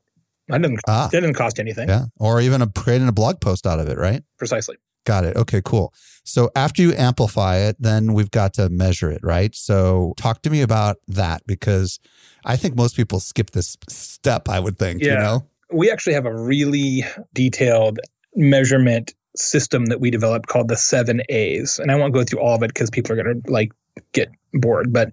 That 0.49 0.62
didn't, 0.62 0.79
ah, 0.88 1.08
that 1.12 1.21
didn't 1.21 1.36
cost 1.36 1.60
anything. 1.60 1.88
Yeah. 1.88 2.05
Or 2.19 2.41
even 2.41 2.62
a, 2.62 2.67
creating 2.67 3.08
a 3.08 3.13
blog 3.13 3.39
post 3.39 3.65
out 3.65 3.79
of 3.79 3.88
it, 3.88 3.97
right? 3.97 4.23
Precisely. 4.38 4.75
Got 5.05 5.23
it. 5.23 5.38
Okay, 5.38 5.62
cool. 5.63 5.93
So 6.23 6.51
after 6.55 6.82
you 6.82 6.93
amplify 6.93 7.58
it, 7.58 7.77
then 7.79 8.13
we've 8.13 8.32
got 8.32 8.53
to 8.55 8.69
measure 8.69 9.10
it, 9.10 9.21
right? 9.23 9.55
So 9.55 10.13
talk 10.17 10.41
to 10.43 10.49
me 10.49 10.62
about 10.62 10.97
that 11.08 11.41
because 11.47 11.99
I 12.45 12.58
think 12.58 12.75
most 12.75 12.95
people 12.95 13.19
skip 13.19 13.51
this 13.51 13.77
step, 13.88 14.49
I 14.49 14.60
would 14.60 14.77
think, 14.77 15.01
yeah. 15.01 15.13
you 15.13 15.17
know? 15.19 15.47
We 15.71 15.91
actually 15.91 16.13
have 16.13 16.25
a 16.25 16.36
really 16.36 17.03
detailed 17.34 17.99
measurement 18.36 19.13
system 19.36 19.86
that 19.86 19.99
we 19.99 20.10
developed 20.10 20.47
called 20.47 20.67
the 20.67 20.77
seven 20.77 21.21
A's. 21.29 21.79
And 21.79 21.91
I 21.91 21.95
won't 21.95 22.13
go 22.13 22.23
through 22.23 22.39
all 22.39 22.55
of 22.55 22.63
it 22.63 22.69
because 22.69 22.89
people 22.89 23.13
are 23.13 23.23
going 23.23 23.41
to 23.41 23.51
like 23.51 23.71
get 24.13 24.29
bored. 24.53 24.91
But 24.91 25.12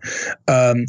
um, 0.49 0.87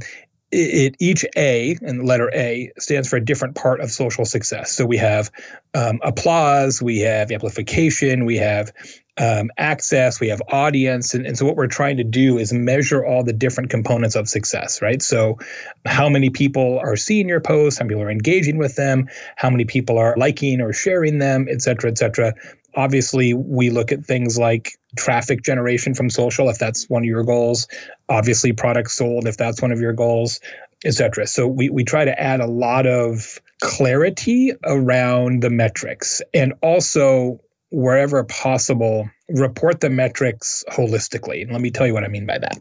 it, 0.51 0.95
each 0.99 1.25
A 1.35 1.77
and 1.81 2.05
letter 2.05 2.31
A 2.33 2.71
stands 2.77 3.09
for 3.09 3.17
a 3.17 3.23
different 3.23 3.55
part 3.55 3.81
of 3.81 3.91
social 3.91 4.25
success. 4.25 4.71
So 4.71 4.85
we 4.85 4.97
have 4.97 5.29
um, 5.73 5.99
applause, 6.03 6.81
we 6.81 6.99
have 6.99 7.31
amplification, 7.31 8.25
we 8.25 8.37
have 8.37 8.71
um, 9.19 9.49
access, 9.57 10.19
we 10.19 10.27
have 10.27 10.41
audience. 10.49 11.13
And, 11.13 11.25
and 11.25 11.37
so, 11.37 11.45
what 11.45 11.55
we're 11.55 11.67
trying 11.67 11.97
to 11.97 12.03
do 12.03 12.37
is 12.37 12.53
measure 12.53 13.05
all 13.05 13.23
the 13.23 13.33
different 13.33 13.69
components 13.69 14.15
of 14.15 14.29
success, 14.29 14.81
right? 14.81 15.01
So, 15.01 15.37
how 15.85 16.07
many 16.07 16.29
people 16.29 16.79
are 16.79 16.95
seeing 16.95 17.27
your 17.27 17.41
posts, 17.41 17.79
how 17.79 17.85
many 17.85 17.95
people 17.95 18.03
are 18.03 18.11
engaging 18.11 18.57
with 18.57 18.75
them, 18.75 19.07
how 19.35 19.49
many 19.49 19.65
people 19.65 19.97
are 19.97 20.15
liking 20.17 20.61
or 20.61 20.71
sharing 20.71 21.17
them, 21.17 21.47
et 21.49 21.61
cetera, 21.61 21.89
et 21.89 21.97
cetera. 21.97 22.33
Obviously, 22.75 23.33
we 23.33 23.71
look 23.71 23.91
at 23.91 24.05
things 24.05 24.37
like 24.37 24.77
traffic 24.97 25.41
generation 25.41 25.95
from 25.95 26.11
social, 26.11 26.47
if 26.47 26.59
that's 26.59 26.87
one 26.89 27.01
of 27.01 27.07
your 27.07 27.23
goals. 27.23 27.67
Obviously, 28.09 28.53
products 28.53 28.95
sold, 28.95 29.27
if 29.27 29.37
that's 29.37 29.61
one 29.61 29.71
of 29.71 29.79
your 29.79 29.93
goals, 29.93 30.39
et 30.85 30.93
cetera. 30.93 31.27
So, 31.27 31.47
we, 31.47 31.69
we 31.69 31.83
try 31.83 32.05
to 32.05 32.19
add 32.21 32.39
a 32.39 32.47
lot 32.47 32.87
of 32.87 33.39
clarity 33.61 34.53
around 34.65 35.41
the 35.41 35.49
metrics 35.49 36.21
and 36.33 36.53
also 36.61 37.39
wherever 37.69 38.23
possible, 38.23 39.09
report 39.29 39.81
the 39.81 39.89
metrics 39.89 40.63
holistically. 40.71 41.41
And 41.41 41.51
let 41.51 41.59
me 41.59 41.69
tell 41.69 41.85
you 41.85 41.93
what 41.93 42.05
I 42.05 42.07
mean 42.07 42.25
by 42.25 42.37
that. 42.37 42.57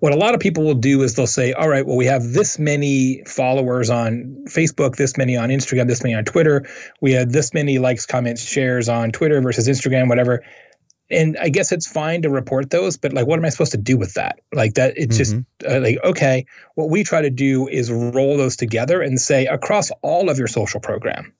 What 0.00 0.14
a 0.14 0.16
lot 0.16 0.32
of 0.32 0.40
people 0.40 0.64
will 0.64 0.72
do 0.72 1.02
is 1.02 1.14
they'll 1.14 1.26
say, 1.26 1.52
all 1.52 1.68
right, 1.68 1.84
well, 1.84 1.96
we 1.96 2.06
have 2.06 2.32
this 2.32 2.58
many 2.58 3.22
followers 3.26 3.90
on 3.90 4.34
Facebook, 4.48 4.96
this 4.96 5.18
many 5.18 5.36
on 5.36 5.50
Instagram, 5.50 5.88
this 5.88 6.02
many 6.02 6.14
on 6.14 6.24
Twitter. 6.24 6.66
We 7.02 7.12
had 7.12 7.32
this 7.32 7.52
many 7.52 7.78
likes, 7.78 8.06
comments, 8.06 8.42
shares 8.42 8.88
on 8.88 9.12
Twitter 9.12 9.42
versus 9.42 9.68
Instagram, 9.68 10.08
whatever. 10.08 10.42
And 11.10 11.36
I 11.38 11.48
guess 11.48 11.72
it's 11.72 11.86
fine 11.86 12.22
to 12.22 12.30
report 12.30 12.70
those, 12.70 12.96
but 12.96 13.12
like, 13.12 13.26
what 13.26 13.38
am 13.38 13.44
I 13.44 13.48
supposed 13.48 13.72
to 13.72 13.78
do 13.78 13.96
with 13.96 14.14
that? 14.14 14.40
Like 14.52 14.74
that, 14.74 14.94
it's 14.96 15.18
mm-hmm. 15.18 15.40
just 15.62 15.72
uh, 15.72 15.80
like, 15.80 15.98
okay, 16.04 16.46
what 16.76 16.88
we 16.88 17.02
try 17.02 17.20
to 17.20 17.30
do 17.30 17.66
is 17.68 17.90
roll 17.90 18.36
those 18.36 18.56
together 18.56 19.02
and 19.02 19.20
say 19.20 19.46
across 19.46 19.90
all 20.02 20.30
of 20.30 20.38
your 20.38 20.46
social 20.46 20.80
program, 20.80 21.32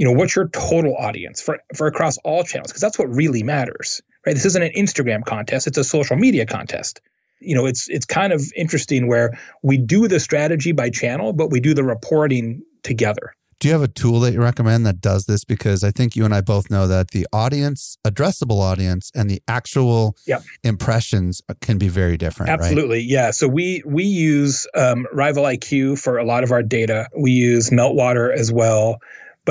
you 0.00 0.06
know 0.06 0.12
what's 0.12 0.34
your 0.34 0.48
total 0.48 0.96
audience 0.96 1.42
for 1.42 1.58
for 1.76 1.86
across 1.86 2.16
all 2.24 2.42
channels 2.42 2.70
because 2.70 2.80
that's 2.80 2.98
what 2.98 3.14
really 3.14 3.42
matters 3.42 4.00
right 4.26 4.32
this 4.32 4.46
isn't 4.46 4.62
an 4.62 4.72
instagram 4.74 5.22
contest 5.26 5.66
it's 5.66 5.76
a 5.76 5.84
social 5.84 6.16
media 6.16 6.46
contest 6.46 7.02
you 7.40 7.54
know 7.54 7.66
it's 7.66 7.86
it's 7.90 8.06
kind 8.06 8.32
of 8.32 8.42
interesting 8.56 9.08
where 9.08 9.38
we 9.62 9.76
do 9.76 10.08
the 10.08 10.18
strategy 10.18 10.72
by 10.72 10.88
channel 10.88 11.34
but 11.34 11.50
we 11.50 11.60
do 11.60 11.74
the 11.74 11.84
reporting 11.84 12.62
together 12.82 13.34
do 13.60 13.68
you 13.68 13.72
have 13.74 13.82
a 13.82 13.88
tool 13.88 14.20
that 14.20 14.32
you 14.32 14.40
recommend 14.40 14.84
that 14.84 15.00
does 15.00 15.26
this 15.26 15.44
because 15.44 15.84
i 15.84 15.90
think 15.90 16.16
you 16.16 16.24
and 16.24 16.34
i 16.34 16.40
both 16.40 16.70
know 16.70 16.88
that 16.88 17.12
the 17.12 17.26
audience 17.32 17.96
addressable 18.04 18.60
audience 18.60 19.12
and 19.14 19.30
the 19.30 19.40
actual 19.46 20.16
yep. 20.26 20.42
impressions 20.64 21.40
can 21.60 21.78
be 21.78 21.88
very 21.88 22.16
different 22.16 22.50
absolutely 22.50 22.98
right? 22.98 23.06
yeah 23.06 23.30
so 23.30 23.46
we 23.46 23.82
we 23.86 24.04
use 24.04 24.66
um, 24.74 25.06
rival 25.12 25.44
iq 25.44 25.98
for 25.98 26.18
a 26.18 26.24
lot 26.24 26.42
of 26.42 26.50
our 26.50 26.62
data 26.62 27.06
we 27.16 27.30
use 27.30 27.70
meltwater 27.70 28.34
as 28.34 28.52
well 28.52 28.98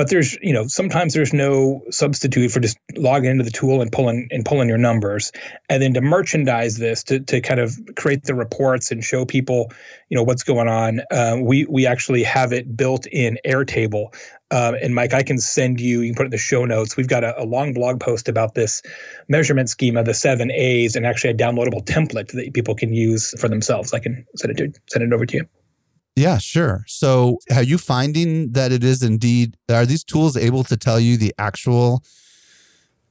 but 0.00 0.08
there's 0.08 0.38
you 0.40 0.54
know 0.54 0.66
sometimes 0.66 1.12
there's 1.12 1.34
no 1.34 1.82
substitute 1.90 2.50
for 2.50 2.58
just 2.58 2.78
logging 2.96 3.32
into 3.32 3.44
the 3.44 3.50
tool 3.50 3.82
and 3.82 3.92
pulling 3.92 4.26
and 4.30 4.46
pulling 4.46 4.66
your 4.66 4.78
numbers. 4.78 5.30
And 5.68 5.82
then 5.82 5.92
to 5.92 6.00
merchandise 6.00 6.78
this 6.78 7.02
to, 7.02 7.20
to 7.20 7.42
kind 7.42 7.60
of 7.60 7.78
create 7.96 8.24
the 8.24 8.34
reports 8.34 8.90
and 8.90 9.04
show 9.04 9.26
people 9.26 9.70
you 10.08 10.16
know 10.16 10.22
what's 10.22 10.42
going 10.42 10.68
on 10.68 11.02
uh, 11.10 11.36
we 11.42 11.66
we 11.66 11.86
actually 11.86 12.22
have 12.22 12.50
it 12.50 12.74
built 12.74 13.06
in 13.08 13.38
airtable. 13.44 14.06
Um, 14.52 14.74
and 14.82 14.94
mike 14.94 15.12
i 15.12 15.22
can 15.22 15.38
send 15.38 15.82
you 15.82 16.00
you 16.00 16.08
can 16.08 16.16
put 16.16 16.22
it 16.22 16.28
in 16.28 16.30
the 16.30 16.38
show 16.38 16.64
notes. 16.64 16.96
We've 16.96 17.06
got 17.06 17.22
a, 17.22 17.38
a 17.38 17.44
long 17.44 17.74
blog 17.74 18.00
post 18.00 18.26
about 18.26 18.54
this 18.54 18.80
measurement 19.28 19.68
schema 19.68 20.02
the 20.02 20.14
seven 20.14 20.50
a's 20.50 20.96
and 20.96 21.04
actually 21.04 21.28
a 21.28 21.34
downloadable 21.34 21.84
template 21.84 22.28
that 22.28 22.54
people 22.54 22.74
can 22.74 22.94
use 22.94 23.38
for 23.38 23.50
themselves. 23.50 23.92
I 23.92 23.98
can 23.98 24.24
send 24.36 24.58
it 24.58 24.72
to 24.72 24.80
send 24.88 25.04
it 25.04 25.12
over 25.12 25.26
to 25.26 25.36
you 25.36 25.48
yeah, 26.16 26.38
sure. 26.38 26.84
So, 26.86 27.38
are 27.54 27.62
you 27.62 27.78
finding 27.78 28.52
that 28.52 28.72
it 28.72 28.84
is 28.84 29.02
indeed, 29.02 29.56
are 29.70 29.86
these 29.86 30.04
tools 30.04 30.36
able 30.36 30.64
to 30.64 30.76
tell 30.76 31.00
you 31.00 31.16
the 31.16 31.34
actual 31.38 32.04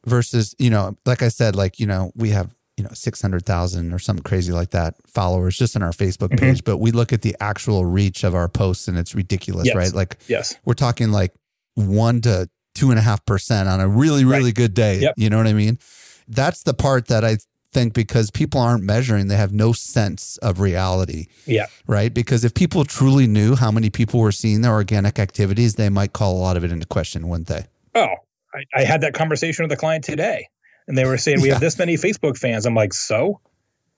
versus, 0.05 0.55
you 0.59 0.69
know, 0.69 0.97
like 1.05 1.21
I 1.21 1.29
said, 1.29 1.55
like, 1.55 1.79
you 1.79 1.87
know, 1.87 2.11
we 2.15 2.29
have, 2.29 2.55
you 2.77 2.83
know, 2.83 2.91
600,000 2.93 3.93
or 3.93 3.99
something 3.99 4.23
crazy 4.23 4.51
like 4.51 4.71
that 4.71 4.95
followers 5.07 5.57
just 5.57 5.75
on 5.75 5.83
our 5.83 5.91
Facebook 5.91 6.29
mm-hmm. 6.29 6.45
page, 6.45 6.63
but 6.63 6.77
we 6.77 6.91
look 6.91 7.11
at 7.11 7.21
the 7.21 7.35
actual 7.39 7.85
reach 7.85 8.23
of 8.23 8.35
our 8.35 8.47
posts 8.47 8.87
and 8.87 8.97
it's 8.97 9.15
ridiculous, 9.15 9.67
yes. 9.67 9.75
right? 9.75 9.93
Like, 9.93 10.17
yes, 10.27 10.55
we're 10.65 10.73
talking 10.73 11.11
like 11.11 11.33
one 11.75 12.21
to 12.21 12.49
two 12.75 12.91
and 12.91 12.99
a 12.99 13.01
half 13.01 13.25
percent 13.25 13.67
on 13.67 13.79
a 13.79 13.87
really, 13.87 14.23
really 14.23 14.45
right. 14.45 14.55
good 14.55 14.73
day. 14.73 14.99
Yep. 14.99 15.15
You 15.17 15.29
know 15.29 15.37
what 15.37 15.47
I 15.47 15.53
mean? 15.53 15.79
That's 16.27 16.63
the 16.63 16.73
part 16.73 17.07
that 17.07 17.25
I 17.25 17.37
think 17.71 17.93
because 17.93 18.31
people 18.31 18.59
aren't 18.59 18.83
measuring, 18.83 19.27
they 19.27 19.35
have 19.35 19.53
no 19.53 19.73
sense 19.73 20.37
of 20.37 20.59
reality. 20.59 21.27
Yeah. 21.45 21.67
Right. 21.87 22.13
Because 22.13 22.43
if 22.43 22.53
people 22.53 22.83
truly 22.83 23.27
knew 23.27 23.55
how 23.55 23.71
many 23.71 23.89
people 23.89 24.19
were 24.19 24.31
seeing 24.31 24.61
their 24.61 24.73
organic 24.73 25.19
activities, 25.19 25.75
they 25.75 25.89
might 25.89 26.13
call 26.13 26.33
a 26.33 26.39
lot 26.39 26.57
of 26.57 26.63
it 26.63 26.71
into 26.71 26.85
question, 26.87 27.27
wouldn't 27.27 27.47
they? 27.47 27.65
Oh, 27.95 28.15
I, 28.53 28.63
I 28.75 28.83
had 28.83 29.01
that 29.01 29.13
conversation 29.13 29.63
with 29.63 29.71
a 29.71 29.77
client 29.77 30.03
today, 30.03 30.49
and 30.87 30.97
they 30.97 31.05
were 31.05 31.17
saying 31.17 31.41
we 31.41 31.47
yeah. 31.47 31.55
have 31.55 31.61
this 31.61 31.77
many 31.77 31.95
Facebook 31.95 32.37
fans. 32.37 32.65
I'm 32.65 32.75
like, 32.75 32.93
so. 32.93 33.39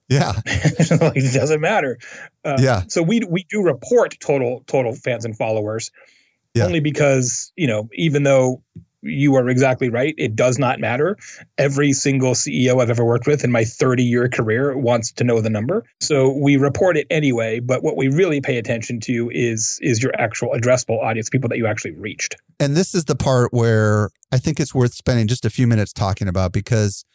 Yeah, 0.10 0.34
like, 0.46 1.16
it 1.16 1.34
doesn't 1.34 1.62
matter. 1.62 1.98
Uh, 2.44 2.58
yeah. 2.60 2.84
So 2.90 3.02
we 3.02 3.22
we 3.22 3.46
do 3.50 3.64
report 3.64 4.18
total 4.20 4.62
total 4.68 4.94
fans 4.94 5.24
and 5.24 5.38
followers, 5.38 5.90
yeah. 6.54 6.66
only 6.66 6.82
because 6.82 7.54
you 7.56 7.68
know 7.68 7.88
even 7.94 8.24
though 8.24 8.62
you 9.02 9.36
are 9.36 9.50
exactly 9.50 9.90
right. 9.90 10.14
It 10.18 10.36
does 10.36 10.60
not 10.60 10.80
matter. 10.80 11.18
Every 11.58 11.94
single 11.94 12.34
CEO 12.34 12.82
I've 12.82 12.90
ever 12.90 13.06
worked 13.06 13.28
with 13.28 13.44
in 13.44 13.52
my 13.52 13.64
30 13.64 14.04
year 14.04 14.30
career 14.30 14.78
wants 14.78 15.12
to 15.14 15.24
know 15.24 15.42
the 15.42 15.50
number. 15.50 15.84
So 16.00 16.30
we 16.30 16.58
report 16.58 16.98
it 16.98 17.08
anyway, 17.10 17.60
but 17.60 17.84
what 17.84 17.98
we 17.98 18.08
really 18.08 18.42
pay 18.42 18.58
attention 18.58 19.00
to 19.02 19.32
is 19.34 19.80
is 19.82 20.02
your 20.02 20.12
actual 20.20 20.50
addressable 20.50 21.02
audience, 21.04 21.30
people 21.30 21.50
that 21.50 21.58
you 21.58 21.68
actually 21.68 21.92
reached. 21.92 22.36
And 22.60 22.76
this 22.76 22.94
is 22.94 23.06
the 23.06 23.16
part 23.16 23.54
where 23.54 24.12
I 24.32 24.38
think 24.38 24.60
it's 24.60 24.74
worth 24.74 24.94
spending 24.94 25.28
just 25.28 25.46
a 25.46 25.50
few 25.50 25.68
minutes 25.68 25.94
talking 25.94 26.28
about 26.28 26.54
because 26.54 27.06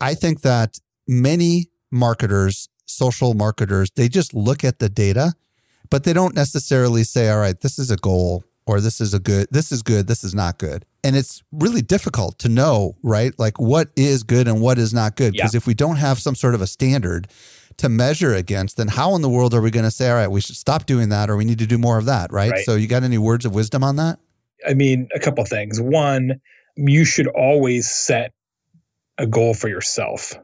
I 0.00 0.14
think 0.14 0.42
that 0.42 0.78
many 1.06 1.70
marketers, 1.90 2.68
social 2.86 3.34
marketers, 3.34 3.90
they 3.96 4.08
just 4.08 4.34
look 4.34 4.64
at 4.64 4.78
the 4.78 4.88
data, 4.88 5.34
but 5.90 6.04
they 6.04 6.12
don't 6.12 6.34
necessarily 6.34 7.04
say, 7.04 7.28
all 7.30 7.38
right, 7.38 7.60
this 7.60 7.78
is 7.78 7.90
a 7.90 7.96
goal 7.96 8.44
or 8.66 8.80
this 8.80 9.00
is 9.00 9.14
a 9.14 9.18
good 9.18 9.46
this 9.50 9.70
is 9.70 9.82
good 9.82 10.06
this 10.06 10.24
is 10.24 10.34
not 10.34 10.58
good 10.58 10.84
and 11.04 11.14
it's 11.14 11.42
really 11.52 11.82
difficult 11.82 12.38
to 12.40 12.48
know 12.48 12.96
right? 13.02 13.38
Like 13.38 13.60
what 13.60 13.88
is 13.94 14.24
good 14.24 14.48
and 14.48 14.60
what 14.60 14.78
is 14.78 14.92
not 14.92 15.16
good. 15.16 15.32
Because 15.32 15.54
yeah. 15.54 15.58
if 15.58 15.66
we 15.66 15.74
don't 15.74 15.96
have 15.96 16.18
some 16.18 16.34
sort 16.34 16.54
of 16.54 16.62
a 16.62 16.66
standard 16.66 17.28
to 17.76 17.88
measure 17.88 18.34
against 18.34 18.76
then 18.76 18.86
how 18.86 19.16
in 19.16 19.22
the 19.22 19.28
world 19.28 19.52
are 19.52 19.60
we 19.60 19.68
going 19.68 19.84
to 19.84 19.90
say 19.90 20.08
all 20.08 20.14
right 20.14 20.30
we 20.30 20.40
should 20.40 20.54
stop 20.54 20.86
doing 20.86 21.08
that 21.08 21.28
or 21.28 21.36
we 21.36 21.44
need 21.44 21.58
to 21.58 21.66
do 21.66 21.76
more 21.76 21.98
of 21.98 22.04
that 22.04 22.32
right, 22.32 22.52
right. 22.52 22.64
so 22.64 22.76
you 22.76 22.86
got 22.86 23.02
any 23.02 23.18
words 23.18 23.44
of 23.44 23.52
wisdom 23.52 23.82
on 23.82 23.96
that? 23.96 24.18
I 24.66 24.74
mean 24.74 25.08
a 25.14 25.18
couple 25.18 25.44
things. 25.44 25.80
One 25.80 26.40
you 26.76 27.04
should 27.04 27.26
always 27.28 27.90
set 27.90 28.32
a 29.18 29.26
goal 29.26 29.54
for 29.54 29.68
yourself. 29.68 30.34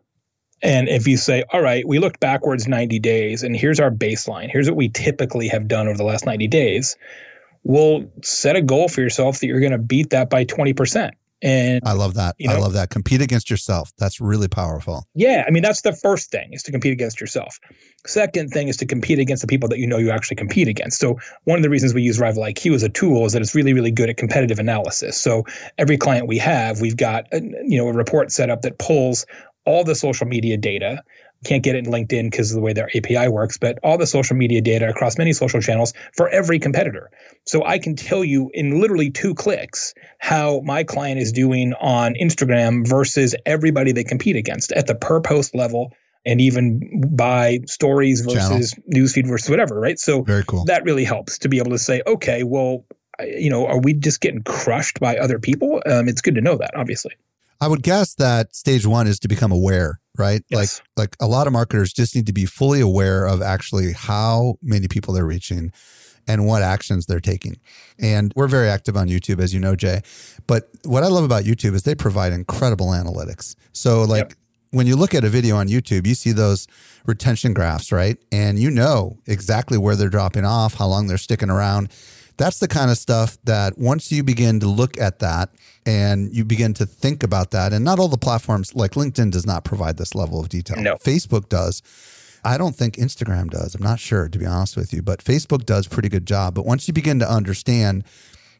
And 0.62 0.88
if 0.88 1.08
you 1.08 1.16
say, 1.16 1.42
all 1.52 1.62
right, 1.62 1.86
we 1.88 1.98
looked 1.98 2.20
backwards 2.20 2.68
90 2.68 2.98
days 2.98 3.42
and 3.42 3.56
here's 3.56 3.80
our 3.80 3.90
baseline, 3.90 4.50
here's 4.50 4.68
what 4.68 4.76
we 4.76 4.88
typically 4.88 5.48
have 5.48 5.68
done 5.68 5.88
over 5.88 5.96
the 5.96 6.04
last 6.04 6.26
90 6.26 6.46
days, 6.48 6.96
well, 7.62 8.04
set 8.22 8.56
a 8.56 8.62
goal 8.62 8.88
for 8.88 9.00
yourself 9.00 9.40
that 9.40 9.46
you're 9.46 9.60
going 9.60 9.72
to 9.72 9.78
beat 9.78 10.10
that 10.10 10.30
by 10.30 10.44
20%. 10.44 11.10
And 11.42 11.80
I 11.86 11.92
love 11.92 12.14
that. 12.14 12.34
You 12.38 12.48
know, 12.48 12.54
I 12.54 12.58
love 12.58 12.74
that. 12.74 12.90
Compete 12.90 13.22
against 13.22 13.48
yourself. 13.48 13.92
That's 13.96 14.20
really 14.20 14.48
powerful. 14.48 15.06
Yeah. 15.14 15.44
I 15.46 15.50
mean, 15.50 15.62
that's 15.62 15.80
the 15.80 15.94
first 15.94 16.30
thing 16.30 16.52
is 16.52 16.62
to 16.64 16.70
compete 16.70 16.92
against 16.92 17.18
yourself. 17.20 17.58
Second 18.06 18.50
thing 18.50 18.68
is 18.68 18.76
to 18.78 18.86
compete 18.86 19.18
against 19.18 19.40
the 19.40 19.46
people 19.46 19.68
that 19.70 19.78
you 19.78 19.86
know 19.86 19.96
you 19.96 20.10
actually 20.10 20.36
compete 20.36 20.68
against. 20.68 21.00
So 21.00 21.18
one 21.44 21.56
of 21.56 21.62
the 21.62 21.70
reasons 21.70 21.94
we 21.94 22.02
use 22.02 22.20
Rival 22.20 22.42
IQ 22.42 22.74
as 22.74 22.82
a 22.82 22.90
tool 22.90 23.24
is 23.24 23.32
that 23.32 23.40
it's 23.40 23.54
really, 23.54 23.72
really 23.72 23.90
good 23.90 24.10
at 24.10 24.18
competitive 24.18 24.58
analysis. 24.58 25.18
So 25.18 25.44
every 25.78 25.96
client 25.96 26.26
we 26.26 26.36
have, 26.38 26.82
we've 26.82 26.96
got 26.96 27.26
a, 27.32 27.40
you 27.40 27.78
know 27.78 27.88
a 27.88 27.92
report 27.92 28.32
set 28.32 28.50
up 28.50 28.60
that 28.62 28.78
pulls 28.78 29.24
all 29.64 29.84
the 29.84 29.94
social 29.94 30.26
media 30.26 30.56
data 30.56 31.02
can't 31.44 31.62
get 31.62 31.74
it 31.74 31.86
in 31.86 31.92
LinkedIn 31.92 32.30
because 32.30 32.50
of 32.50 32.56
the 32.56 32.60
way 32.60 32.72
their 32.72 32.90
API 32.94 33.28
works, 33.28 33.56
but 33.56 33.78
all 33.82 33.96
the 33.96 34.06
social 34.06 34.36
media 34.36 34.60
data 34.60 34.88
across 34.88 35.16
many 35.16 35.32
social 35.32 35.60
channels 35.60 35.92
for 36.14 36.28
every 36.28 36.58
competitor. 36.58 37.10
So 37.46 37.64
I 37.64 37.78
can 37.78 37.96
tell 37.96 38.24
you 38.24 38.50
in 38.52 38.80
literally 38.80 39.10
two 39.10 39.34
clicks 39.34 39.94
how 40.18 40.60
my 40.64 40.84
client 40.84 41.20
is 41.20 41.32
doing 41.32 41.72
on 41.80 42.14
Instagram 42.20 42.86
versus 42.86 43.34
everybody 43.46 43.92
they 43.92 44.04
compete 44.04 44.36
against 44.36 44.72
at 44.72 44.86
the 44.86 44.94
per 44.94 45.20
post 45.20 45.54
level 45.54 45.92
and 46.26 46.40
even 46.40 47.02
by 47.14 47.60
stories 47.66 48.20
versus 48.20 48.72
Channel. 48.72 48.90
newsfeed 48.94 49.26
versus 49.26 49.48
whatever, 49.48 49.80
right? 49.80 49.98
So 49.98 50.22
very 50.22 50.44
cool. 50.46 50.64
That 50.66 50.84
really 50.84 51.04
helps 51.04 51.38
to 51.38 51.48
be 51.48 51.58
able 51.58 51.70
to 51.70 51.78
say, 51.78 52.02
okay, 52.06 52.42
well, 52.42 52.84
you 53.22 53.48
know, 53.48 53.66
are 53.66 53.80
we 53.80 53.94
just 53.94 54.20
getting 54.20 54.42
crushed 54.42 55.00
by 55.00 55.16
other 55.16 55.38
people? 55.38 55.82
Um, 55.86 56.08
it's 56.08 56.20
good 56.20 56.34
to 56.34 56.40
know 56.40 56.56
that, 56.56 56.72
obviously. 56.76 57.14
I 57.60 57.68
would 57.68 57.82
guess 57.82 58.14
that 58.14 58.54
stage 58.54 58.86
one 58.86 59.06
is 59.06 59.18
to 59.20 59.28
become 59.28 59.52
aware, 59.52 60.00
right? 60.16 60.42
Yes. 60.48 60.80
Like 60.96 61.10
like 61.10 61.16
a 61.20 61.26
lot 61.26 61.46
of 61.46 61.52
marketers 61.52 61.92
just 61.92 62.16
need 62.16 62.26
to 62.26 62.32
be 62.32 62.46
fully 62.46 62.80
aware 62.80 63.26
of 63.26 63.42
actually 63.42 63.92
how 63.92 64.54
many 64.62 64.88
people 64.88 65.14
they're 65.14 65.26
reaching 65.26 65.72
and 66.26 66.46
what 66.46 66.62
actions 66.62 67.06
they're 67.06 67.20
taking. 67.20 67.58
And 67.98 68.32
we're 68.36 68.46
very 68.46 68.68
active 68.68 68.96
on 68.96 69.08
YouTube, 69.08 69.40
as 69.40 69.52
you 69.52 69.60
know, 69.60 69.74
Jay. 69.74 70.02
But 70.46 70.70
what 70.84 71.02
I 71.02 71.08
love 71.08 71.24
about 71.24 71.44
YouTube 71.44 71.74
is 71.74 71.82
they 71.82 71.94
provide 71.94 72.32
incredible 72.32 72.88
analytics. 72.88 73.56
So 73.72 74.04
like 74.04 74.28
yep. 74.28 74.32
when 74.70 74.86
you 74.86 74.96
look 74.96 75.14
at 75.14 75.24
a 75.24 75.28
video 75.28 75.56
on 75.56 75.68
YouTube, 75.68 76.06
you 76.06 76.14
see 76.14 76.32
those 76.32 76.66
retention 77.04 77.52
graphs, 77.52 77.90
right? 77.90 78.16
And 78.30 78.58
you 78.58 78.70
know 78.70 79.18
exactly 79.26 79.76
where 79.76 79.96
they're 79.96 80.08
dropping 80.08 80.44
off, 80.44 80.74
how 80.74 80.86
long 80.86 81.08
they're 81.08 81.18
sticking 81.18 81.50
around 81.50 81.90
that's 82.40 82.58
the 82.58 82.68
kind 82.68 82.90
of 82.90 82.96
stuff 82.96 83.36
that 83.44 83.76
once 83.76 84.10
you 84.10 84.24
begin 84.24 84.60
to 84.60 84.66
look 84.66 84.98
at 84.98 85.18
that 85.18 85.50
and 85.84 86.34
you 86.34 86.42
begin 86.42 86.72
to 86.72 86.86
think 86.86 87.22
about 87.22 87.50
that, 87.50 87.74
and 87.74 87.84
not 87.84 87.98
all 87.98 88.08
the 88.08 88.16
platforms 88.16 88.74
like 88.74 88.92
LinkedIn 88.92 89.30
does 89.30 89.44
not 89.44 89.62
provide 89.62 89.98
this 89.98 90.14
level 90.14 90.40
of 90.40 90.48
detail. 90.48 90.80
No. 90.80 90.94
Facebook 90.94 91.50
does. 91.50 91.82
I 92.42 92.56
don't 92.56 92.74
think 92.74 92.96
Instagram 92.96 93.50
does. 93.50 93.74
I'm 93.74 93.82
not 93.82 94.00
sure, 94.00 94.26
to 94.26 94.38
be 94.38 94.46
honest 94.46 94.74
with 94.74 94.94
you, 94.94 95.02
but 95.02 95.22
Facebook 95.22 95.66
does 95.66 95.86
pretty 95.86 96.08
good 96.08 96.26
job. 96.26 96.54
But 96.54 96.64
once 96.64 96.88
you 96.88 96.94
begin 96.94 97.18
to 97.18 97.30
understand 97.30 98.04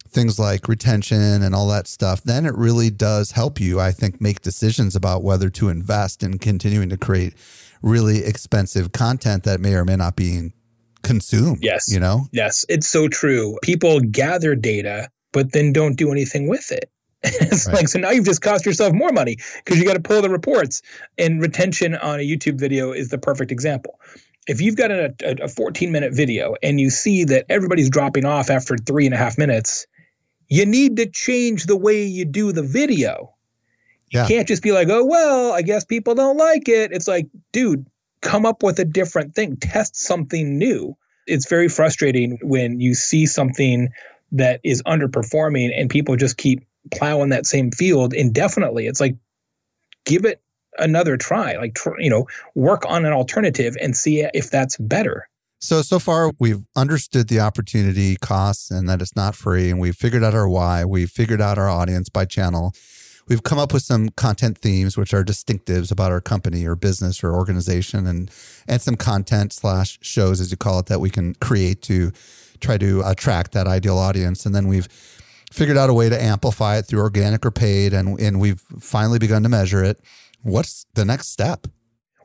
things 0.07 0.39
like 0.39 0.69
retention 0.69 1.43
and 1.43 1.55
all 1.55 1.69
that 1.69 1.89
stuff, 1.89 2.23
then 2.23 2.45
it 2.45 2.55
really 2.57 2.91
does 2.91 3.31
help 3.31 3.59
you, 3.59 3.81
I 3.81 3.93
think, 3.93 4.21
make 4.21 4.43
decisions 4.43 4.95
about 4.95 5.23
whether 5.23 5.49
to 5.51 5.71
invest 5.71 6.23
in 6.23 6.39
continuing 6.39 6.91
to 6.91 6.99
create 6.99 7.33
really 7.81 8.25
expensive 8.25 8.93
content 8.93 9.45
that 9.45 9.59
may 9.59 9.73
or 9.73 9.87
may 9.87 9.97
not 9.97 10.17
be 10.17 10.51
consume. 11.03 11.59
Yes. 11.61 11.93
You 11.93 12.01
know? 12.01 12.27
Yes. 12.33 12.65
It's 12.69 12.89
so 12.89 13.09
true. 13.09 13.57
People 13.63 14.01
gather 14.01 14.55
data, 14.55 15.09
but 15.33 15.53
then 15.53 15.73
don't 15.73 15.97
do 15.97 16.11
anything 16.13 16.49
with 16.49 16.71
it. 16.71 16.91
it's 17.23 17.67
right. 17.67 17.77
like, 17.77 17.89
so 17.89 17.99
now 17.99 18.11
you've 18.11 18.25
just 18.25 18.41
cost 18.41 18.65
yourself 18.65 18.95
more 18.95 19.13
money 19.13 19.37
because 19.65 19.79
you 19.79 19.85
got 19.85 19.95
to 19.95 20.01
pull 20.01 20.23
the 20.23 20.31
reports. 20.31 20.81
And 21.19 21.41
retention 21.41 21.97
on 21.97 22.21
a 22.21 22.23
YouTube 22.23 22.59
video 22.59 22.93
is 22.93 23.09
the 23.09 23.19
perfect 23.19 23.53
example. 23.53 24.01
If 24.47 24.61
you've 24.61 24.77
got 24.77 24.91
a, 24.91 25.15
a 25.23 25.49
14 25.49 25.93
minute 25.93 26.15
video 26.15 26.57
and 26.63 26.81
you 26.81 26.89
see 26.89 27.25
that 27.25 27.45
everybody's 27.49 27.91
dropping 27.91 28.25
off 28.25 28.49
after 28.49 28.77
three 28.77 29.05
and 29.05 29.15
a 29.15 29.19
half 29.19 29.37
minutes, 29.37 29.87
you 30.49 30.65
need 30.65 30.97
to 30.97 31.07
change 31.07 31.67
the 31.67 31.77
way 31.77 32.03
you 32.03 32.25
do 32.25 32.53
the 32.53 32.63
video. 32.63 33.35
You 34.11 34.21
yeah. 34.21 34.27
can't 34.27 34.49
just 34.49 34.63
be 34.63 34.73
like, 34.73 34.89
oh, 34.89 35.05
well, 35.05 35.53
I 35.53 35.63
guess 35.63 35.85
people 35.85 36.15
don't 36.15 36.37
like 36.37 36.69
it. 36.69 36.91
It's 36.91 37.07
like, 37.07 37.29
dude, 37.53 37.87
come 38.23 38.45
up 38.47 38.63
with 38.63 38.79
a 38.79 38.85
different 38.85 39.35
thing, 39.35 39.57
test 39.57 39.97
something 39.97 40.59
new. 40.59 40.97
It's 41.27 41.49
very 41.49 41.69
frustrating 41.69 42.39
when 42.43 42.81
you 42.81 42.95
see 42.95 43.27
something 43.27 43.89
that 44.33 44.61
is 44.65 44.83
underperforming 44.85 45.71
and 45.75 45.91
people 45.91 46.17
just 46.17 46.37
keep 46.37 46.65
plowing 46.93 47.31
that 47.31 47.47
same 47.47 47.71
field 47.71 48.15
indefinitely. 48.15 48.87
It's 48.87 49.01
like, 49.01 49.17
give 50.07 50.25
it 50.25 50.43
another 50.79 51.17
try, 51.17 51.57
like, 51.57 51.77
you 51.99 52.09
know, 52.09 52.27
work 52.55 52.85
on 52.87 53.05
an 53.05 53.13
alternative 53.13 53.77
and 53.81 53.97
see 53.97 54.27
if 54.33 54.51
that's 54.51 54.77
better. 54.79 55.29
So, 55.63 55.83
so 55.83 55.99
far, 55.99 56.33
we've 56.39 56.65
understood 56.75 57.29
the 57.29 57.41
opportunity 57.41 58.17
costs 58.17 58.71
and 58.71 58.89
that 58.89 59.03
it's 59.03 59.15
not 59.15 59.35
free. 59.35 59.71
And 59.71 59.79
we've 59.79 59.95
figured 59.95 60.25
out 60.25 60.35
our 60.35 60.49
why. 60.49 60.87
We've 60.87 61.11
figured 61.11 61.41
out 61.41 61.59
our 61.59 61.69
audience 61.69 62.09
by 62.09 62.25
channel. 62.25 62.73
We've 63.31 63.45
come 63.45 63.61
up 63.61 63.73
with 63.73 63.85
some 63.85 64.09
content 64.09 64.59
themes, 64.59 64.97
which 64.97 65.15
are 65.15 65.23
distinctives 65.23 65.93
about 65.93 66.11
our 66.11 66.21
company 66.21 66.67
or 66.67 66.75
business 66.75 67.23
or 67.23 67.33
organization, 67.33 68.05
and 68.05 68.29
and 68.67 68.83
some 68.83 68.97
content 68.97 69.53
slash 69.53 70.01
shows, 70.03 70.41
as 70.41 70.51
you 70.51 70.57
call 70.57 70.81
it, 70.81 70.87
that 70.87 71.01
we 71.01 71.11
can 71.11 71.35
create 71.37 71.81
to 71.83 72.11
try 72.59 72.77
to 72.79 73.03
attract 73.07 73.53
that 73.53 73.69
ideal 73.69 73.99
audience. 73.99 74.45
And 74.45 74.53
then 74.53 74.67
we've 74.67 74.89
figured 75.53 75.77
out 75.77 75.89
a 75.89 75.95
way 75.95 76.09
to 76.09 76.21
amplify 76.21 76.79
it 76.79 76.83
through 76.83 77.03
organic 77.03 77.47
or 77.47 77.53
paid, 77.53 77.95
and 77.95 78.21
and 78.21 78.41
we've 78.41 78.61
finally 78.81 79.21
begun 79.21 79.45
to 79.45 79.49
measure 79.49 79.85
it. 79.85 80.01
What's 80.43 80.87
the 80.95 81.05
next 81.05 81.29
step? 81.29 81.69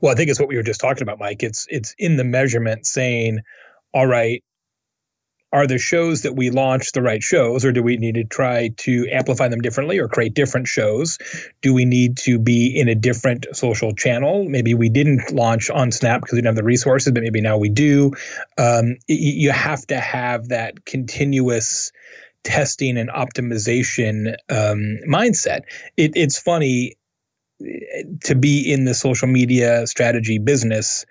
Well, 0.01 0.11
I 0.11 0.15
think 0.15 0.31
it's 0.31 0.39
what 0.39 0.49
we 0.49 0.55
were 0.55 0.63
just 0.63 0.81
talking 0.81 1.03
about, 1.03 1.19
Mike. 1.19 1.43
It's 1.43 1.67
it's 1.69 1.93
in 1.99 2.17
the 2.17 2.23
measurement 2.23 2.87
saying, 2.87 3.41
all 3.93 4.07
right, 4.07 4.43
are 5.53 5.67
the 5.67 5.77
shows 5.77 6.21
that 6.23 6.35
we 6.35 6.49
launch 6.49 6.91
the 6.91 7.01
right 7.01 7.23
shows 7.23 7.63
or 7.63 7.71
do 7.71 7.81
we 7.81 7.97
need 7.97 8.15
to 8.15 8.23
try 8.23 8.69
to 8.77 9.07
amplify 9.11 9.47
them 9.47 9.61
differently 9.61 9.97
or 9.97 10.07
create 10.07 10.33
different 10.33 10.67
shows? 10.67 11.17
Do 11.61 11.73
we 11.73 11.85
need 11.85 12.17
to 12.17 12.37
be 12.37 12.67
in 12.67 12.89
a 12.89 12.95
different 12.95 13.45
social 13.53 13.93
channel? 13.93 14.45
Maybe 14.49 14.73
we 14.73 14.89
didn't 14.89 15.31
launch 15.31 15.69
on 15.69 15.91
snap 15.91 16.21
because 16.21 16.33
we 16.33 16.39
didn't 16.39 16.47
have 16.47 16.55
the 16.55 16.63
resources 16.63 17.13
but 17.13 17.23
maybe 17.23 17.41
now 17.41 17.57
we 17.57 17.69
do. 17.69 18.11
Um, 18.57 18.97
you 19.07 19.51
have 19.51 19.85
to 19.87 19.99
have 19.99 20.49
that 20.49 20.85
continuous 20.85 21.91
testing 22.43 22.97
and 22.97 23.09
optimization 23.09 24.35
um, 24.49 24.99
mindset. 25.07 25.61
It, 25.97 26.11
it's 26.15 26.39
funny 26.39 26.95
eh, 27.61 28.03
to 28.23 28.35
be 28.35 28.71
in 28.71 28.85
the 28.85 28.93
social 28.93 29.27
media 29.27 29.87
strategy 29.87 30.37
business 30.37 31.05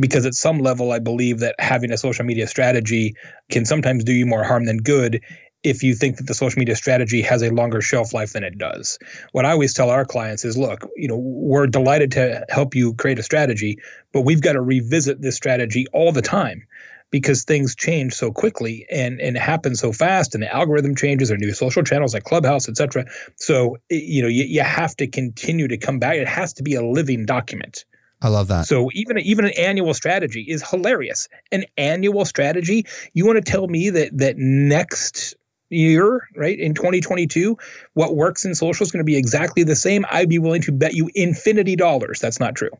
because 0.00 0.26
at 0.26 0.34
some 0.34 0.58
level, 0.58 0.92
I 0.92 0.98
believe 0.98 1.40
that 1.40 1.54
having 1.58 1.90
a 1.92 1.98
social 1.98 2.24
media 2.24 2.46
strategy 2.46 3.14
can 3.50 3.64
sometimes 3.64 4.04
do 4.04 4.12
you 4.12 4.26
more 4.26 4.44
harm 4.44 4.64
than 4.64 4.78
good 4.78 5.20
if 5.62 5.82
you 5.82 5.94
think 5.94 6.16
that 6.16 6.26
the 6.26 6.34
social 6.34 6.58
media 6.58 6.74
strategy 6.74 7.22
has 7.22 7.42
a 7.42 7.50
longer 7.50 7.80
shelf 7.80 8.12
life 8.12 8.32
than 8.32 8.42
it 8.42 8.58
does. 8.58 8.98
What 9.30 9.44
I 9.44 9.52
always 9.52 9.74
tell 9.74 9.90
our 9.90 10.04
clients 10.04 10.44
is 10.44 10.56
look, 10.56 10.88
you 10.96 11.06
know, 11.06 11.16
we're 11.16 11.66
delighted 11.66 12.10
to 12.12 12.44
help 12.48 12.74
you 12.74 12.94
create 12.94 13.18
a 13.18 13.22
strategy, 13.22 13.78
but 14.12 14.22
we've 14.22 14.40
got 14.40 14.52
to 14.54 14.60
revisit 14.60 15.22
this 15.22 15.36
strategy 15.36 15.86
all 15.92 16.10
the 16.10 16.22
time 16.22 16.66
because 17.12 17.44
things 17.44 17.76
change 17.76 18.14
so 18.14 18.32
quickly 18.32 18.86
and 18.90 19.20
and 19.20 19.36
happen 19.36 19.76
so 19.76 19.92
fast 19.92 20.34
and 20.34 20.42
the 20.42 20.52
algorithm 20.52 20.96
changes 20.96 21.30
or 21.30 21.36
new 21.36 21.52
social 21.52 21.82
channels 21.82 22.14
like 22.14 22.24
clubhouse 22.24 22.70
etc 22.70 23.04
so 23.36 23.76
you 23.90 24.22
know 24.22 24.28
you, 24.28 24.44
you 24.44 24.62
have 24.62 24.96
to 24.96 25.06
continue 25.06 25.68
to 25.68 25.76
come 25.76 25.98
back. 25.98 26.16
It 26.16 26.26
has 26.26 26.54
to 26.54 26.62
be 26.62 26.74
a 26.74 26.82
living 26.82 27.26
document 27.26 27.84
I 28.22 28.28
love 28.28 28.48
that. 28.48 28.66
So 28.66 28.90
even 28.94 29.18
even 29.18 29.44
an 29.44 29.52
annual 29.58 29.94
strategy 29.94 30.44
is 30.48 30.68
hilarious. 30.68 31.28
An 31.50 31.64
annual 31.76 32.24
strategy. 32.24 32.86
You 33.14 33.26
want 33.26 33.44
to 33.44 33.50
tell 33.50 33.68
me 33.68 33.90
that 33.90 34.16
that 34.16 34.36
next 34.38 35.34
year, 35.70 36.28
right 36.36 36.58
in 36.58 36.74
2022, 36.74 37.56
what 37.94 38.14
works 38.14 38.44
in 38.44 38.54
social 38.54 38.84
is 38.84 38.92
going 38.92 39.00
to 39.00 39.04
be 39.04 39.16
exactly 39.16 39.64
the 39.64 39.76
same? 39.76 40.04
I'd 40.10 40.28
be 40.28 40.38
willing 40.38 40.62
to 40.62 40.72
bet 40.72 40.94
you 40.94 41.10
infinity 41.14 41.76
dollars 41.76 42.20
that's 42.20 42.38
not 42.38 42.54
true. 42.54 42.70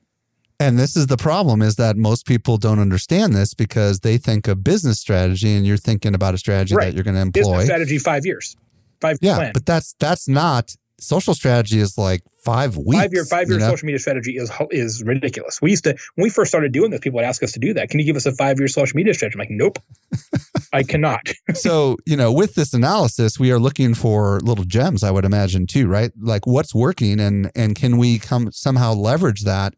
And 0.61 0.79
this 0.79 0.97
is 0.97 1.09
the 1.09 1.17
problem 1.17 1.61
is 1.61 1.75
that 1.77 1.97
most 1.97 2.25
people 2.25 2.57
don't 2.57 2.79
understand 2.79 3.35
this 3.35 3.53
because 3.53 4.01
they 4.01 4.17
think 4.17 4.47
a 4.47 4.55
business 4.55 5.01
strategy 5.01 5.55
and 5.55 5.67
you're 5.67 5.77
thinking 5.77 6.15
about 6.15 6.35
a 6.35 6.39
strategy 6.39 6.77
right. 6.77 6.85
that 6.85 6.95
you're 6.95 7.03
going 7.03 7.17
to 7.17 7.21
employ. 7.21 7.41
Business 7.41 7.65
strategy 7.65 7.99
5 7.99 8.27
years. 8.27 8.57
5 9.01 9.19
yeah, 9.21 9.35
plan. 9.35 9.51
but 9.53 9.67
that's 9.67 9.97
that's 9.99 10.29
not 10.29 10.77
social 11.03 11.35
strategy 11.35 11.79
is 11.79 11.99
like 11.99 12.23
five 12.45 12.77
weeks. 12.77 13.01
Five 13.01 13.13
year, 13.13 13.25
five 13.25 13.49
year 13.49 13.59
you 13.59 13.65
know? 13.65 13.71
social 13.71 13.87
media 13.87 13.99
strategy 13.99 14.37
is 14.37 14.51
is 14.71 15.03
ridiculous. 15.05 15.61
We 15.61 15.71
used 15.71 15.85
to 15.85 15.97
when 16.15 16.25
we 16.25 16.31
first 16.31 16.51
started 16.51 16.73
doing 16.73 16.91
this, 16.91 17.01
people 17.01 17.17
would 17.17 17.25
ask 17.25 17.43
us 17.43 17.53
to 17.53 17.59
do 17.59 17.75
that. 17.75 17.91
Can 17.91 18.01
you 18.01 18.07
give 18.07 18.17
us 18.17 18.27
a 18.27 18.33
five 18.33 18.59
year 18.59 18.69
social 18.69 18.97
media 18.97 19.15
strategy? 19.15 19.37
I'm 19.37 19.41
like, 19.41 19.51
nope, 19.51 19.79
I 20.73 20.83
cannot. 20.83 21.33
so 21.55 21.97
you 22.07 22.17
know, 22.17 22.33
with 22.33 22.55
this 22.55 22.73
analysis, 22.75 23.39
we 23.39 23.53
are 23.53 23.59
looking 23.59 23.95
for 23.95 24.41
little 24.41 24.65
gems. 24.65 25.03
I 25.03 25.11
would 25.11 25.25
imagine 25.25 25.67
too, 25.67 25.89
right? 25.89 26.13
Like 26.21 26.47
what's 26.47 26.75
working, 26.75 27.21
and 27.21 27.51
and 27.55 27.75
can 27.75 27.99
we 27.99 28.19
come 28.19 28.51
somehow 28.53 28.95
leverage 28.95 29.43
that 29.43 29.75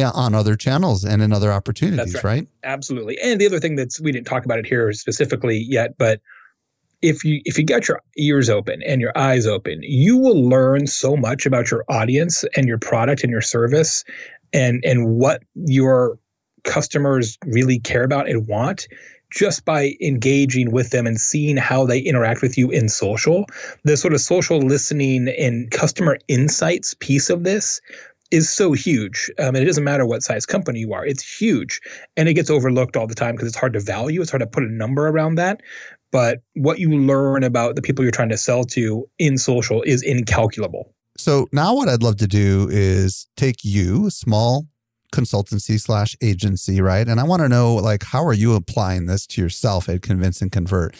on 0.00 0.34
other 0.34 0.54
channels 0.54 1.04
and 1.04 1.22
in 1.22 1.32
other 1.32 1.52
opportunities, 1.52 2.14
right. 2.14 2.24
right. 2.24 2.48
Absolutely. 2.62 3.18
And 3.20 3.40
the 3.40 3.46
other 3.46 3.58
thing 3.58 3.74
that's 3.74 4.00
we 4.00 4.12
didn't 4.12 4.26
talk 4.26 4.44
about 4.44 4.58
it 4.58 4.66
here 4.66 4.92
specifically 4.92 5.58
yet, 5.58 5.98
but 5.98 6.20
if 7.02 7.24
you 7.24 7.40
if 7.44 7.56
you 7.58 7.64
get 7.64 7.88
your 7.88 8.00
ears 8.16 8.50
open 8.50 8.82
and 8.82 9.00
your 9.00 9.16
eyes 9.16 9.46
open, 9.46 9.80
you 9.82 10.16
will 10.16 10.48
learn 10.48 10.86
so 10.86 11.16
much 11.16 11.46
about 11.46 11.70
your 11.70 11.84
audience 11.88 12.44
and 12.56 12.66
your 12.66 12.78
product 12.78 13.22
and 13.22 13.30
your 13.30 13.40
service 13.40 14.04
and 14.52 14.82
and 14.84 15.16
what 15.16 15.42
your 15.54 16.18
customers 16.64 17.38
really 17.46 17.78
care 17.78 18.04
about 18.04 18.28
and 18.28 18.46
want 18.46 18.88
just 19.30 19.64
by 19.64 19.94
engaging 20.00 20.72
with 20.72 20.90
them 20.90 21.06
and 21.06 21.20
seeing 21.20 21.56
how 21.56 21.84
they 21.84 21.98
interact 21.98 22.40
with 22.42 22.56
you 22.56 22.70
in 22.70 22.88
social. 22.88 23.44
The 23.84 23.96
sort 23.96 24.14
of 24.14 24.20
social 24.20 24.58
listening 24.58 25.28
and 25.38 25.70
customer 25.70 26.18
insights 26.28 26.94
piece 26.94 27.28
of 27.28 27.44
this 27.44 27.80
is 28.30 28.50
so 28.50 28.72
huge. 28.72 29.30
Um, 29.38 29.48
and 29.48 29.58
it 29.58 29.64
doesn't 29.64 29.84
matter 29.84 30.06
what 30.06 30.22
size 30.22 30.44
company 30.44 30.80
you 30.80 30.92
are, 30.92 31.04
it's 31.04 31.38
huge. 31.38 31.80
And 32.16 32.28
it 32.28 32.34
gets 32.34 32.50
overlooked 32.50 32.96
all 32.96 33.06
the 33.06 33.14
time 33.14 33.34
because 33.34 33.48
it's 33.48 33.56
hard 33.56 33.72
to 33.74 33.80
value. 33.80 34.20
It's 34.20 34.30
hard 34.30 34.40
to 34.40 34.46
put 34.46 34.64
a 34.64 34.72
number 34.72 35.08
around 35.08 35.36
that 35.36 35.60
but 36.10 36.38
what 36.54 36.78
you 36.78 36.90
learn 36.90 37.44
about 37.44 37.76
the 37.76 37.82
people 37.82 38.04
you're 38.04 38.12
trying 38.12 38.28
to 38.30 38.36
sell 38.36 38.64
to 38.64 39.08
in 39.18 39.38
social 39.38 39.82
is 39.82 40.02
incalculable. 40.02 40.94
So 41.16 41.48
now 41.52 41.74
what 41.74 41.88
I'd 41.88 42.02
love 42.02 42.16
to 42.18 42.28
do 42.28 42.68
is 42.70 43.26
take 43.36 43.64
you, 43.64 44.08
small 44.10 44.66
consultancy 45.12 45.80
slash 45.80 46.16
agency, 46.22 46.80
right? 46.80 47.08
And 47.08 47.18
I 47.18 47.24
want 47.24 47.42
to 47.42 47.48
know 47.48 47.74
like 47.74 48.04
how 48.04 48.24
are 48.24 48.32
you 48.32 48.54
applying 48.54 49.06
this 49.06 49.26
to 49.28 49.42
yourself 49.42 49.88
at 49.88 50.02
Convince 50.02 50.40
and 50.40 50.52
Convert? 50.52 50.94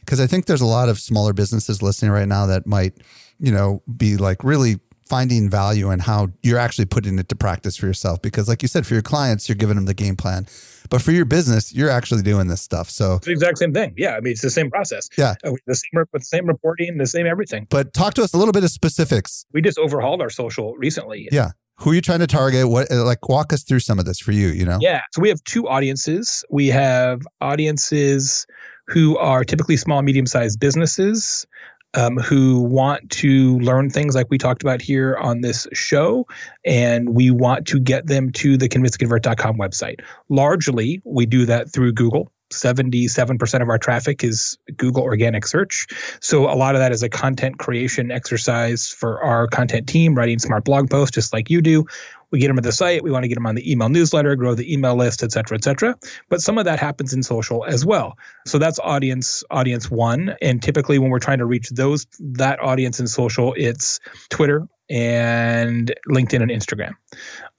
Because 0.00 0.20
I 0.20 0.26
think 0.26 0.46
there's 0.46 0.60
a 0.60 0.66
lot 0.66 0.88
of 0.88 0.98
smaller 0.98 1.32
businesses 1.32 1.82
listening 1.82 2.10
right 2.10 2.28
now 2.28 2.46
that 2.46 2.66
might, 2.66 2.94
you 3.38 3.50
know, 3.50 3.82
be 3.96 4.16
like 4.16 4.44
really 4.44 4.78
finding 5.06 5.50
value 5.50 5.90
and 5.90 6.02
how 6.02 6.28
you're 6.42 6.58
actually 6.58 6.86
putting 6.86 7.18
it 7.18 7.28
to 7.28 7.36
practice 7.36 7.76
for 7.76 7.86
yourself. 7.86 8.22
Because 8.22 8.48
like 8.48 8.62
you 8.62 8.68
said, 8.68 8.86
for 8.86 8.94
your 8.94 9.02
clients, 9.02 9.48
you're 9.48 9.56
giving 9.56 9.76
them 9.76 9.86
the 9.86 9.94
game 9.94 10.16
plan 10.16 10.46
but 10.90 11.02
for 11.02 11.12
your 11.12 11.24
business, 11.24 11.74
you're 11.74 11.90
actually 11.90 12.22
doing 12.22 12.48
this 12.48 12.60
stuff. 12.60 12.90
So 12.90 13.14
it's 13.14 13.26
the 13.26 13.32
exact 13.32 13.58
same 13.58 13.72
thing. 13.72 13.94
Yeah. 13.96 14.16
I 14.16 14.20
mean, 14.20 14.32
it's 14.32 14.42
the 14.42 14.50
same 14.50 14.70
process. 14.70 15.08
Yeah. 15.16 15.34
Uh, 15.44 15.52
the 15.66 15.74
same, 15.74 15.90
with 15.94 16.10
the 16.12 16.20
same 16.20 16.46
reporting, 16.46 16.98
the 16.98 17.06
same 17.06 17.26
everything. 17.26 17.66
But 17.70 17.92
talk 17.92 18.14
to 18.14 18.22
us 18.22 18.34
a 18.34 18.38
little 18.38 18.52
bit 18.52 18.64
of 18.64 18.70
specifics. 18.70 19.46
We 19.52 19.62
just 19.62 19.78
overhauled 19.78 20.20
our 20.20 20.30
social 20.30 20.74
recently. 20.76 21.28
Yeah. 21.32 21.50
Who 21.78 21.90
are 21.90 21.94
you 21.94 22.00
trying 22.00 22.20
to 22.20 22.26
target? 22.26 22.68
What 22.68 22.92
uh, 22.92 23.04
like 23.04 23.28
walk 23.28 23.52
us 23.52 23.64
through 23.64 23.80
some 23.80 23.98
of 23.98 24.04
this 24.04 24.20
for 24.20 24.32
you, 24.32 24.48
you 24.48 24.64
know? 24.64 24.78
Yeah. 24.80 25.00
So 25.12 25.20
we 25.20 25.28
have 25.28 25.42
two 25.44 25.66
audiences. 25.68 26.44
We 26.50 26.68
have 26.68 27.22
audiences 27.40 28.46
who 28.86 29.16
are 29.18 29.42
typically 29.42 29.76
small, 29.76 30.02
medium 30.02 30.26
sized 30.26 30.60
businesses 30.60 31.46
um, 31.94 32.16
who 32.16 32.60
want 32.60 33.08
to 33.10 33.58
learn 33.58 33.90
things 33.90 34.14
like 34.14 34.26
we 34.30 34.38
talked 34.38 34.62
about 34.62 34.82
here 34.82 35.16
on 35.16 35.40
this 35.40 35.66
show, 35.72 36.26
and 36.64 37.10
we 37.10 37.30
want 37.30 37.66
to 37.68 37.80
get 37.80 38.06
them 38.06 38.30
to 38.32 38.56
the 38.56 38.68
convinceconvert.com 38.68 39.56
website. 39.56 40.00
Largely, 40.28 41.00
we 41.04 41.26
do 41.26 41.46
that 41.46 41.70
through 41.70 41.92
Google. 41.92 42.30
77% 42.54 43.62
of 43.62 43.68
our 43.68 43.78
traffic 43.78 44.24
is 44.24 44.56
Google 44.76 45.02
organic 45.02 45.46
search. 45.46 45.86
So 46.20 46.50
a 46.50 46.54
lot 46.54 46.74
of 46.74 46.80
that 46.80 46.92
is 46.92 47.02
a 47.02 47.08
content 47.08 47.58
creation 47.58 48.10
exercise 48.10 48.88
for 48.88 49.22
our 49.22 49.46
content 49.46 49.88
team, 49.88 50.14
writing 50.14 50.38
smart 50.38 50.64
blog 50.64 50.90
posts 50.90 51.14
just 51.14 51.32
like 51.32 51.50
you 51.50 51.60
do. 51.60 51.84
We 52.30 52.40
get 52.40 52.48
them 52.48 52.58
at 52.58 52.64
the 52.64 52.72
site. 52.72 53.04
We 53.04 53.12
want 53.12 53.22
to 53.22 53.28
get 53.28 53.36
them 53.36 53.46
on 53.46 53.54
the 53.54 53.70
email 53.70 53.88
newsletter, 53.88 54.34
grow 54.34 54.54
the 54.54 54.72
email 54.72 54.96
list, 54.96 55.22
et 55.22 55.30
cetera, 55.30 55.56
et 55.56 55.62
cetera. 55.62 55.96
But 56.28 56.40
some 56.40 56.58
of 56.58 56.64
that 56.64 56.80
happens 56.80 57.14
in 57.14 57.22
social 57.22 57.64
as 57.66 57.86
well. 57.86 58.18
So 58.44 58.58
that's 58.58 58.80
audience 58.80 59.44
audience 59.50 59.88
one. 59.88 60.34
And 60.42 60.60
typically 60.60 60.98
when 60.98 61.10
we're 61.10 61.20
trying 61.20 61.38
to 61.38 61.46
reach 61.46 61.70
those 61.70 62.06
that 62.18 62.60
audience 62.60 62.98
in 62.98 63.06
social, 63.06 63.54
it's 63.56 64.00
Twitter 64.30 64.66
and 64.90 65.94
LinkedIn 66.08 66.42
and 66.42 66.50
Instagram. 66.50 66.94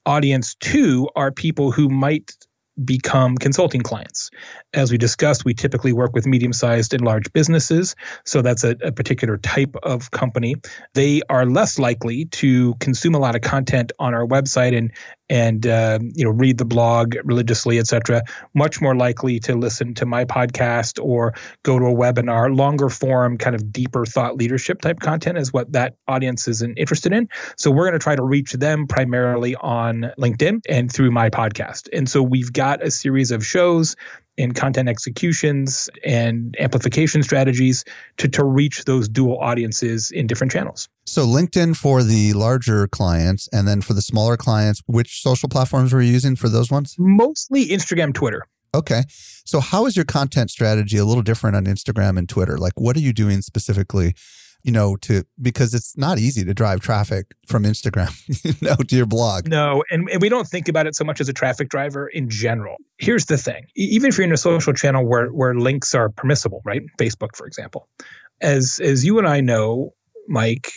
Audience 0.04 0.54
two 0.56 1.08
are 1.16 1.32
people 1.32 1.72
who 1.72 1.88
might 1.88 2.32
become 2.84 3.36
consulting 3.36 3.80
clients. 3.80 4.30
As 4.74 4.92
we 4.92 4.98
discussed, 4.98 5.44
we 5.44 5.54
typically 5.54 5.92
work 5.92 6.12
with 6.12 6.26
medium 6.26 6.52
sized 6.52 6.92
and 6.92 7.02
large 7.02 7.32
businesses. 7.32 7.94
So 8.24 8.42
that's 8.42 8.64
a, 8.64 8.76
a, 8.82 8.92
particular 8.92 9.38
type 9.38 9.74
of 9.82 10.10
company. 10.10 10.56
They 10.94 11.22
are 11.30 11.46
less 11.46 11.78
likely 11.78 12.26
to 12.26 12.74
consume 12.74 13.14
a 13.14 13.18
lot 13.18 13.34
of 13.34 13.42
content 13.42 13.92
on 13.98 14.14
our 14.14 14.26
website 14.26 14.76
and 14.76 14.92
and 15.28 15.66
uh, 15.66 15.98
you 16.14 16.24
know 16.24 16.30
read 16.30 16.58
the 16.58 16.64
blog 16.64 17.16
religiously, 17.24 17.78
etc. 17.78 18.22
Much 18.54 18.80
more 18.80 18.94
likely 18.94 19.38
to 19.40 19.54
listen 19.54 19.94
to 19.94 20.06
my 20.06 20.24
podcast 20.24 21.02
or 21.02 21.34
go 21.62 21.78
to 21.78 21.86
a 21.86 21.94
webinar. 21.94 22.54
Longer 22.56 22.88
form, 22.88 23.38
kind 23.38 23.56
of 23.56 23.72
deeper 23.72 24.06
thought 24.06 24.36
leadership 24.36 24.80
type 24.80 25.00
content 25.00 25.38
is 25.38 25.52
what 25.52 25.72
that 25.72 25.96
audience 26.08 26.48
is 26.48 26.62
interested 26.62 27.12
in. 27.12 27.28
So 27.56 27.70
we're 27.70 27.84
going 27.84 27.98
to 27.98 27.98
try 27.98 28.16
to 28.16 28.22
reach 28.22 28.52
them 28.52 28.86
primarily 28.86 29.56
on 29.56 30.12
LinkedIn 30.18 30.60
and 30.68 30.92
through 30.92 31.10
my 31.10 31.30
podcast. 31.30 31.88
And 31.92 32.08
so 32.08 32.22
we've 32.22 32.52
got 32.52 32.84
a 32.84 32.90
series 32.90 33.30
of 33.30 33.44
shows 33.44 33.96
in 34.36 34.52
content 34.52 34.88
executions 34.88 35.88
and 36.04 36.56
amplification 36.58 37.22
strategies 37.22 37.84
to, 38.18 38.28
to 38.28 38.44
reach 38.44 38.84
those 38.84 39.08
dual 39.08 39.38
audiences 39.38 40.10
in 40.10 40.26
different 40.26 40.52
channels. 40.52 40.88
So, 41.04 41.26
LinkedIn 41.26 41.76
for 41.76 42.02
the 42.02 42.32
larger 42.32 42.86
clients, 42.88 43.48
and 43.52 43.66
then 43.66 43.80
for 43.80 43.94
the 43.94 44.02
smaller 44.02 44.36
clients, 44.36 44.82
which 44.86 45.22
social 45.22 45.48
platforms 45.48 45.92
were 45.92 46.02
you 46.02 46.12
using 46.12 46.36
for 46.36 46.48
those 46.48 46.70
ones? 46.70 46.96
Mostly 46.98 47.68
Instagram, 47.68 48.12
Twitter. 48.12 48.46
Okay. 48.74 49.04
So, 49.44 49.60
how 49.60 49.86
is 49.86 49.96
your 49.96 50.04
content 50.04 50.50
strategy 50.50 50.98
a 50.98 51.04
little 51.04 51.22
different 51.22 51.56
on 51.56 51.64
Instagram 51.64 52.18
and 52.18 52.28
Twitter? 52.28 52.58
Like, 52.58 52.78
what 52.78 52.96
are 52.96 53.00
you 53.00 53.12
doing 53.12 53.40
specifically 53.40 54.14
you 54.66 54.72
know, 54.72 54.96
to 54.96 55.22
because 55.40 55.74
it's 55.74 55.96
not 55.96 56.18
easy 56.18 56.44
to 56.44 56.52
drive 56.52 56.80
traffic 56.80 57.34
from 57.46 57.62
Instagram, 57.62 58.12
you 58.44 58.68
know, 58.68 58.74
to 58.74 58.96
your 58.96 59.06
blog. 59.06 59.48
No, 59.48 59.84
and, 59.90 60.08
and 60.10 60.20
we 60.20 60.28
don't 60.28 60.48
think 60.48 60.68
about 60.68 60.88
it 60.88 60.96
so 60.96 61.04
much 61.04 61.20
as 61.20 61.28
a 61.28 61.32
traffic 61.32 61.68
driver 61.68 62.08
in 62.08 62.28
general. 62.28 62.76
Here's 62.98 63.26
the 63.26 63.38
thing: 63.38 63.66
even 63.76 64.08
if 64.08 64.18
you're 64.18 64.26
in 64.26 64.32
a 64.32 64.36
social 64.36 64.72
channel 64.72 65.06
where 65.06 65.28
where 65.28 65.54
links 65.54 65.94
are 65.94 66.08
permissible, 66.08 66.62
right? 66.64 66.82
Facebook, 66.98 67.36
for 67.36 67.46
example, 67.46 67.88
as 68.40 68.80
as 68.82 69.04
you 69.04 69.18
and 69.18 69.28
I 69.28 69.40
know, 69.40 69.94
Mike, 70.26 70.72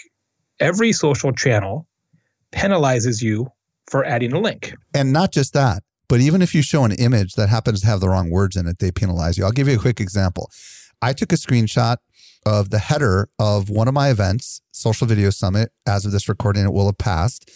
every 0.59 0.91
social 0.91 1.33
channel 1.33 1.87
penalizes 2.51 3.23
you 3.23 3.47
for 3.89 4.05
adding 4.05 4.33
a 4.33 4.39
link. 4.39 4.75
And 4.93 5.11
not 5.11 5.31
just 5.31 5.53
that, 5.53 5.81
but 6.07 6.21
even 6.21 6.43
if 6.43 6.53
you 6.53 6.61
show 6.61 6.83
an 6.83 6.91
image 6.91 7.33
that 7.33 7.49
happens 7.49 7.81
to 7.81 7.87
have 7.87 8.01
the 8.01 8.09
wrong 8.09 8.29
words 8.29 8.55
in 8.55 8.67
it, 8.67 8.77
they 8.77 8.91
penalize 8.91 9.35
you. 9.35 9.45
I'll 9.45 9.51
give 9.51 9.67
you 9.67 9.77
a 9.77 9.79
quick 9.79 9.99
example. 9.99 10.51
I 11.01 11.13
took 11.13 11.31
a 11.31 11.35
screenshot 11.35 11.97
of 12.45 12.69
the 12.69 12.79
header 12.79 13.29
of 13.37 13.69
one 13.69 13.87
of 13.87 13.93
my 13.93 14.09
events, 14.09 14.61
Social 14.71 15.07
Video 15.07 15.29
Summit. 15.29 15.71
As 15.85 16.05
of 16.05 16.11
this 16.11 16.29
recording, 16.29 16.63
it 16.63 16.73
will 16.73 16.85
have 16.85 16.97
passed 16.97 17.49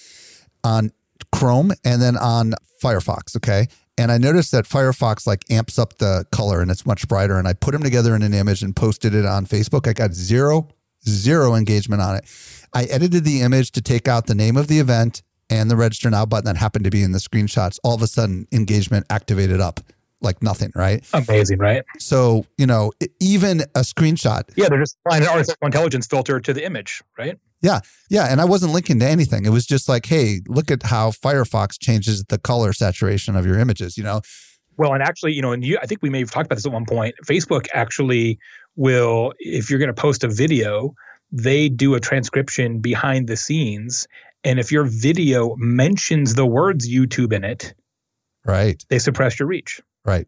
on 0.63 0.91
Chrome 1.31 1.71
and 1.83 2.01
then 2.01 2.17
on 2.17 2.53
Firefox. 2.81 3.35
Okay. 3.35 3.67
And 3.97 4.11
I 4.11 4.17
noticed 4.17 4.51
that 4.51 4.65
Firefox 4.65 5.27
like 5.27 5.43
amps 5.51 5.77
up 5.77 5.97
the 5.97 6.25
color 6.31 6.61
and 6.61 6.71
it's 6.71 6.85
much 6.85 7.07
brighter. 7.07 7.37
And 7.37 7.47
I 7.47 7.53
put 7.53 7.71
them 7.71 7.83
together 7.83 8.15
in 8.15 8.23
an 8.23 8.33
image 8.33 8.63
and 8.63 8.75
posted 8.75 9.13
it 9.13 9.25
on 9.25 9.45
Facebook. 9.45 9.87
I 9.87 9.93
got 9.93 10.13
zero, 10.13 10.69
zero 11.07 11.55
engagement 11.55 12.01
on 12.01 12.15
it. 12.15 12.25
I 12.73 12.85
edited 12.85 13.23
the 13.23 13.41
image 13.41 13.71
to 13.73 13.81
take 13.81 14.07
out 14.07 14.25
the 14.25 14.35
name 14.35 14.57
of 14.57 14.67
the 14.67 14.79
event 14.79 15.21
and 15.49 15.69
the 15.69 15.75
register 15.75 16.09
now 16.09 16.25
button 16.25 16.45
that 16.45 16.57
happened 16.57 16.85
to 16.85 16.91
be 16.91 17.03
in 17.03 17.11
the 17.11 17.19
screenshots. 17.19 17.77
All 17.83 17.93
of 17.93 18.01
a 18.01 18.07
sudden, 18.07 18.47
engagement 18.51 19.05
activated 19.09 19.61
up 19.61 19.79
like 20.23 20.41
nothing, 20.41 20.71
right? 20.75 21.05
Amazing, 21.13 21.59
right? 21.59 21.83
So, 21.99 22.45
you 22.57 22.65
know, 22.65 22.91
even 23.19 23.61
a 23.61 23.81
screenshot. 23.81 24.43
Yeah, 24.55 24.69
they're 24.69 24.79
just 24.79 24.97
applying 25.05 25.23
an 25.23 25.29
artificial 25.29 25.57
intelligence 25.63 26.07
filter 26.07 26.39
to 26.39 26.53
the 26.53 26.65
image, 26.65 27.01
right? 27.17 27.37
Yeah. 27.61 27.79
Yeah. 28.09 28.25
And 28.25 28.41
I 28.41 28.45
wasn't 28.45 28.73
linking 28.73 28.99
to 28.99 29.05
anything. 29.05 29.45
It 29.45 29.51
was 29.51 29.65
just 29.65 29.87
like, 29.87 30.05
hey, 30.05 30.41
look 30.47 30.69
at 30.69 30.83
how 30.83 31.11
Firefox 31.11 31.79
changes 31.79 32.23
the 32.25 32.37
color 32.37 32.73
saturation 32.73 33.35
of 33.35 33.45
your 33.45 33.57
images, 33.57 33.97
you 33.97 34.03
know? 34.03 34.21
Well, 34.75 34.93
and 34.93 35.03
actually, 35.03 35.33
you 35.33 35.41
know, 35.41 35.51
and 35.51 35.63
you, 35.63 35.77
I 35.81 35.85
think 35.85 36.01
we 36.01 36.09
may 36.09 36.19
have 36.19 36.31
talked 36.31 36.47
about 36.47 36.55
this 36.55 36.65
at 36.65 36.71
one 36.71 36.85
point. 36.85 37.15
Facebook 37.25 37.67
actually 37.73 38.39
will, 38.75 39.33
if 39.39 39.69
you're 39.69 39.79
going 39.79 39.93
to 39.93 40.01
post 40.01 40.23
a 40.23 40.27
video, 40.27 40.93
they 41.31 41.69
do 41.69 41.95
a 41.95 41.99
transcription 41.99 42.79
behind 42.79 43.27
the 43.27 43.37
scenes. 43.37 44.07
And 44.43 44.59
if 44.59 44.71
your 44.71 44.83
video 44.83 45.55
mentions 45.57 46.35
the 46.35 46.45
words 46.45 46.89
YouTube 46.89 47.31
in 47.31 47.43
it, 47.43 47.73
right, 48.45 48.83
they 48.89 48.99
suppress 48.99 49.39
your 49.39 49.47
reach. 49.47 49.79
Right. 50.05 50.27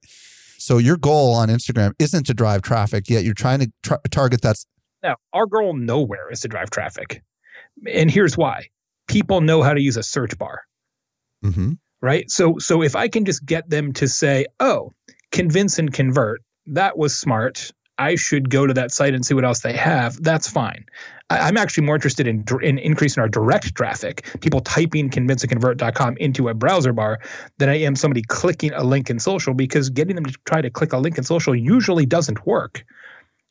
So 0.58 0.78
your 0.78 0.98
goal 0.98 1.34
on 1.34 1.50
Instagram 1.50 1.94
isn't 2.00 2.26
to 2.26 2.34
drive 2.34 2.62
traffic, 2.62 3.10
yet 3.10 3.24
you're 3.24 3.34
trying 3.34 3.60
to 3.60 3.72
tra- 3.84 4.00
target 4.10 4.42
that. 4.42 4.58
now, 5.04 5.16
our 5.34 5.46
goal 5.46 5.74
nowhere 5.74 6.32
is 6.32 6.40
to 6.42 6.48
drive 6.48 6.70
traffic. 6.70 7.22
And 7.88 8.10
here's 8.10 8.38
why 8.38 8.70
people 9.08 9.42
know 9.42 9.62
how 9.62 9.74
to 9.74 9.82
use 9.82 9.98
a 9.98 10.04
search 10.04 10.38
bar. 10.38 10.62
Mm-hmm. 11.44 11.74
Right. 12.02 12.30
So, 12.30 12.56
so 12.60 12.82
if 12.82 12.96
I 12.96 13.08
can 13.08 13.26
just 13.26 13.46
get 13.46 13.70
them 13.70 13.94
to 13.94 14.08
say, 14.08 14.46
oh, 14.60 14.92
convince 15.32 15.80
and 15.80 15.94
convert, 15.94 16.42
that 16.68 16.98
was 16.98 17.16
smart. 17.16 17.72
I 17.98 18.16
should 18.16 18.50
go 18.50 18.68
to 18.68 18.74
that 18.74 18.92
site 18.92 19.14
and 19.14 19.26
see 19.26 19.34
what 19.34 19.46
else 19.46 19.60
they 19.60 19.74
have. 19.74 20.22
That's 20.22 20.50
fine. 20.50 20.86
I, 21.30 21.48
am 21.48 21.58
actually 21.58 21.86
more 21.86 21.96
interested 21.96 22.28
in, 22.28 22.44
in 22.62 22.78
increasing 22.78 23.22
our 23.22 23.30
direct 23.30 23.74
traffic, 23.76 24.28
people 24.42 24.60
typing 24.62 25.10
convinceandconvert.com 25.10 26.18
into 26.18 26.50
a 26.50 26.54
browser 26.54 26.94
bar, 26.94 27.20
than 27.58 27.70
I 27.70 27.80
am 27.80 27.96
somebody 27.96 28.22
clicking 28.22 28.74
a 28.74 28.84
link 28.84 29.10
in 29.10 29.20
social 29.20 29.54
because 29.54 29.90
getting 29.90 30.16
them 30.16 30.26
to 30.26 30.38
try 30.46 30.62
to 30.62 30.70
click 30.70 30.94
a 30.94 30.98
link 30.98 31.18
in 31.18 31.24
social 31.24 31.56
usually 31.56 32.06
doesn't 32.06 32.46
work 32.46 32.86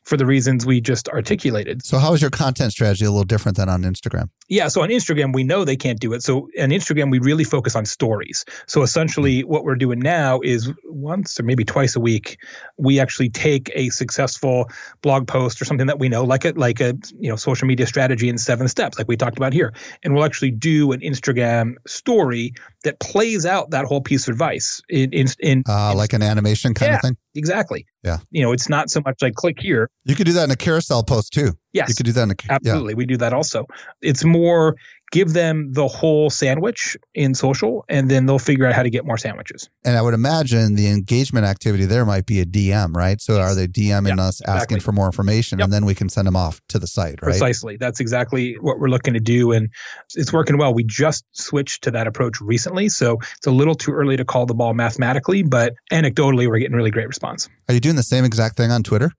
for 0.05 0.17
the 0.17 0.27
reasons 0.27 0.67
we 0.67 0.81
just 0.81 1.09
articulated. 1.09 1.85
So, 1.85 1.99
how 1.99 2.13
is 2.13 2.21
your 2.21 2.31
content 2.31 2.73
strategy 2.73 3.05
a 3.05 3.11
little 3.11 3.25
different 3.25 3.57
than 3.57 3.69
on 3.69 3.83
Instagram? 3.83 4.29
Yeah. 4.49 4.69
So, 4.69 4.83
on 4.83 4.91
Instagram, 4.91 5.35
we 5.35 5.45
know 5.45 5.65
they 5.65 5.77
can't 5.77 6.01
do 6.01 6.13
it. 6.13 6.23
So, 6.23 6.49
on 6.61 6.71
Instagram, 6.71 7.11
we 7.11 7.19
really 7.19 7.45
focus 7.45 7.75
on 7.75 7.87
stories. 7.87 8.45
So, 8.67 8.83
essentially, 8.83 9.41
mm-hmm. 9.41 9.51
what 9.51 9.65
we're 9.65 9.77
doing 9.77 9.99
now 9.99 10.41
is 10.43 10.71
once 10.85 11.41
or 11.41 11.43
maybe 11.43 11.65
twice 11.65 11.97
a 11.97 12.01
week, 12.01 12.39
we 12.77 13.01
actually 13.01 13.31
take 13.31 13.71
a 13.75 13.89
successful 13.91 14.69
blog 15.03 15.27
post 15.27 15.61
or 15.61 15.65
something 15.65 15.87
that 15.87 15.99
we 15.99 16.09
know, 16.09 16.23
like 16.23 16.45
a 16.45 16.53
like 16.53 16.81
a 16.81 16.95
you 17.19 17.29
know 17.29 17.37
social 17.37 17.67
media 17.67 17.87
strategy 17.87 18.29
in 18.29 18.39
seven 18.39 18.69
steps, 18.69 18.99
like 18.99 19.09
we 19.09 19.17
talked 19.17 19.39
about 19.39 19.53
here, 19.53 19.73
and 20.03 20.15
we'll 20.15 20.25
actually 20.25 20.51
do 20.51 20.93
an 20.93 21.01
Instagram 21.01 21.75
story 21.87 22.53
that 22.85 23.01
plays 23.01 23.45
out 23.45 23.71
that 23.71 23.85
whole 23.85 24.01
piece 24.01 24.29
of 24.29 24.33
advice 24.33 24.81
in 24.89 25.13
in, 25.13 25.27
in, 25.41 25.63
uh, 25.69 25.91
in 25.93 25.99
like 25.99 26.13
an 26.13 26.23
animation 26.23 26.73
kind 26.75 26.91
yeah, 26.91 26.97
of 26.97 27.03
thing. 27.03 27.17
Exactly. 27.35 27.85
Yeah. 28.05 28.19
You 28.31 28.43
know, 28.43 28.53
it's 28.53 28.69
not 28.69 28.91
so 28.91 29.03
much 29.05 29.21
like 29.21 29.35
click 29.35 29.59
here. 29.59 29.91
You 30.05 30.15
could 30.15 30.27
do 30.27 30.33
that 30.35 30.45
in 30.45 30.51
a 30.51 30.57
carousel 30.57 31.03
post 31.03 31.33
too. 31.33 31.55
Yes. 31.73 31.89
You 31.89 31.95
could 31.97 32.07
do 32.07 32.13
that 32.13 32.23
in 32.23 32.31
a 32.31 32.35
absolutely. 32.49 32.93
Yeah. 32.93 32.99
We 32.99 33.07
do 33.07 33.17
that 33.17 33.33
also. 33.33 33.67
It's 34.01 34.25
more 34.25 34.77
give 35.13 35.33
them 35.33 35.73
the 35.73 35.87
whole 35.87 36.31
sandwich 36.31 36.97
in 37.15 37.35
social 37.35 37.85
and 37.89 38.11
then 38.11 38.27
they'll 38.27 38.39
figure 38.39 38.67
out 38.67 38.73
how 38.73 38.83
to 38.83 38.91
get 38.91 39.05
more 39.05 39.17
sandwiches. 39.17 39.69
And 39.85 39.97
I 39.97 40.03
would 40.03 40.15
imagine 40.15 40.75
the 40.75 40.89
engagement 40.89 41.47
activity 41.47 41.85
there 41.85 42.05
might 42.05 42.27
be 42.27 42.41
a 42.41 42.45
DM, 42.45 42.95
right? 42.95 43.21
So 43.21 43.41
are 43.41 43.55
they 43.55 43.67
DMing 43.67 44.19
us 44.19 44.41
asking 44.47 44.81
for 44.81 44.93
more 44.93 45.07
information 45.07 45.59
yep. 45.59 45.67
and 45.67 45.73
then 45.73 45.85
we 45.85 45.95
can 45.95 46.09
send 46.09 46.27
them 46.27 46.37
off 46.37 46.61
to 46.69 46.79
the 46.79 46.87
site, 46.87 47.23
right? 47.23 47.31
Precisely. 47.31 47.77
That's 47.77 48.01
exactly 48.01 48.55
what 48.61 48.81
we're 48.81 48.89
looking 48.89 49.15
to 49.15 49.21
do. 49.21 49.53
And 49.53 49.69
it's 50.15 50.33
working 50.33 50.59
well. 50.59 50.75
We 50.75 50.85
just 50.85 51.25
switched 51.33 51.85
to 51.85 51.91
that 51.93 52.07
approach 52.07 52.41
recently. 52.41 52.89
So 52.89 53.19
it's 53.37 53.47
a 53.47 53.53
little 53.53 53.75
too 53.75 53.93
early 53.93 54.17
to 54.17 54.25
call 54.25 54.47
the 54.47 54.55
ball 54.55 54.75
mathematically, 54.75 55.43
but 55.43 55.75
anecdotally, 55.93 56.49
we're 56.49 56.59
getting 56.59 56.77
really 56.77 56.91
great 56.91 57.07
response. 57.09 57.49
Are 57.69 57.75
you 57.75 57.81
doing 57.81 57.97
the 57.97 58.03
same 58.03 58.25
exact 58.25 58.57
thing 58.57 58.71
on 58.71 58.83
Twitter? 58.83 59.13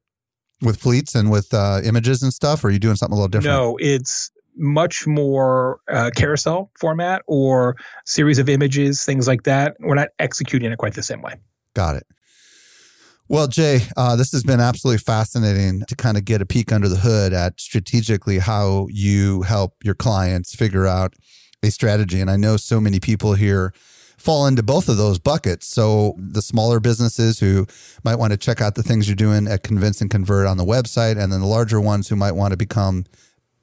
With 0.61 0.77
fleets 0.77 1.15
and 1.15 1.29
with 1.29 1.53
uh, 1.53 1.81
images 1.83 2.23
and 2.23 2.33
stuff, 2.33 2.63
or 2.63 2.69
are 2.69 2.71
you 2.71 2.79
doing 2.79 2.95
something 2.95 3.11
a 3.11 3.15
little 3.15 3.27
different? 3.27 3.53
No, 3.53 3.77
it's 3.77 4.31
much 4.57 5.05
more 5.05 5.79
uh, 5.89 6.11
carousel 6.15 6.71
format 6.79 7.21
or 7.27 7.75
series 8.05 8.39
of 8.39 8.49
images, 8.49 9.03
things 9.03 9.27
like 9.27 9.43
that. 9.43 9.75
We're 9.79 9.95
not 9.95 10.09
executing 10.19 10.71
it 10.71 10.77
quite 10.77 10.93
the 10.93 11.03
same 11.03 11.21
way. 11.21 11.35
Got 11.73 11.95
it. 11.95 12.07
Well, 13.27 13.47
Jay, 13.47 13.81
uh, 13.97 14.15
this 14.15 14.31
has 14.33 14.43
been 14.43 14.59
absolutely 14.59 14.99
fascinating 14.99 15.81
to 15.87 15.95
kind 15.95 16.15
of 16.15 16.25
get 16.25 16.41
a 16.41 16.45
peek 16.45 16.71
under 16.71 16.87
the 16.87 16.97
hood 16.97 17.33
at 17.33 17.59
strategically 17.59 18.37
how 18.37 18.87
you 18.91 19.41
help 19.41 19.73
your 19.83 19.95
clients 19.95 20.53
figure 20.53 20.85
out 20.85 21.15
a 21.63 21.71
strategy. 21.71 22.21
And 22.21 22.29
I 22.29 22.35
know 22.35 22.55
so 22.55 22.79
many 22.79 22.99
people 22.99 23.33
here 23.33 23.73
fall 24.17 24.45
into 24.45 24.63
both 24.63 24.89
of 24.89 24.97
those 24.97 25.17
buckets. 25.17 25.67
So 25.67 26.15
the 26.17 26.41
smaller 26.41 26.79
businesses 26.79 27.39
who 27.39 27.65
might 28.03 28.15
want 28.15 28.31
to 28.31 28.37
check 28.37 28.61
out 28.61 28.75
the 28.75 28.83
things 28.83 29.07
you're 29.07 29.15
doing 29.15 29.47
at 29.47 29.63
Convince 29.63 30.01
and 30.01 30.09
Convert 30.09 30.47
on 30.47 30.57
the 30.57 30.65
website, 30.65 31.17
and 31.17 31.33
then 31.33 31.41
the 31.41 31.47
larger 31.47 31.81
ones 31.81 32.07
who 32.07 32.15
might 32.15 32.33
want 32.33 32.51
to 32.51 32.57
become 32.57 33.05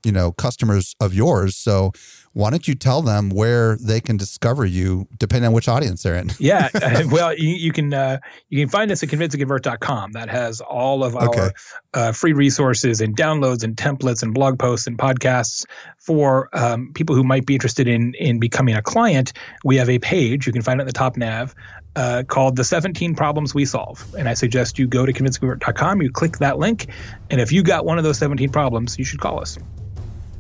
you 0.05 0.13
know 0.13 0.33
customers 0.33 0.95
of 1.01 1.15
yours 1.15 1.57
so 1.57 1.93
why 2.35 2.51
don't 2.51 2.67
you 2.67 2.75
tell 2.75 3.03
them 3.03 3.29
where 3.29 3.77
they 3.77 4.01
can 4.01 4.17
discover 4.17 4.65
you 4.65 5.07
depending 5.19 5.47
on 5.47 5.53
which 5.53 5.69
audience 5.69 6.03
they're 6.03 6.15
in 6.15 6.31
yeah 6.39 6.69
well 7.11 7.35
you, 7.35 7.49
you 7.49 7.73
can 7.73 7.93
uh, 7.93 8.19
you 8.49 8.61
can 8.61 8.69
find 8.69 8.91
us 8.91 9.03
at 9.03 9.09
convinceandconvert.com 9.09 10.13
that 10.13 10.29
has 10.29 10.61
all 10.61 11.05
of 11.05 11.17
our 11.17 11.29
okay. 11.29 11.51
uh, 11.95 12.13
free 12.13 12.33
resources 12.33 13.01
and 13.01 13.17
downloads 13.17 13.63
and 13.63 13.77
templates 13.77 14.23
and 14.23 14.35
blog 14.35 14.59
posts 14.59 14.87
and 14.87 14.99
podcasts 14.99 15.65
for 15.99 16.49
um, 16.53 16.93
people 16.95 17.15
who 17.15 17.25
might 17.25 17.47
be 17.47 17.55
interested 17.55 17.87
in 17.87 18.15
in 18.15 18.39
becoming 18.39 18.75
a 18.75 18.83
client 18.83 19.33
we 19.65 19.77
have 19.77 19.89
a 19.89 19.99
page 19.99 20.47
you 20.47 20.53
can 20.53 20.63
find 20.63 20.81
it 20.81 20.83
in 20.83 20.87
the 20.87 20.93
top 20.93 21.17
nav 21.17 21.55
uh, 21.97 22.23
called 22.27 22.57
The 22.57 22.65
17 22.65 23.15
Problems 23.15 23.55
We 23.55 23.65
Solve. 23.65 24.15
And 24.17 24.29
I 24.29 24.35
suggest 24.35 24.79
you 24.79 24.87
go 24.87 25.05
to 25.05 25.13
convinceandconvert.com, 25.13 26.03
you 26.03 26.11
click 26.11 26.39
that 26.39 26.59
link, 26.59 26.87
and 27.31 27.41
if 27.41 27.53
you 27.53 27.63
got 27.63 27.85
one 27.85 27.99
of 27.99 28.05
those 28.05 28.19
17 28.19 28.51
problems, 28.51 28.99
you 28.99 29.05
should 29.05 29.21
call 29.21 29.41
us. 29.41 29.59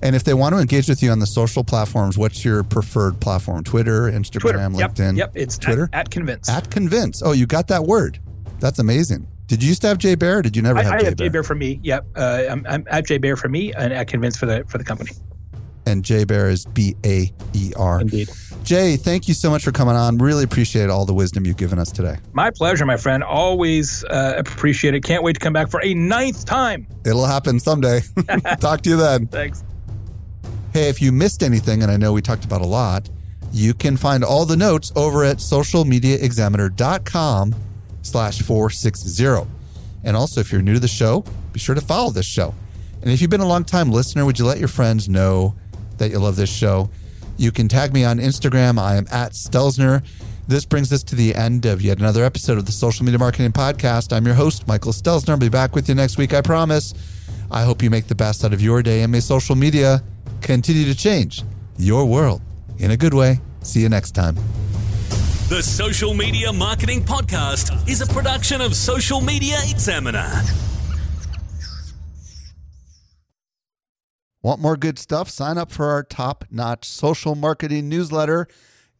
And 0.03 0.16
if 0.16 0.24
they 0.24 0.34
want 0.34 0.55
to 0.55 0.61
engage 0.61 0.88
with 0.88 1.03
you 1.03 1.11
on 1.11 1.20
the 1.20 1.26
social 1.26 1.62
platforms, 1.62 2.18
what's 2.18 2.44
your 2.44 2.64
preferred 2.64 3.20
platform? 3.20 3.62
Twitter, 3.62 4.11
Instagram, 4.11 4.40
Twitter. 4.40 4.59
LinkedIn? 4.59 5.16
Yep, 5.16 5.16
yep. 5.16 5.32
it's 5.34 5.57
Twitter. 5.57 5.88
At, 5.92 6.07
at, 6.07 6.11
Convince. 6.11 6.48
At 6.48 6.70
Convince. 6.70 7.22
Oh, 7.22 7.32
you 7.32 7.46
got 7.46 7.68
that 7.68 7.84
word. 7.84 8.18
That's 8.59 8.80
amazing. 8.80 9.28
Did 9.46 9.62
you 9.62 9.68
used 9.68 9.82
to 9.82 9.88
have 9.88 9.98
Jay 9.98 10.14
Baer? 10.14 10.42
did 10.42 10.57
you 10.57 10.62
never 10.62 10.78
I, 10.78 10.82
have 10.82 10.92
I 10.92 10.98
Jay 10.98 11.05
have 11.07 11.16
Baer? 11.16 11.26
Jay 11.26 11.32
Baer 11.32 11.42
for 11.44 11.55
me. 11.55 11.78
Yep. 11.82 12.07
Uh, 12.16 12.44
I'm, 12.50 12.66
I'm 12.68 12.84
at 12.90 13.07
Jay 13.07 13.18
Baer 13.18 13.36
for 13.36 13.48
me 13.48 13.72
and 13.74 13.92
at 13.92 14.09
Convince 14.09 14.36
for 14.36 14.46
the 14.46 14.64
for 14.66 14.78
the 14.78 14.84
company. 14.84 15.12
And 15.86 16.05
Jay 16.05 16.24
Baer 16.24 16.48
is 16.48 16.64
B 16.64 16.96
A 17.05 17.32
E 17.53 17.72
R. 17.76 18.00
Indeed. 18.00 18.30
Jay, 18.62 18.96
thank 18.96 19.26
you 19.26 19.34
so 19.34 19.50
much 19.50 19.64
for 19.64 19.72
coming 19.72 19.96
on. 19.96 20.18
Really 20.18 20.44
appreciate 20.44 20.88
all 20.90 21.05
the 21.05 21.14
wisdom 21.14 21.44
you've 21.44 21.57
given 21.57 21.78
us 21.78 21.90
today. 21.90 22.16
My 22.32 22.50
pleasure, 22.50 22.86
my 22.86 22.96
friend. 22.96 23.24
Always 23.24 24.05
uh, 24.05 24.34
appreciate 24.36 24.94
it. 24.94 25.03
Can't 25.03 25.24
wait 25.24 25.34
to 25.34 25.40
come 25.40 25.53
back 25.53 25.70
for 25.70 25.82
a 25.82 25.94
ninth 25.94 26.44
time. 26.44 26.86
It'll 27.05 27.26
happen 27.26 27.59
someday. 27.59 28.00
Talk 28.61 28.82
to 28.82 28.90
you 28.90 28.96
then. 28.96 29.26
Thanks. 29.28 29.64
Hey, 30.73 30.89
if 30.89 31.03
you 31.03 31.12
missed 31.12 31.43
anything, 31.43 31.83
and 31.83 31.93
I 31.93 31.99
know 31.99 32.14
we 32.14 32.23
talked 32.23 32.47
about 32.47 32.62
a 32.62 32.66
lot, 32.66 33.11
you 33.53 33.75
can 33.75 33.99
find 33.99 34.25
all 34.25 34.47
the 34.47 34.57
notes 34.57 34.91
over 34.97 35.23
at 35.23 35.37
socialmediaexaminer.com 35.37 37.55
slash 38.01 38.41
460. 38.41 39.51
And 40.03 40.16
also, 40.16 40.41
if 40.41 40.51
you're 40.51 40.62
new 40.62 40.73
to 40.73 40.81
the 40.81 40.89
show, 40.89 41.27
be 41.53 41.61
sure 41.61 41.75
to 41.75 41.83
follow 41.83 42.09
this 42.09 42.25
show. 42.25 42.55
And 43.03 43.11
if 43.11 43.20
you've 43.20 43.29
been 43.29 43.43
a 43.43 43.47
long 43.47 43.64
time 43.64 43.91
listener, 43.91 44.25
would 44.25 44.39
you 44.39 44.47
let 44.47 44.59
your 44.59 44.68
friends 44.68 45.11
know 45.11 45.55
that 45.99 46.11
you 46.11 46.18
love 46.18 46.37
this 46.37 46.51
show? 46.51 46.89
You 47.37 47.53
can 47.53 47.68
tag 47.68 47.93
me 47.93 48.05
on 48.05 48.18
Instagram. 48.18 48.79
I 48.79 48.97
am 48.97 49.07
at 49.12 49.33
Stelzner. 49.33 50.03
This 50.49 50.64
brings 50.64 50.91
us 50.91 51.03
to 51.03 51.14
the 51.14 51.35
end 51.35 51.66
of 51.66 51.83
yet 51.83 51.99
another 51.99 52.25
episode 52.25 52.57
of 52.57 52.64
the 52.64 52.73
Social 52.73 53.05
Media 53.05 53.18
Marketing 53.18 53.53
Podcast. 53.53 54.16
I'm 54.16 54.25
your 54.25 54.37
host, 54.37 54.66
Michael 54.66 54.93
Stelzner. 54.93 55.29
I'll 55.31 55.37
be 55.37 55.51
back 55.51 55.75
with 55.75 55.91
you 55.91 55.95
next 55.95 56.16
week, 56.16 56.33
I 56.33 56.41
promise. 56.41 56.95
I 57.51 57.64
hope 57.64 57.83
you 57.83 57.91
make 57.91 58.07
the 58.07 58.14
best 58.14 58.43
out 58.43 58.55
of 58.55 58.62
your 58.62 58.83
day 58.83 59.03
and 59.03 59.12
may 59.12 59.20
social 59.20 59.55
media 59.55 60.03
continue 60.43 60.84
to 60.84 60.95
change 60.95 61.43
your 61.76 62.05
world 62.05 62.43
in 62.78 62.90
a 62.90 62.97
good 62.97 63.14
way. 63.14 63.40
See 63.62 63.80
you 63.80 63.88
next 63.88 64.12
time. 64.12 64.36
The 65.49 65.62
Social 65.62 66.14
Media 66.14 66.53
Marketing 66.53 67.03
Podcast 67.03 67.88
is 67.88 68.01
a 68.01 68.07
production 68.07 68.61
of 68.61 68.74
Social 68.74 69.20
Media 69.20 69.59
Examiner. 69.68 70.43
Want 74.43 74.61
more 74.61 74.76
good 74.76 74.99
stuff? 74.99 75.30
Sign 75.30 75.57
up 75.57 75.70
for 75.70 75.86
our 75.90 76.03
top-notch 76.03 76.84
social 76.84 77.34
marketing 77.34 77.88
newsletter. 77.88 78.49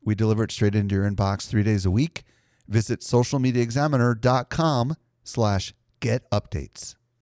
We 0.05 0.15
deliver 0.15 0.45
it 0.45 0.53
straight 0.53 0.75
into 0.75 0.95
your 0.95 1.11
inbox 1.11 1.49
three 1.49 1.63
days 1.63 1.85
a 1.85 1.91
week. 1.91 2.23
Visit 2.69 3.01
socialmediaexaminer.com 3.01 4.97
slash 5.25 5.75
get 6.01 6.31
updates. 6.31 6.95